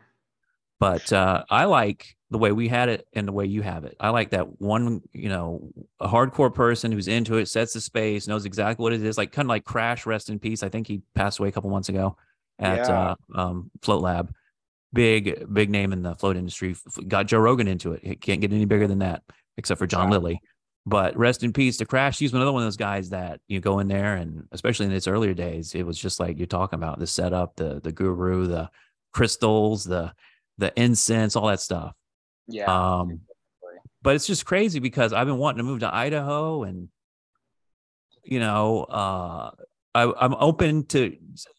[0.80, 3.96] But uh, I like the way we had it and the way you have it.
[4.00, 8.28] I like that one, you know, a hardcore person who's into it, sets the space,
[8.28, 9.16] knows exactly what it is.
[9.16, 10.62] Like kind of like Crash, rest in peace.
[10.62, 12.16] I think he passed away a couple months ago
[12.58, 13.14] at Yeah.
[13.34, 14.34] uh, um, Float Lab.
[14.92, 16.74] Big, big name in the float industry.
[17.06, 18.00] Got Joe Rogan into it.
[18.02, 19.22] It can't get any bigger than that,
[19.58, 20.18] except for John Exactly.
[20.30, 20.40] Lilly.
[20.86, 22.18] But rest in peace to Crash.
[22.18, 25.06] He's another one of those guys that you go in there, and especially in its
[25.06, 28.70] earlier days, it was just like you're talking about the setup, the the guru, the
[29.12, 30.12] crystals, the
[30.56, 31.92] the incense, all that stuff.
[32.48, 32.64] Yeah.
[32.66, 33.90] Um, exactly.
[34.02, 36.88] but it's just crazy because I've been wanting to move to Idaho and
[38.24, 39.50] you know, uh
[39.94, 41.16] I, I'm open to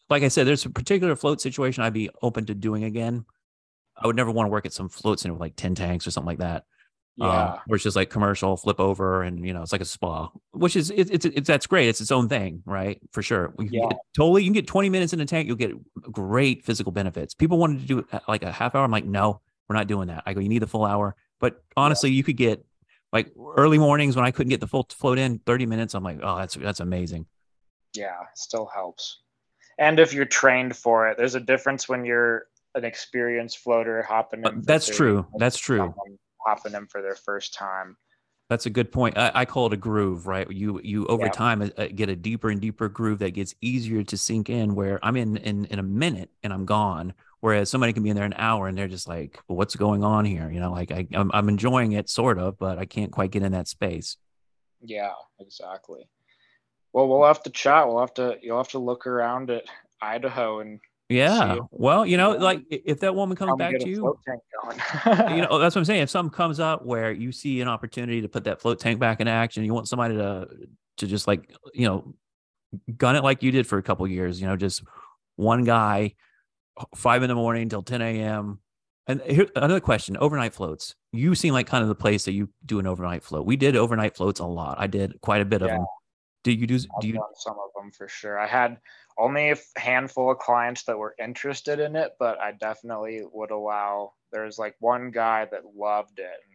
[0.08, 3.24] like I said, there's a particular float situation I'd be open to doing again.
[3.96, 6.10] I would never want to work at some float center with like 10 tanks or
[6.10, 6.64] something like that.
[7.16, 7.52] yeah.
[7.54, 10.30] Um, where it's just like commercial flip over and you know, it's like a spa,
[10.52, 11.88] which is it, it's it's that's great.
[11.88, 12.98] It's its own thing, right?
[13.12, 13.48] For sure.
[13.58, 13.88] Can Yeah.
[14.16, 17.34] totally you can get 20 minutes in a tank, you'll get great physical benefits.
[17.34, 18.84] People wanted to do uh, like a half hour.
[18.84, 19.40] I'm like, no,
[19.70, 20.24] we're not doing that.
[20.26, 21.14] I go, you need the full hour.
[21.38, 22.64] But honestly, you could get
[23.12, 25.94] like early mornings when I couldn't get the full float in 30 minutes.
[25.94, 27.26] I'm like, oh, that's that's amazing.
[27.94, 29.20] yeah, still helps.
[29.78, 34.44] And if you're trained for it, there's a difference when you're an experienced floater hopping
[34.44, 34.62] Uh, in.
[34.62, 35.24] that's true.
[35.38, 35.94] That's true.
[36.44, 37.96] Hopping in for their first time.
[38.48, 39.16] That's a good point.
[39.16, 40.50] I, I call it a groove, right?
[40.50, 41.30] You you over Yeah.
[41.30, 44.74] time uh, uh, get a deeper and deeper groove that gets easier to sink in.
[44.74, 47.14] Where I'm in in in a minute and I'm gone.
[47.40, 50.04] Whereas somebody can be in there an hour and they're just like, well, "What's going
[50.04, 53.10] on here?" You know, like I I'm, I'm enjoying it sort of, but I can't
[53.10, 54.18] quite get in that space.
[54.82, 56.08] Yeah, exactly.
[56.92, 57.86] Well, we'll have to chat.
[57.86, 58.36] We'll have to.
[58.42, 59.64] You'll have to look around at
[60.02, 61.58] Idaho and Yeah.
[61.70, 65.36] Well, you know, like if that woman comes back to you, float tank going.
[65.36, 66.02] you know, that's what I'm saying.
[66.02, 69.20] If something comes up where you see an opportunity to put that float tank back
[69.20, 70.48] in action, you want somebody to
[70.98, 72.14] to just like, you know,
[72.96, 74.82] gun it like you did for a couple years, you know, just
[75.36, 76.14] one guy,
[76.94, 78.60] five in the morning till 10 a.m.
[79.06, 80.94] And here another question: overnight floats.
[81.12, 83.46] You seem like kind of the place that you do an overnight float.
[83.46, 84.78] We did overnight floats a lot.
[84.78, 85.86] I did quite a bit of them.
[86.44, 86.76] Do you do?
[86.76, 87.14] I've Do you?
[87.14, 88.38] done some of them for sure.
[88.38, 88.78] I had
[89.18, 94.12] only a handful of clients that were interested in it, but I definitely would allow.
[94.32, 96.54] There's like one guy that loved it, and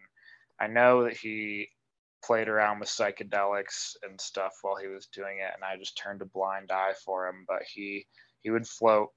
[0.59, 1.69] I know that he
[2.23, 6.21] played around with psychedelics and stuff while he was doing it, and I just turned
[6.21, 7.45] a blind eye for him.
[7.47, 8.07] But he
[8.41, 9.09] he would float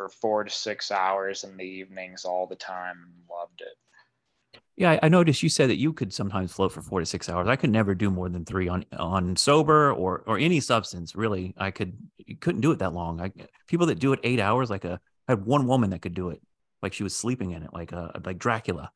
[0.00, 4.60] for four to six hours in the evenings all the time and loved it.
[4.76, 7.48] Yeah, I- noticed you said that you could sometimes float for four to six hours.
[7.48, 11.14] I could never do more than three on on sober or or any substance.
[11.14, 11.98] Really, I could
[12.40, 13.20] couldn't do it that long.
[13.20, 13.30] I
[13.66, 14.98] people that do it eight hours, like a
[15.28, 16.40] I had one woman that could do it,
[16.80, 18.90] like she was sleeping in it, like a like Dracula.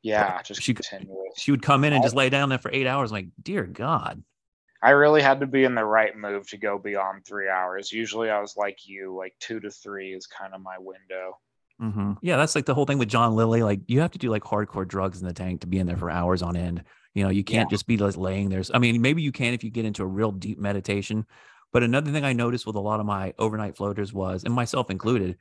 [0.00, 1.34] Yeah, just she continuous.
[1.36, 3.10] She would come in and just lay down there for eight hours.
[3.10, 4.22] I'm like, dear God.
[4.82, 7.92] I really had to be in the right move to go beyond three hours.
[7.92, 11.38] Usually I was like you, like two to three is kind of my window.
[11.80, 13.62] hmm Yeah, that's like the whole thing with John Lilly.
[13.62, 15.96] Like you have to do like hardcore drugs in the tank to be in there
[15.96, 16.84] for hours on end.
[17.14, 18.62] You know, you can't just be like laying there.
[18.72, 21.26] I mean, maybe you can if you get into a real deep meditation.
[21.72, 24.90] But another thing I noticed with a lot of my overnight floaters was, and myself
[24.90, 25.36] included,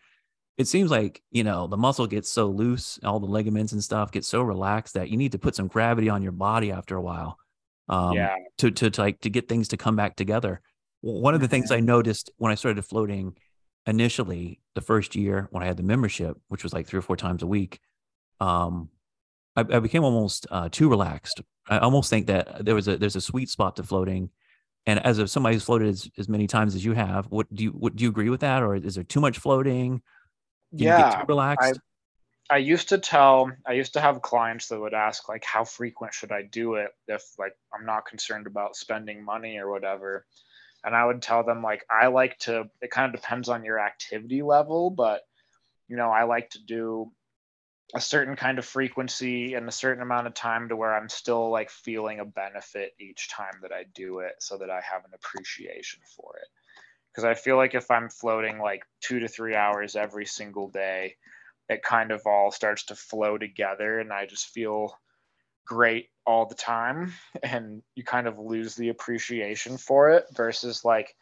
[0.58, 4.12] it seems like you know the muscle gets so loose, all the ligaments and stuff
[4.12, 7.02] get so relaxed that you need to put some gravity on your body after a
[7.02, 7.38] while.
[7.90, 8.36] Um, yeah.
[8.58, 10.62] to, to to like to get things to come back together.
[11.02, 13.38] One of the things I noticed when I started floating
[13.86, 17.16] initially the first year when I had the membership, which was like three or four
[17.16, 17.80] times a week,
[18.42, 18.90] um,
[19.56, 21.42] I, I became almost uh, too relaxed.
[21.70, 24.30] I almost think that there was a there's a sweet spot to floating.
[24.86, 27.64] And as of somebody who's floated as, as many times as you have, what do
[27.64, 30.02] you what do you agree with that, or is there too much floating?
[30.76, 31.20] Get Yeah.
[31.22, 31.80] too relaxed.
[32.50, 36.14] I used to tell, I used to have clients that would ask, like, how frequent
[36.14, 40.26] should I do it if, like, I'm not concerned about spending money or whatever.
[40.84, 43.80] And I would tell them, like, I like to, it kind of depends on your
[43.80, 45.24] activity level, but,
[45.90, 47.12] you know, I like to do
[47.94, 51.50] a certain kind of frequency and a certain amount of time to where I'm still
[51.50, 55.12] like feeling a benefit each time that I do it so that I have an
[55.14, 56.48] appreciation for it.
[57.12, 61.16] Because I feel like if I'm floating like two to three hours every single day,
[61.70, 64.98] it kind of all starts to flow together and I just feel
[65.66, 67.14] great all the time
[67.44, 71.16] and you kind of lose the appreciation for it versus like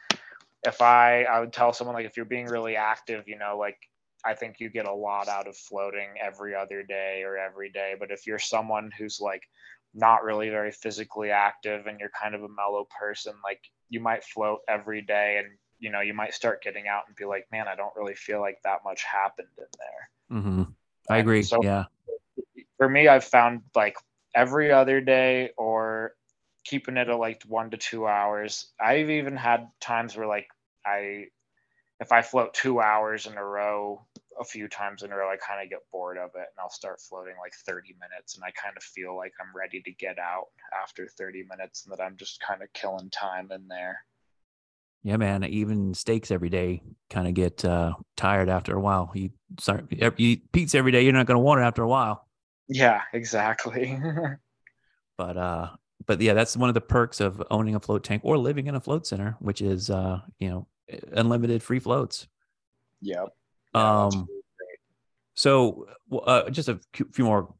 [0.64, 3.78] if I I would tell someone like if you're being really active, you know, like
[4.26, 7.94] I think you get a lot out of floating every other day or every day.
[8.00, 9.44] But if you're someone who's like
[9.94, 14.24] not really very physically active and you're kind of a mellow person, like you might
[14.24, 17.68] float every day and you know, you might start getting out and be like, man,
[17.68, 20.10] I don't really feel like that much happened in there.
[20.30, 20.64] Hmm
[21.10, 21.44] I agree.
[21.44, 21.86] so- yeah.
[22.78, 23.96] For me, I've found like
[24.36, 26.14] every other day or
[26.66, 28.68] keeping it at like one to two hours.
[28.80, 30.48] I've even had times where like
[30.86, 31.28] I
[32.00, 34.06] if I float two hours in a row
[34.40, 36.70] a few times in a row, I kind of get bored of it and I'll
[36.70, 40.20] start floating like 30 minutes and I kind of feel like I'm ready to get
[40.20, 40.48] out
[40.84, 44.04] after 30 minutes and that I'm just kind of killing time in there.
[45.06, 45.44] Yeah, man.
[45.44, 49.12] Even steaks every day kind of get uh, tired after a while.
[49.14, 49.30] You
[49.60, 52.28] start you eat pizza every day, you're not going to want it after a while.
[52.68, 54.00] Yeah, exactly.
[55.18, 55.70] but uh,
[56.08, 58.74] but yeah, that's one of the perks of owning a float tank or living in
[58.74, 60.68] a float center, which is uh, you know,
[61.12, 62.28] unlimited free floats.
[63.02, 63.28] Yep.
[63.76, 64.28] Yeah, um,
[65.36, 66.80] so uh, just a
[67.14, 67.54] few more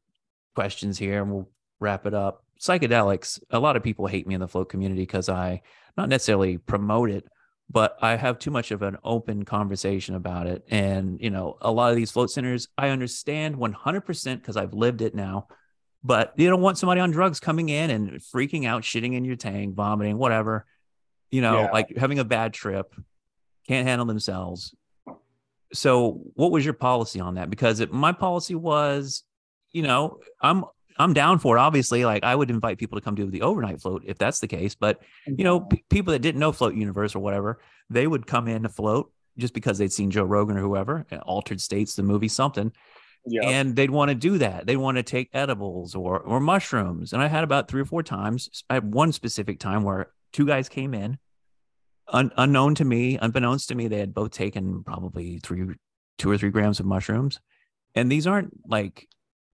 [0.56, 1.48] questions here, and we'll
[1.78, 2.44] wrap it up.
[2.60, 3.38] Psychedelics.
[3.50, 5.62] A lot of people hate me in the float community because I
[5.96, 7.24] not necessarily promote it,
[7.68, 10.64] but I have too much of an open conversation about it.
[10.68, 15.02] And you know, a lot of these float centers, I understand 100% because I've lived
[15.02, 15.48] it now.
[16.04, 19.34] But you don't want somebody on drugs coming in and freaking out, shitting in your
[19.34, 20.64] tank, vomiting, whatever.
[21.30, 21.70] You know, yeah.
[21.72, 22.94] like having a bad trip,
[23.66, 24.72] can't handle themselves
[25.72, 29.24] so what was your policy on that because it, my policy was
[29.72, 30.64] you know i'm
[30.98, 33.80] i'm down for it obviously like i would invite people to come do the overnight
[33.80, 37.14] float if that's the case but you know p- people that didn't know float universe
[37.14, 37.60] or whatever
[37.90, 41.18] they would come in to float just because they'd seen joe rogan or whoever eh,
[41.18, 42.72] altered states the movie something
[43.26, 43.42] yeah.
[43.42, 47.22] and they'd want to do that they want to take edibles or or mushrooms and
[47.22, 50.68] i had about three or four times i had one specific time where two guys
[50.68, 51.18] came in
[52.08, 55.74] un- unknown to me, unbeknownst to me, they had both taken probably three,
[56.18, 57.40] two or three grams of mushrooms.
[57.94, 59.08] And these aren't like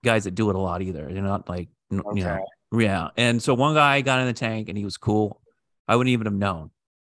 [0.05, 1.09] guys that do it a lot either.
[1.13, 2.19] They're not like, okay.
[2.19, 3.09] you know, yeah.
[3.17, 5.41] And so one guy got in the tank and he was cool.
[5.87, 6.71] I wouldn't even have known.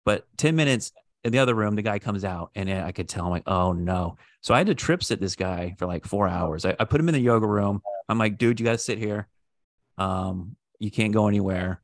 [0.06, 0.92] But 10 minutes
[1.24, 3.74] in the other room, the guy comes out and I could tell, I'm like, oh
[3.74, 4.18] no.
[4.42, 6.66] So I had to trip sit this guy for like four hours.
[6.66, 7.82] I, I put him in the yoga room.
[8.08, 9.28] I'm like, dude, you got to sit here.
[9.98, 11.82] Um, you can't go anywhere.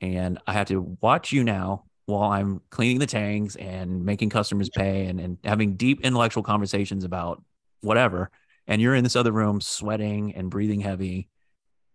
[0.00, 4.68] And I have to watch you now while I'm cleaning the tanks and making customers
[4.68, 7.42] pay and, and having deep intellectual conversations about
[7.80, 8.30] whatever.
[8.66, 11.28] And you're in this other room sweating and breathing heavy.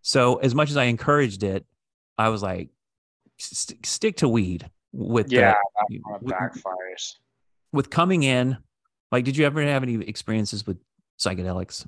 [0.01, 1.65] So, as much as I encouraged it,
[2.17, 2.69] I was like,
[3.37, 5.55] st- stick to weed with yeah,
[5.89, 7.15] the, with, backfires.
[7.71, 8.57] With coming in,
[9.11, 10.77] like, did you ever have any experiences with
[11.19, 11.85] psychedelics?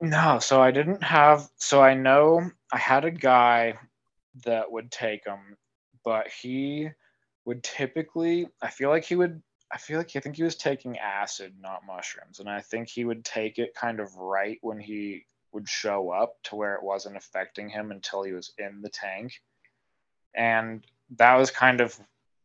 [0.00, 1.48] No, so I didn't have.
[1.56, 3.74] So I know I had a guy
[4.44, 5.56] that would take them,
[6.04, 6.90] but he
[7.44, 10.98] would typically I feel like he would I feel like I think he was taking
[10.98, 12.40] acid, not mushrooms.
[12.40, 16.36] And I think he would take it kind of right when he would show up
[16.44, 19.42] to where it wasn't affecting him until he was in the tank.
[20.34, 20.86] And
[21.16, 21.98] that was kind of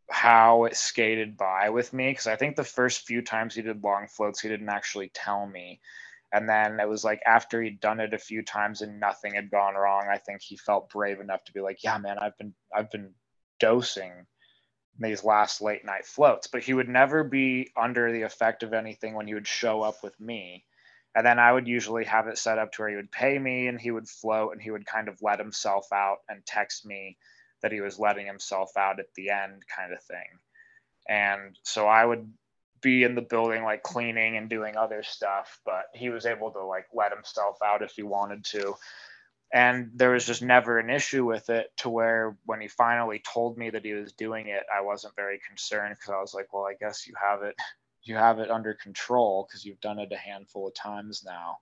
[0.10, 3.84] how it skated by with me because I think the first few times he did
[3.84, 5.80] long floats, he didn't actually tell me.
[6.34, 9.52] And then it was like after he'd done it a few times and nothing had
[9.52, 12.54] gone wrong, I think he felt brave enough to be like, "Yeah, man, I've been
[12.76, 13.14] I've been
[13.60, 14.26] dosing
[15.00, 19.16] these last late night floats, but he would never be under the effect of anything
[19.16, 20.66] when he would show up with me.
[21.16, 23.68] And then I would usually have it set up to where he would pay me
[23.68, 27.18] and he would float and he would kind of let himself out and text me
[27.62, 30.28] that he was letting himself out at the end, kind of thing.
[31.08, 32.32] And so I would
[32.82, 36.64] be in the building like cleaning and doing other stuff, but he was able to
[36.64, 38.76] like let himself out if he wanted to
[39.54, 43.58] and there was just never an issue with it to where when he finally told
[43.58, 46.66] me that he was doing it i wasn't very concerned because i was like well
[46.66, 47.56] i guess you have it
[48.04, 51.58] you have it under control because you've done it a handful of times now.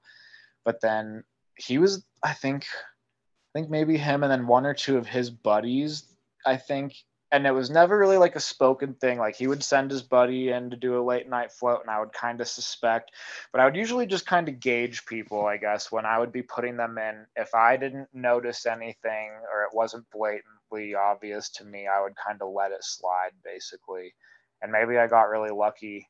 [0.63, 1.23] But then
[1.55, 5.29] he was i think i think maybe him and then one or two of his
[5.29, 6.05] buddies
[6.45, 6.95] i think
[7.31, 9.17] and it was never really like a spoken thing.
[9.17, 11.99] Like he would send his buddy in to do a late night float, and I
[11.99, 13.11] would kind of suspect,
[13.51, 16.41] but I would usually just kind of gauge people, I guess, when I would be
[16.41, 17.25] putting them in.
[17.35, 22.41] If I didn't notice anything or it wasn't blatantly obvious to me, I would kind
[22.41, 24.13] of let it slide, basically.
[24.61, 26.07] And maybe I got really lucky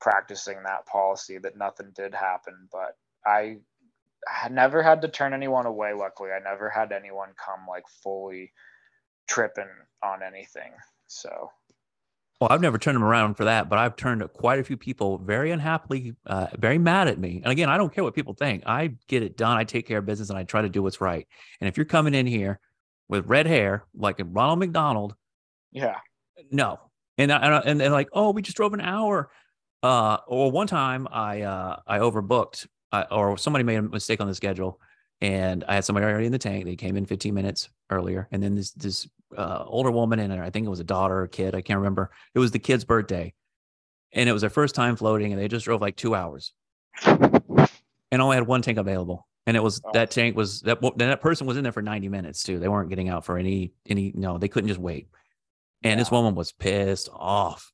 [0.00, 3.58] practicing that policy that nothing did happen, but I
[4.28, 5.92] had never had to turn anyone away.
[5.92, 8.52] Luckily, I never had anyone come like fully
[9.28, 9.68] tripping
[10.02, 10.72] on anything.
[11.06, 11.50] So,
[12.40, 15.18] well, I've never turned them around for that, but I've turned quite a few people
[15.18, 17.40] very unhappily, uh, very mad at me.
[17.42, 18.64] And again, I don't care what people think.
[18.66, 19.56] I get it done.
[19.56, 21.26] I take care of business and I try to do what's right.
[21.60, 22.58] And if you're coming in here
[23.08, 25.14] with red hair, like Ronald McDonald,
[25.70, 25.98] yeah,
[26.50, 26.80] no.
[27.18, 29.30] And and and, and like, oh, we just drove an hour.
[29.82, 34.26] Uh, or one time I uh I overbooked, uh, or somebody made a mistake on
[34.26, 34.80] the schedule,
[35.22, 36.64] and I had somebody already in the tank.
[36.64, 39.08] They came in 15 minutes earlier, and then this this
[39.38, 42.10] uh, older woman and I think it was a daughter or kid, I can't remember.
[42.34, 43.32] It was the kid's birthday,
[44.12, 46.52] and it was their first time floating, and they just drove like two hours,
[47.04, 47.68] and
[48.12, 49.90] only had one tank available, and it was oh.
[49.94, 52.58] that tank was that that person was in there for 90 minutes too.
[52.58, 55.06] They weren't getting out for any any no, they couldn't just wait,
[55.84, 55.96] and yeah.
[55.96, 57.71] this woman was pissed off.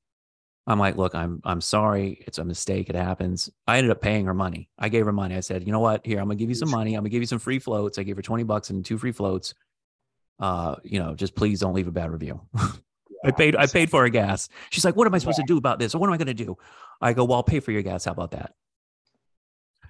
[0.69, 2.23] I'm like, look, I'm I'm sorry.
[2.27, 2.91] It's a mistake.
[2.91, 3.49] It happens.
[3.67, 4.69] I ended up paying her money.
[4.79, 5.35] I gave her money.
[5.35, 6.05] I said, you know what?
[6.05, 6.95] Here, I'm gonna give you some money.
[6.95, 7.99] I'm gonna give you some free floats.
[7.99, 9.55] I gave her 20 bucks and two free floats.
[10.39, 12.43] Uh, you know, just please don't leave a bad review.
[13.25, 14.51] I paid I paid for her gas.
[14.69, 15.95] She's like, what am I supposed to do about this?
[15.95, 16.59] Or what am I gonna do?
[17.01, 18.05] I go, well, I'll pay for your gas.
[18.05, 18.53] How about that?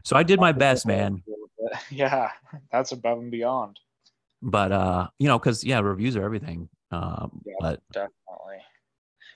[0.04, 1.22] So I did my best, man.
[1.90, 2.30] Yeah,
[2.72, 3.78] that's above and beyond.
[4.40, 6.70] But uh, you know, because yeah, reviews are everything.
[6.90, 8.62] Um, Yeah, but definitely.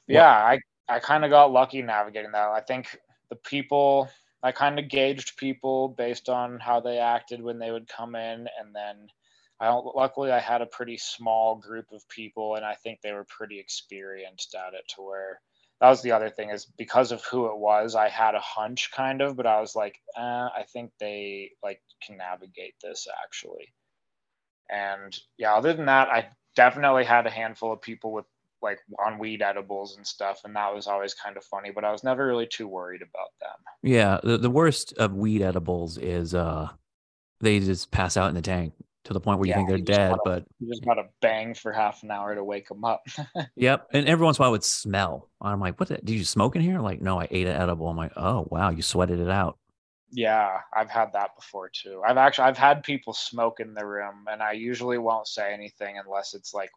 [0.06, 2.48] Yeah, I I kind of got lucky navigating that.
[2.48, 2.98] I think
[3.30, 4.10] the people
[4.42, 8.48] I kind of gauged people based on how they acted when they would come in,
[8.60, 9.08] and then
[9.60, 13.24] I luckily I had a pretty small group of people, and I think they were
[13.24, 15.40] pretty experienced at it to where
[15.80, 18.90] that was the other thing is because of who it was, I had a hunch
[18.92, 23.72] kind of, but I was like, uh, I think they like can navigate this actually.
[24.70, 28.26] And yeah, other than that, I definitely had a handful of people with
[28.62, 31.70] like on weed edibles and stuff, and that was always kind of funny.
[31.74, 33.58] But I was never really too worried about them.
[33.82, 36.68] yeah, the, the worst of weed edibles is uh,
[37.40, 38.72] they just pass out in the tank
[39.04, 40.10] to the point where you Yeah, think they're you dead.
[40.10, 43.02] gotta- But You just gotta bang for half an hour to wake them up.
[43.56, 43.88] Yep.
[43.92, 45.28] And every once in a while it would smell.
[45.40, 46.78] I'm like, what the, did you smoke in here?
[46.78, 47.88] Like, no, I ate an edible.
[47.88, 49.58] I'm like, oh wow, you sweated it out.
[50.12, 52.00] yeah, I've had that before too.
[52.06, 55.96] I've actually I've had people smoke in the room, and I usually won't say anything
[55.98, 56.70] unless it's like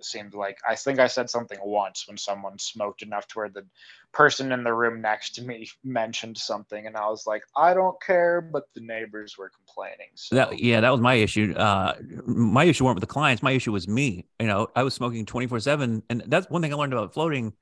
[0.00, 3.64] seemed like I think I said something once when someone smoked enough to where the
[4.12, 8.00] person in the room next to me mentioned something, and I was like, I don't
[8.02, 10.08] care, but the neighbors were complaining.
[10.14, 11.54] So That, yeah, that was my issue.
[11.56, 11.94] Uh,
[12.26, 13.42] my issue weren't with the clients.
[13.42, 14.26] My issue was me.
[14.40, 16.02] You know, I was smoking 24 seven.
[16.10, 17.52] And that's one thing I learned about floating.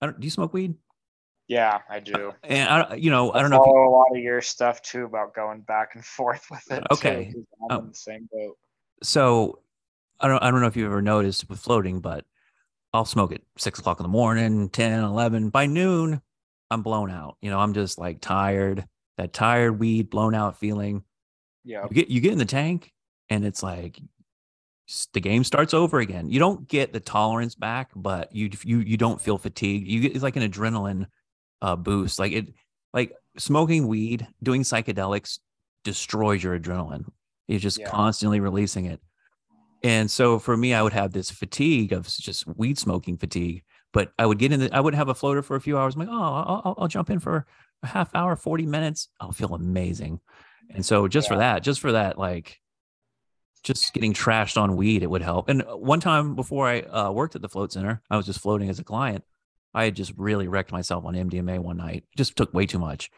[0.00, 0.74] I don't, do you smoke weed?
[1.48, 2.34] yeah, I do.
[2.44, 5.04] And I, you know, I I don't know you, a lot of your stuff too
[5.04, 6.84] about going back and forth with it.
[7.32, 8.56] too, I'm Um, in the same boat.
[9.02, 9.60] so
[10.20, 12.24] I don't, I don't know if you've ever noticed with floating, but
[12.92, 15.50] I'll smoke at six o'clock in the morning, 10, 11.
[15.50, 16.20] By noon,
[16.70, 17.36] I'm blown out.
[17.40, 18.84] You know, I'm just like tired,
[19.16, 21.04] that tired weed, blown out feeling.
[21.64, 22.92] Yeah, you get you get in the tank
[23.28, 24.00] and it's like
[25.12, 28.96] the game starts over again you don't get the tolerance back but you you you
[28.96, 31.04] don't feel fatigued you get it's like an adrenaline
[31.60, 32.54] uh boost like it
[32.94, 35.40] like smoking weed doing psychedelics
[35.84, 37.04] destroys your adrenaline
[37.48, 37.90] you're just Yeah.
[37.90, 38.98] constantly releasing it
[39.82, 44.12] and so for me i would have this fatigue of just weed smoking fatigue but
[44.18, 46.00] i would get in the i would have a floater for a few hours I'm
[46.00, 47.46] like oh i'll, I'll, jump in for
[47.82, 50.20] a half hour 40 minutes i'll feel amazing
[50.70, 52.60] and so just for that, just for that, like
[53.62, 55.48] just getting trashed on weed, it would help.
[55.48, 58.68] And one time before I uh, worked at the float center, I was just floating
[58.68, 59.24] as a client.
[59.74, 62.04] I had just really wrecked myself on MDMA one night.
[62.16, 63.10] Just took way too much.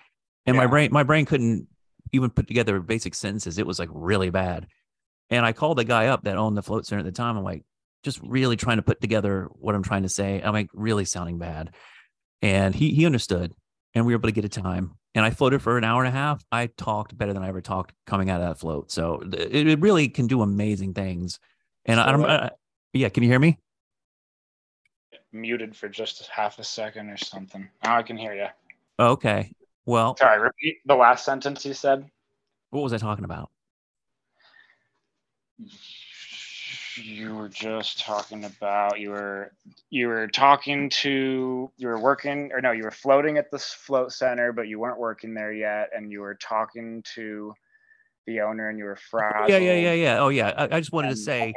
[0.47, 1.69] And my brain, my brain couldn't
[2.13, 3.59] even put together basic sentences.
[3.59, 4.67] It was like really bad.
[5.31, 7.37] And I called the guy up that owned the float center at the time.
[7.37, 7.63] I'm like,
[8.03, 10.41] just really trying to put together what I'm trying to say.
[10.41, 11.75] I'm like really sounding bad.
[12.43, 13.53] And he he understood
[13.95, 14.93] and we were able to get a time.
[15.15, 16.43] And I floated for an hour and a half.
[16.51, 18.91] I talked better than I ever talked coming out of that float.
[18.91, 21.41] So it, it really can do amazing things.
[21.85, 22.51] And I, I don't, uh,
[22.93, 23.59] yeah, can you hear me?
[25.33, 27.69] muted for just half a second or something.
[27.85, 28.47] Now I can hear you.
[28.99, 29.53] Okay.
[29.87, 32.09] Well, Sorry, repeat the last sentence you said.
[32.71, 33.51] what was I talking about?
[36.97, 39.53] You were just talking about you were
[39.91, 44.13] you were talking to you were working or no you were floating at this float
[44.13, 47.55] center but you weren't working there yet and you were talking to
[48.27, 49.51] the owner and you were frazzled.
[49.51, 50.19] Yeah, yeah, yeah, yeah.
[50.21, 50.53] Oh, yeah.
[50.57, 51.55] I, I just wanted to say,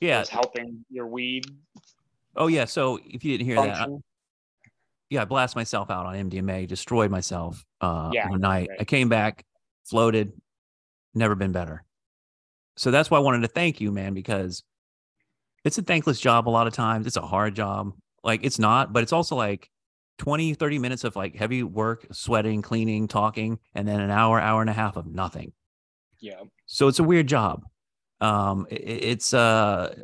[0.00, 0.20] yeah.
[0.20, 1.46] was helping your weed
[2.36, 2.64] Oh, yeah.
[2.64, 3.96] So if you didn't hear that, I-
[5.10, 8.68] yeah, I blasted myself out on MDMA, destroyed myself uh, Yeah, one night.
[8.70, 8.80] right.
[8.80, 9.44] I came back,
[9.84, 10.32] floated,
[11.14, 11.84] never been better.
[12.76, 14.62] So that's why I wanted to thank you, man, because
[15.64, 17.06] it's a thankless job a lot of times.
[17.06, 17.92] It's a hard job.
[18.22, 19.70] Like it's not, but it's also like
[20.18, 24.60] 20, 30 minutes of like heavy work, sweating, cleaning, talking, and then an hour, hour
[24.60, 25.52] and a half of nothing.
[26.20, 26.42] Yeah.
[26.66, 27.64] So it's a weird job.
[28.20, 29.94] Um, i- i- it's uh,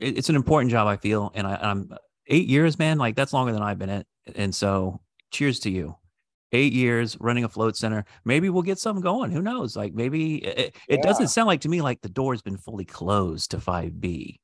[0.00, 1.90] it- it's an important job, I feel, and I, I'm
[2.28, 2.98] eight years, man.
[2.98, 4.04] Like that's longer than I've been in,
[4.36, 5.00] and so
[5.30, 5.96] cheers to you.
[6.52, 8.04] Eight years running a float center.
[8.24, 9.30] Maybe we'll get something going.
[9.30, 9.76] Who knows?
[9.76, 11.02] Like maybe eh, eh, it, it Yeah.
[11.02, 14.40] doesn't sound like to me like the door's been fully closed to five B.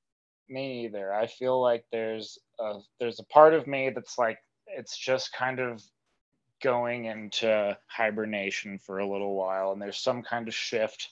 [0.48, 1.12] Me either.
[1.14, 5.60] I feel like there's a there's a part of me that's like it's just kind
[5.60, 5.82] of
[6.62, 11.10] going into hibernation for a little while and there's some kind of shift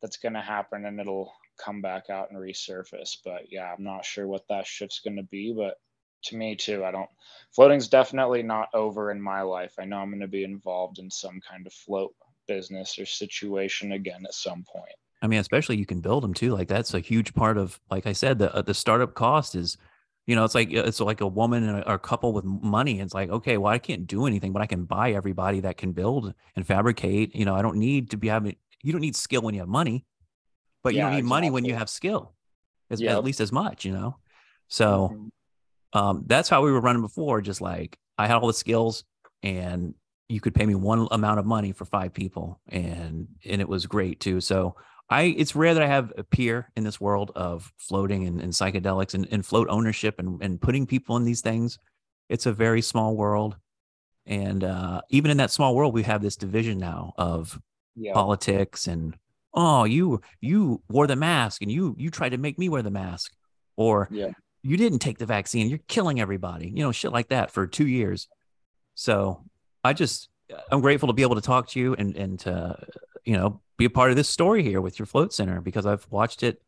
[0.00, 4.04] that's going to happen and it'll come back out and resurface but yeah i'm not
[4.04, 5.78] sure what that shift's going to be but
[6.22, 7.08] to me too i don't
[7.52, 11.10] floating's definitely not over in my life i know i'm going to be involved in
[11.10, 12.14] some kind of float
[12.48, 14.92] business or situation again at some point
[15.24, 16.50] I mean, especially you can build them too.
[16.50, 19.76] Like that's a huge part of, like I said, the uh, the startup cost is
[20.26, 23.00] You know, it's like it's like a woman and a, or a couple with money.
[23.00, 25.92] It's like, okay, well, I can't do anything, but I can buy everybody that can
[25.92, 27.34] build and fabricate.
[27.36, 28.56] You know, I don't need to be having.
[28.82, 30.04] You don't need skill when you have money,
[30.82, 32.34] but you don't need money when you have skill,
[32.90, 33.16] as, Yep.
[33.16, 33.84] at least as much.
[33.84, 34.16] You know,
[34.68, 35.30] so Mhm.
[35.92, 37.40] Um, that's how we were running before.
[37.40, 39.04] Just like I had all the skills,
[39.42, 39.94] and
[40.28, 43.86] you could pay me one amount of money for five people, and and it was
[43.86, 44.40] great too.
[44.40, 44.76] So
[45.10, 48.52] I, it's rare that I have a peer in this world of floating and, and
[48.52, 51.78] psychedelics and, and float ownership and, and putting people in these things.
[52.30, 53.56] It's a very small world,
[54.26, 57.60] and uh, even in that small world, we have this division now of
[57.94, 58.14] Yeah.
[58.14, 59.14] politics and
[59.54, 62.90] oh you you wore the mask and you you tried to make me wear the
[62.90, 63.32] mask
[63.76, 64.30] or Yeah.
[64.62, 65.68] You didn't take the vaccine.
[65.68, 68.28] You're killing everybody you know shit like that for two years.
[68.94, 69.44] So
[69.84, 70.28] i just
[70.70, 72.78] i'm grateful to be able to talk to you and and to
[73.24, 76.06] you know be a part of this story here with your float center because i've
[76.10, 76.62] watched it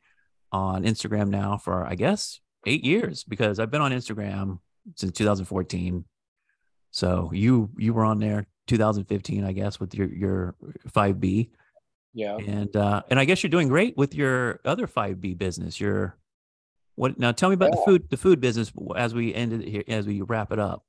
[0.50, 4.58] on instagram now for i guess eight years because i've been on instagram
[4.96, 6.04] since 2014
[6.90, 10.54] so you you were on there 2015 i guess with your your
[10.88, 11.50] 5b
[12.14, 12.36] Yeah.
[12.36, 16.16] and uh and i guess you're doing great with your other 5b business your
[16.96, 19.84] what now tell me about the food the food business as we ended it here
[19.88, 20.84] as we wrap it up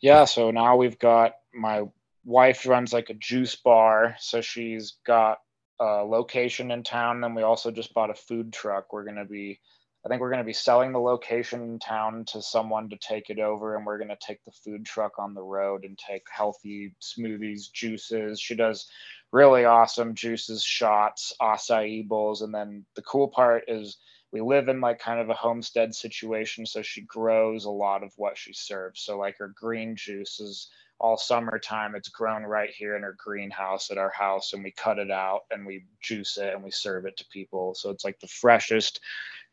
[0.00, 1.84] Yeah, so now we've got my
[2.24, 5.38] wife runs like a juice bar, so she's got
[5.80, 7.20] a location in town.
[7.20, 8.92] Then we also just bought a food truck.
[8.92, 9.60] We're gonna be,
[10.04, 13.38] I think we're gonna be selling the location in town to someone to take it
[13.38, 17.72] over, and we're gonna take the food truck on the road and take healthy smoothies,
[17.72, 18.40] juices.
[18.40, 18.88] She does
[19.32, 23.96] really awesome juices, shots, acai bowls, and then the cool part is
[24.32, 28.12] we live in like kind of a homestead situation so she grows a lot of
[28.16, 29.02] what she serves.
[29.02, 30.68] So like her green juice is
[31.00, 35.00] all summertime it's grown right here in her greenhouse at our house and we cut
[35.00, 37.74] it out and we juice it and we serve it to people.
[37.74, 39.00] So it's like the freshest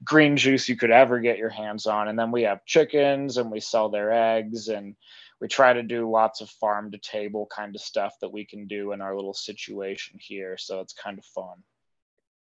[0.04, 2.08] green juice you could ever get your hands on.
[2.08, 4.96] And then we have chickens and we sell their eggs and
[5.42, 8.68] we try to do lots of farm to table kind of stuff that we can
[8.68, 11.58] do in our little situation here so it's kind of fun.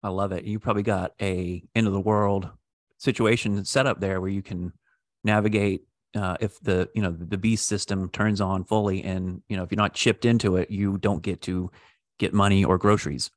[0.04, 0.44] I love it.
[0.44, 2.50] You probably got a end of the world
[2.98, 4.74] situation set up there where you can
[5.24, 5.84] navigate
[6.16, 9.72] uh, if the you know the beast system turns on fully and you know if
[9.72, 11.72] you're not chipped into it you don't get to
[12.20, 13.32] get money or groceries.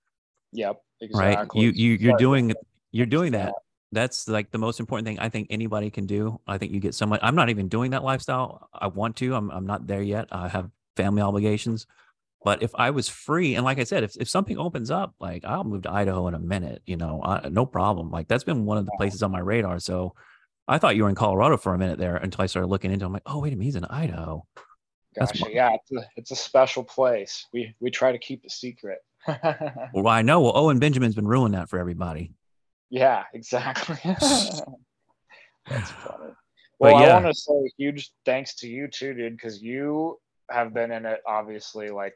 [0.52, 1.48] Yep exactly right?
[1.54, 2.52] You you you're doing
[2.92, 3.54] you're doing that
[3.96, 6.40] that's like the most important thing i think anybody can do.
[6.46, 8.68] I think you get so much i'm not even doing that lifestyle.
[8.72, 10.28] I want to i'm, I'm not there yet.
[10.30, 11.86] I have family obligations.
[12.44, 15.44] But if i was free and like i said if, if something opens up like
[15.44, 18.10] i'll move to idaho in a minute you know I, no problem.
[18.10, 19.80] Like that's been one of the places on my radar.
[19.80, 20.14] So
[20.68, 23.04] i thought you were in colorado for a minute there until i started looking into
[23.04, 23.06] it.
[23.06, 24.44] i'm like oh wait a minute he's in idaho.
[25.16, 25.44] That's Gotcha.
[25.46, 27.46] my- Yeah, it's a, it's a special place.
[27.52, 28.98] We we try to keep it secret.
[29.94, 30.42] well i know.
[30.42, 32.32] Well owen benjamin's been ruining that for everybody
[32.90, 33.98] yeah, exactly.
[34.04, 36.32] That's funny.
[36.78, 40.18] Well, I want to say a huge thanks to you too, dude, because you
[40.50, 42.12] have been in it obviously like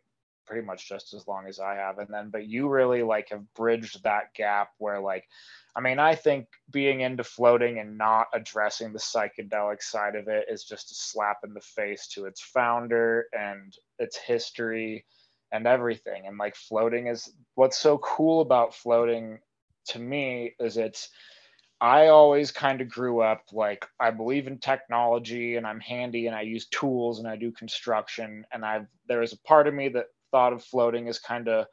[0.46, 3.42] pretty much just as long as I have, and then but you really like have
[3.54, 5.24] bridged that gap where like,
[5.74, 10.46] I mean, I think being into floating and not addressing the psychedelic side of it
[10.50, 15.06] is just a slap in the face to its founder and its history
[15.52, 16.26] and everything.
[16.26, 19.38] And like floating is what's so cool about floating
[19.88, 21.08] to me is it's
[21.80, 26.36] I always kind of grew up like I believe in technology and I'm handy and
[26.36, 28.44] I use tools and I do construction.
[28.52, 31.66] And I've there was a part of me that thought of floating as kind of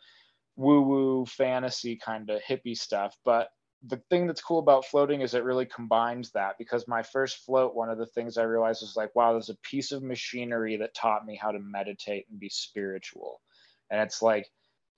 [0.56, 3.18] woo woo fantasy kind of hippie stuff.
[3.26, 3.50] But
[3.86, 7.76] the thing that's cool about floating is it really combines that because my first float
[7.76, 10.96] one of the things I realized was like wow there's a piece of machinery that
[10.96, 13.42] taught me how to meditate and be spiritual.
[13.92, 14.50] And it's like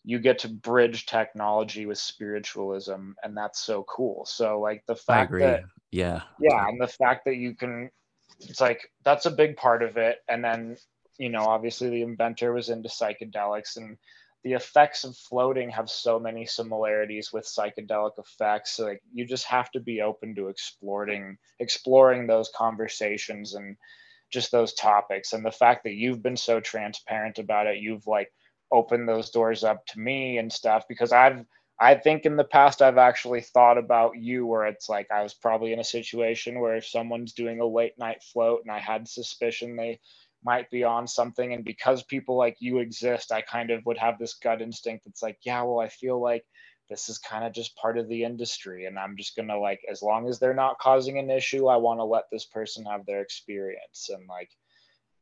[0.04, 4.26] you get to bridge technology with spiritualism and that's so cool.
[4.26, 6.22] So like the fact that yeah.
[6.40, 7.90] Yeah and the fact that you can
[8.40, 10.20] it's like that's a big part of it.
[10.28, 10.78] And then
[11.18, 13.98] you know obviously the inventor was into psychedelics and
[14.44, 18.80] the effects of floating have so many similarities with psychedelic effects.
[18.80, 23.76] Like you just have to be open to exploring exploring those conversations and
[24.32, 25.34] just those topics.
[25.34, 28.32] And the fact that you've been so transparent about it you've like
[28.72, 31.46] opened those doors up to me and stuff because i've
[31.80, 35.34] I think in the past I've actually thought about you where it's like I was
[35.34, 39.08] probably in a situation where if someone's doing a late night float and I had
[39.08, 40.02] suspicion they
[40.44, 44.20] might be on something and because people like you exist I kind of would have
[44.20, 46.46] this gut instinct that's like yeah well I feel like
[46.90, 49.82] this is kind of just part of the industry and I'm just going to like
[49.90, 53.06] as long as they're not causing an issue I want to let this person have
[53.06, 54.50] their experience and like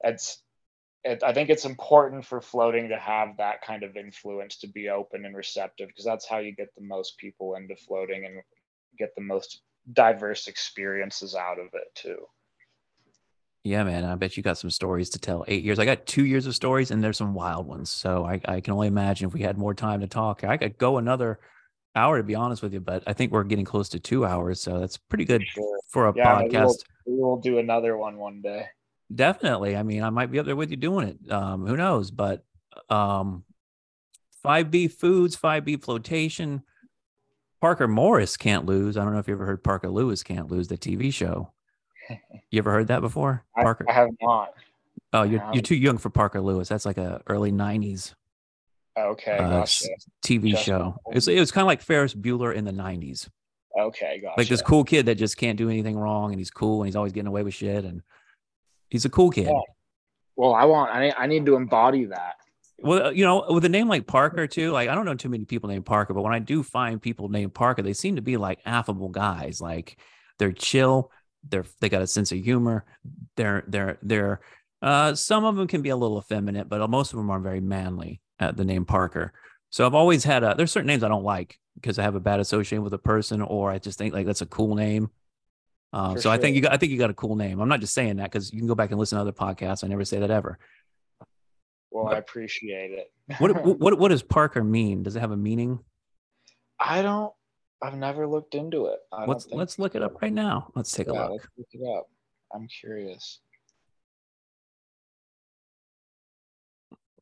[0.04, 0.42] it's
[1.04, 4.90] it, I think it's important for floating to have that kind of influence to be
[4.90, 8.42] open and receptive because that's how you get the most people into floating and
[8.98, 9.62] get the most
[9.94, 12.18] diverse experiences out of it too.
[13.64, 14.06] Yeah, man.
[14.06, 15.44] I bet you got some stories to tell.
[15.48, 15.78] Eight years.
[15.78, 17.90] I got two years of stories, and there's some wild ones.
[17.90, 20.44] So I, I can only imagine if we had more time to talk.
[20.46, 21.40] I could go another
[21.94, 24.62] hour to be honest with you, but I think we're getting close to two hours.
[24.62, 25.80] So that's pretty good Sure.
[25.90, 26.52] for a Yeah, podcast.
[27.06, 28.68] we'll, we will do another one one day.
[29.14, 29.76] Definitely.
[29.76, 31.32] I mean, I might be up there with you doing it.
[31.32, 32.12] Um, who knows?
[32.12, 32.44] But
[32.90, 33.44] um,
[34.46, 36.64] 5B Foods, 5B Floatation,
[37.62, 38.98] Parker Morris can't lose.
[38.98, 41.52] I don't know if you ever heard Parker Lewis can't lose the TV show.
[42.50, 43.44] You ever heard that before?
[43.58, 43.86] I, Parker.
[43.90, 44.54] I have not.
[45.12, 46.70] oh, you're um, you're too young for Parker Lewis.
[46.70, 48.14] That's like a early 90s
[48.98, 49.88] Okay, uh, gotcha.
[50.24, 50.96] TV Just- show.
[51.12, 53.30] It's, it was kind of like Ferris Bueller in the 90s.
[53.78, 54.40] Okay, gotcha.
[54.40, 56.96] Like this cool kid that just can't do anything wrong and he's cool and he's
[56.96, 58.02] always getting away with shit and
[58.90, 59.48] he's a cool kid.
[59.48, 59.62] Yeah.
[60.36, 60.94] Well, I want.
[60.94, 62.36] I need, I need to embody that.
[62.80, 65.46] Well, you know, with a name like Parker too, like I don't know too many
[65.46, 68.38] people named Parker, but when I do find people named Parker, they seem to be
[68.38, 69.60] like affable guys.
[69.60, 69.98] Like
[70.38, 71.12] they're chill,
[71.50, 72.86] they're they got a sense of humor.
[73.36, 74.42] They're they're they're
[74.84, 77.62] uh some of them can be a little effeminate, but most of them are very
[77.62, 78.22] manly.
[78.40, 79.34] Uh, the name Parker.
[79.72, 82.20] So I've always had a there's certain names I don't like because I have a
[82.20, 85.10] bad association with a person or I just think like that's a cool name.
[85.94, 87.60] Uh, For so I think you got I think you got a cool name.
[87.60, 89.84] I'm not just saying that because you can go back and listen to other podcasts.
[89.84, 90.60] I never say that ever.
[91.92, 93.12] Well, I appreciate it.
[93.40, 95.04] What what what does Parker mean?
[95.04, 95.80] Does it have a meaning?
[96.80, 97.34] I don't.
[97.82, 99.00] I've never looked into it.
[99.12, 100.72] I Let's let's look it up right now.
[100.76, 101.32] Let's take a look.
[101.32, 102.10] let's look it up.
[102.54, 103.40] I'm curious.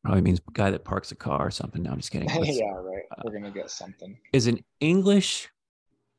[0.02, 1.82] Probably means guy that parks a car or something.
[1.82, 2.28] No, I'm just kidding.
[2.44, 3.02] Yeah, right.
[3.24, 4.16] We're gonna get something.
[4.32, 5.48] Is an English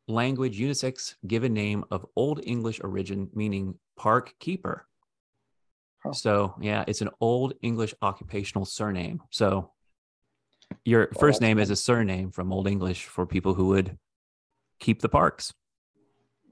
[0.07, 4.87] language unisex given name of Old English origin, meaning park keeper.
[6.03, 6.13] Huh.
[6.13, 9.21] So yeah, it's an Old English occupational surname.
[9.31, 9.71] So
[10.85, 13.97] your Well, first that's name is a surname from Old English for people who would
[14.79, 15.53] keep the parks.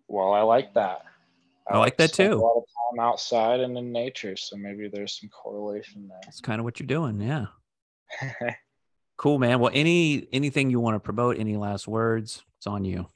[0.07, 1.03] Well, I like that.
[1.67, 2.33] I like to that too.
[2.33, 6.19] A lot of time outside and in nature, so maybe there's some correlation there.
[6.23, 7.19] That's kind of what you're doing.
[7.19, 7.47] Yeah.
[9.17, 9.59] Cool, man.
[9.59, 11.39] Well, any anything you want to promote?
[11.39, 12.43] Any last words?
[12.57, 13.07] It's on you.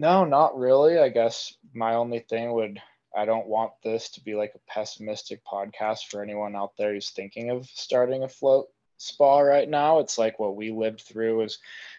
[0.00, 0.98] No, not really.
[0.98, 2.80] I guess my only thing would
[3.14, 7.10] I don't want this to be like a pessimistic podcast for anyone out there who's
[7.10, 9.98] thinking of starting a float spa right now.
[9.98, 11.58] It's like what we lived through has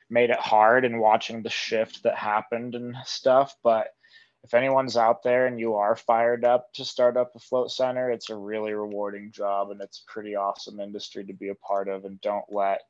[0.09, 3.55] made it hard and watching the shift that happened and stuff.
[3.61, 3.89] But
[4.43, 8.09] if anyone's out there and you are fired up to start up a float center,
[8.09, 11.87] it's a really rewarding job and it's a pretty awesome industry to be a part
[11.87, 12.05] of.
[12.05, 12.81] And don't let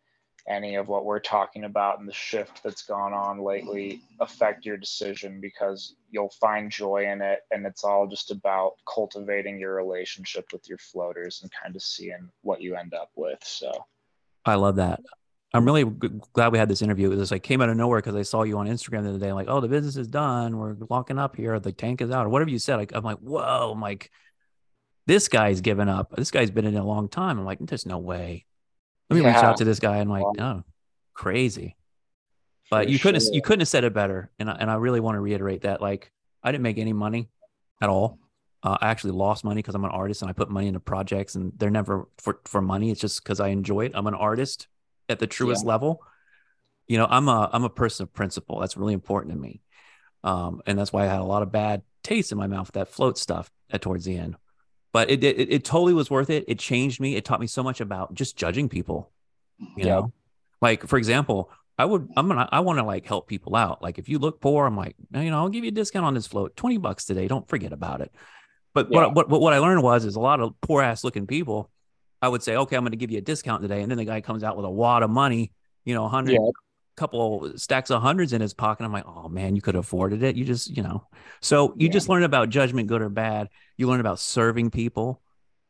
[0.47, 4.77] any of what we're talking about and the shift that's gone on lately affect your
[4.77, 10.45] decision because you'll find joy in it and it's all just about cultivating your relationship
[10.51, 13.71] with your floaters and kind of seeing what you end up with so
[14.45, 15.01] I love that.
[15.53, 17.11] I'm really g- glad we had this interview.
[17.11, 19.19] It was like came out of nowhere because I saw you on Instagram the other
[19.19, 19.29] day.
[19.29, 20.57] I'm Like, oh, the business is done.
[20.57, 21.59] We're locking up here.
[21.59, 22.91] The tank is out, or whatever you said.
[22.93, 23.71] I'm like, whoa.
[23.73, 24.11] I'm like,
[25.07, 26.15] this guy's given up.
[26.15, 27.37] This guy's been in a long time.
[27.37, 28.45] I'm like, there's no way.
[29.11, 29.97] Let me reach out to this guy.
[29.97, 30.63] And like, oh,
[31.13, 31.75] crazy.
[32.69, 33.33] But for you couldn't sure.
[33.33, 34.31] you couldn't have said it better.
[34.39, 35.81] And I, and I really want to reiterate that.
[35.81, 36.11] Like,
[36.41, 37.29] I didn't make any money
[37.81, 38.19] at all.
[38.63, 41.35] Uh, I actually lost money because I'm an artist and I put money into projects
[41.35, 42.91] and they're never for, for money.
[42.91, 43.91] It's just because I enjoy it.
[43.95, 44.67] I'm an artist
[45.09, 46.03] at the truest level.
[46.87, 48.59] You know, I'm a I'm a person of principle.
[48.59, 49.61] That's really important to me.
[50.23, 52.87] Um, and that's why I had a lot of bad taste in my mouth that
[52.87, 54.35] float stuff at towards the end.
[54.93, 56.45] But it, it it totally was worth it.
[56.47, 57.15] It changed me.
[57.15, 59.11] It taught me so much about just judging people.
[59.77, 59.91] You Yeah.
[59.95, 60.13] know,
[60.61, 63.81] like for example, I would I'm gonna I want to like help people out.
[63.81, 66.13] Like if you look poor, I'm like, you know, I'll give you a discount on
[66.13, 67.27] this float, twenty bucks today.
[67.27, 68.11] Don't forget about it.
[68.73, 69.07] But Yeah.
[69.07, 71.69] what, what what I learned was is a lot of poor ass looking people.
[72.21, 74.05] I would say, okay, I'm going to give you a discount today, and then the
[74.05, 75.51] guy comes out with a wad of money,
[75.85, 76.51] you know, a hundred, Yeah.
[76.95, 78.83] couple stacks of hundreds in his pocket.
[78.83, 80.35] I'm like, oh man, you could have afforded it.
[80.35, 81.07] You just, you know,
[81.41, 81.93] so you Yeah.
[81.93, 83.49] just learn about judgment, good or bad.
[83.81, 85.23] You learn about serving people,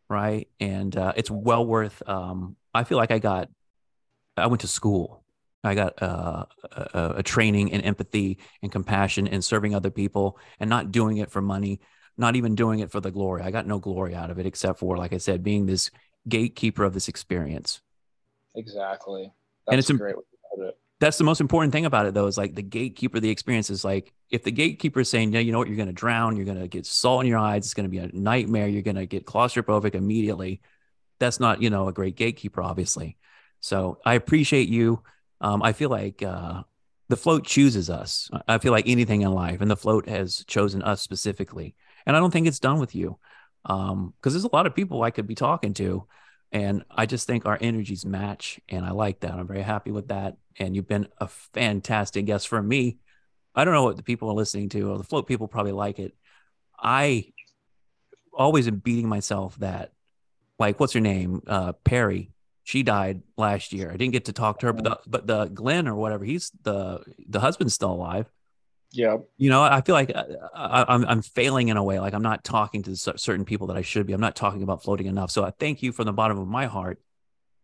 [0.09, 0.49] right?
[0.59, 2.03] And uh, it's well worth.
[2.05, 3.47] Um, I feel like I got,
[4.35, 5.23] I went to school.
[5.63, 6.43] I got uh,
[6.73, 11.31] a, a training in empathy and compassion and serving other people and not doing it
[11.31, 11.79] for money,
[12.17, 13.43] not even doing it for the glory.
[13.43, 15.89] I got no glory out of it except for, like I said, being this
[16.27, 17.79] gatekeeper of this experience.
[18.55, 19.31] exactly
[19.67, 22.05] And that's it's a great way to put it That's the most important thing about
[22.05, 25.33] it, though, is like the gatekeeper the experience is like if the gatekeeper is saying,
[25.33, 27.39] yeah, you know what, you're going to drown, you're going to get salt in your
[27.39, 30.61] eyes, it's going to be a nightmare, you're going to get claustrophobic immediately.
[31.19, 33.17] That's not, you know, a great gatekeeper, obviously.
[33.61, 35.01] So I appreciate you.
[35.41, 36.61] Um, I feel like uh,
[37.09, 38.29] the float chooses us.
[38.47, 41.75] I- feel like anything in life, and the float has chosen us specifically.
[42.05, 43.17] And I don't think it's done with you,
[43.63, 46.05] because there's a lot of people I could be talking to,
[46.51, 49.33] and I just think our energies match, and I like that.
[49.33, 50.37] I'm very happy with that.
[50.59, 52.97] And you've been a fantastic guest for me.
[53.55, 55.99] I don't know what the people are listening to, or the float people probably like
[55.99, 56.13] it.
[56.77, 57.31] I
[58.33, 59.91] always am beating myself that,
[60.59, 61.41] like, what's her name?
[61.47, 62.31] Uh, Perry.
[62.63, 63.89] She died last year.
[63.89, 66.51] I didn't get to talk to her, but the, but the Glenn or whatever, he's
[66.61, 68.29] the the husband's still alive.
[68.91, 69.17] Yeah.
[69.37, 71.99] You know, I feel like uh, I, I'm I'm failing in a way.
[71.99, 74.13] Like I'm not talking to certain people that I should be.
[74.13, 75.31] I'm not talking about floating enough.
[75.31, 76.99] So I thank you from the bottom of my heart,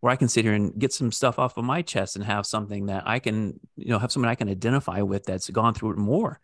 [0.00, 2.46] where I can sit here and get some stuff off of my chest and have
[2.46, 5.92] something that I can, you know, have someone I can identify with that's gone through
[5.92, 6.40] it more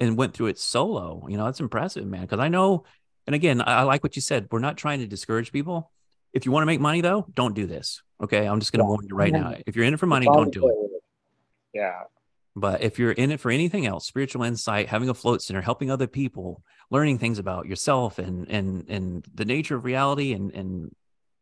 [0.00, 1.26] and went through it solo.
[1.28, 2.22] You know, that's impressive, man.
[2.22, 2.84] Because I know,
[3.26, 4.48] and again, I, I like what you said.
[4.50, 5.90] We're not trying to discourage people.
[6.32, 8.00] If you want to make money, though, don't do this.
[8.22, 9.54] Okay, I'm just going to warn you right now.
[9.66, 10.74] If you're in it for money, don't do it.
[11.74, 12.04] Yeah.
[12.54, 15.90] But if you're in it for anything else, spiritual insight, having a float center, helping
[15.90, 20.94] other people, learning things about yourself and and and the nature of reality and and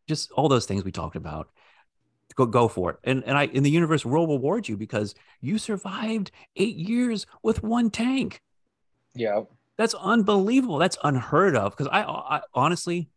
[0.06, 1.48] just all those things we talked about,
[2.36, 2.96] go go for it.
[3.04, 7.62] And and I in the universe will reward you because you survived eight years with
[7.62, 8.40] one tank.
[9.14, 9.42] Yeah.
[9.76, 10.78] That's unbelievable.
[10.78, 11.72] That's unheard of.
[11.72, 13.08] Because I, I honestly,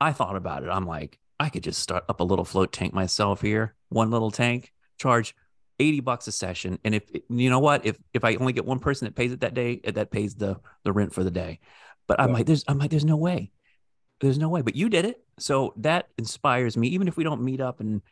[0.00, 0.70] I thought about it.
[0.70, 4.30] I'm like, I could just start up a little float tank myself here, one little
[4.30, 5.36] tank, charge
[5.78, 6.78] 80 bucks a session.
[6.84, 9.40] And if you know what, if if I only get one person that pays it
[9.40, 11.60] that day, that pays the the rent for the day.
[12.06, 12.34] But I'm Yeah.
[12.34, 13.52] like, there's I'm like, there's no way.
[14.20, 14.62] There's no way.
[14.62, 15.22] But you did it.
[15.38, 16.88] So that inspires me.
[16.88, 18.02] Even if we don't meet up in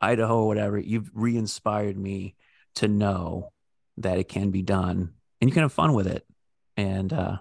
[0.00, 2.34] Idaho or whatever, you've re-inspired me
[2.76, 3.52] to know
[3.98, 6.26] that it can be done and you can have fun with it.
[6.76, 7.36] And uh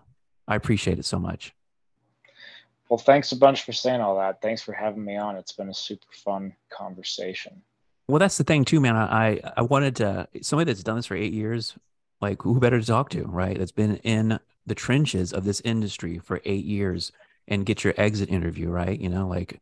[0.47, 1.55] I appreciate it so much.
[2.89, 4.41] Well, thanks a bunch for saying all that.
[4.41, 5.37] Thanks for having me on.
[5.37, 7.61] It's been a super fun conversation.
[8.07, 8.95] Well, that's the thing too, man.
[8.95, 11.75] I I- wanted to somebody that's done this for eight years.
[12.19, 13.57] Like, who better to talk to, right?
[13.57, 17.11] That's been in the trenches of this industry for eight years
[17.47, 18.99] and get your exit interview, right?
[18.99, 19.59] You know, like,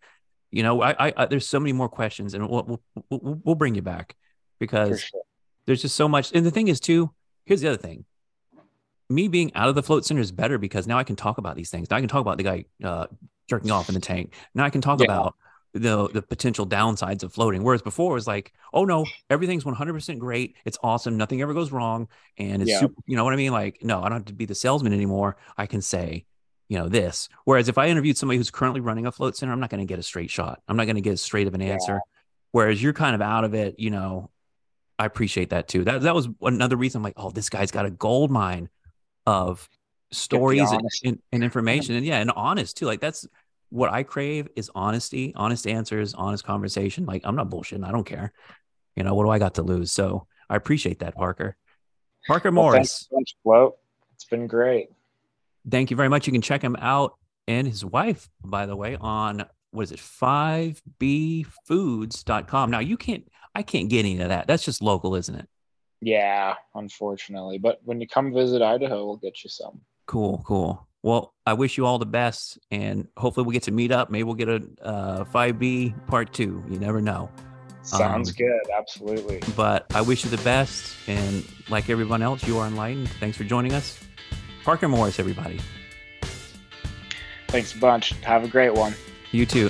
[0.51, 3.55] you know, I, I, I there's so many more questions, and we'll we'll, we'll, we'll
[3.55, 4.15] bring you back
[4.59, 5.21] because sure.
[5.65, 6.33] there's just so much.
[6.33, 7.11] And the thing is, too,
[7.45, 8.03] here's the other thing.
[9.09, 11.55] Me being out of the float center is better because now I can talk about
[11.55, 11.89] these things.
[11.89, 13.07] Now I can talk about the guy uh,
[13.49, 14.33] jerking off in the tank.
[14.53, 15.05] Now I can talk Yeah.
[15.05, 15.35] about
[15.73, 17.63] the the potential downsides of floating.
[17.63, 20.55] Whereas before it was like, oh no, everything's 100% great.
[20.65, 21.15] It's awesome.
[21.17, 22.07] Nothing ever goes wrong.
[22.37, 22.79] And it's Yeah.
[22.79, 23.51] super, you know what I mean?
[23.51, 25.37] Like, no, I don't have to be the salesman anymore.
[25.57, 26.25] I can say,
[26.69, 27.29] you know, this.
[27.45, 29.91] Whereas if I interviewed somebody who's currently running a float center, I'm not going to
[29.91, 30.61] get a straight shot.
[30.67, 31.73] I'm not going to get as straight of an Yeah.
[31.73, 31.99] answer.
[32.51, 34.31] Whereas you're kind of out of it, you know,
[34.97, 35.83] I appreciate that too.
[35.83, 38.69] That that was another reason I'm like, oh, this guy's got a gold mine
[39.25, 39.69] of
[40.11, 41.95] stories and, and, and information.
[41.95, 42.85] And yeah, and honest too.
[42.85, 43.27] Like that's
[43.69, 47.05] what I crave is honesty, honest answers, honest conversation.
[47.05, 47.87] Like I'm not bullshitting.
[47.87, 48.31] I don't care.
[48.95, 49.91] You know, what do I got to lose?
[49.91, 51.55] So I appreciate that, Parker.
[52.27, 53.77] Parker Well, Morris, thanks Float.
[54.13, 54.89] It's been great.
[55.69, 56.27] thank you very much.
[56.27, 57.13] You can check him out
[57.47, 62.71] and his wife, by the way, on what is it, 5bfoods.com.
[62.71, 64.47] Now you can't I can't get any of that.
[64.47, 65.47] That's just local, isn't it?
[66.01, 67.57] Yeah, unfortunately.
[67.57, 69.81] But when you come visit Idaho, we'll get you some.
[70.05, 70.87] Cool, cool.
[71.01, 74.09] Well, I wish you all the best, and hopefully we get to meet up.
[74.09, 76.63] Maybe we'll get a uh, 5B part two.
[76.69, 77.29] You never know.
[77.83, 78.59] Sounds Um, good.
[78.77, 79.39] Absolutely.
[79.55, 83.07] But I wish you the best, and like everyone else, you are enlightened.
[83.19, 83.97] Thanks for joining us,
[84.65, 85.19] Parker Morris.
[85.19, 85.59] Everybody,
[87.47, 88.11] Thanks a bunch.
[88.21, 88.93] Have a great one.
[89.31, 89.69] you too.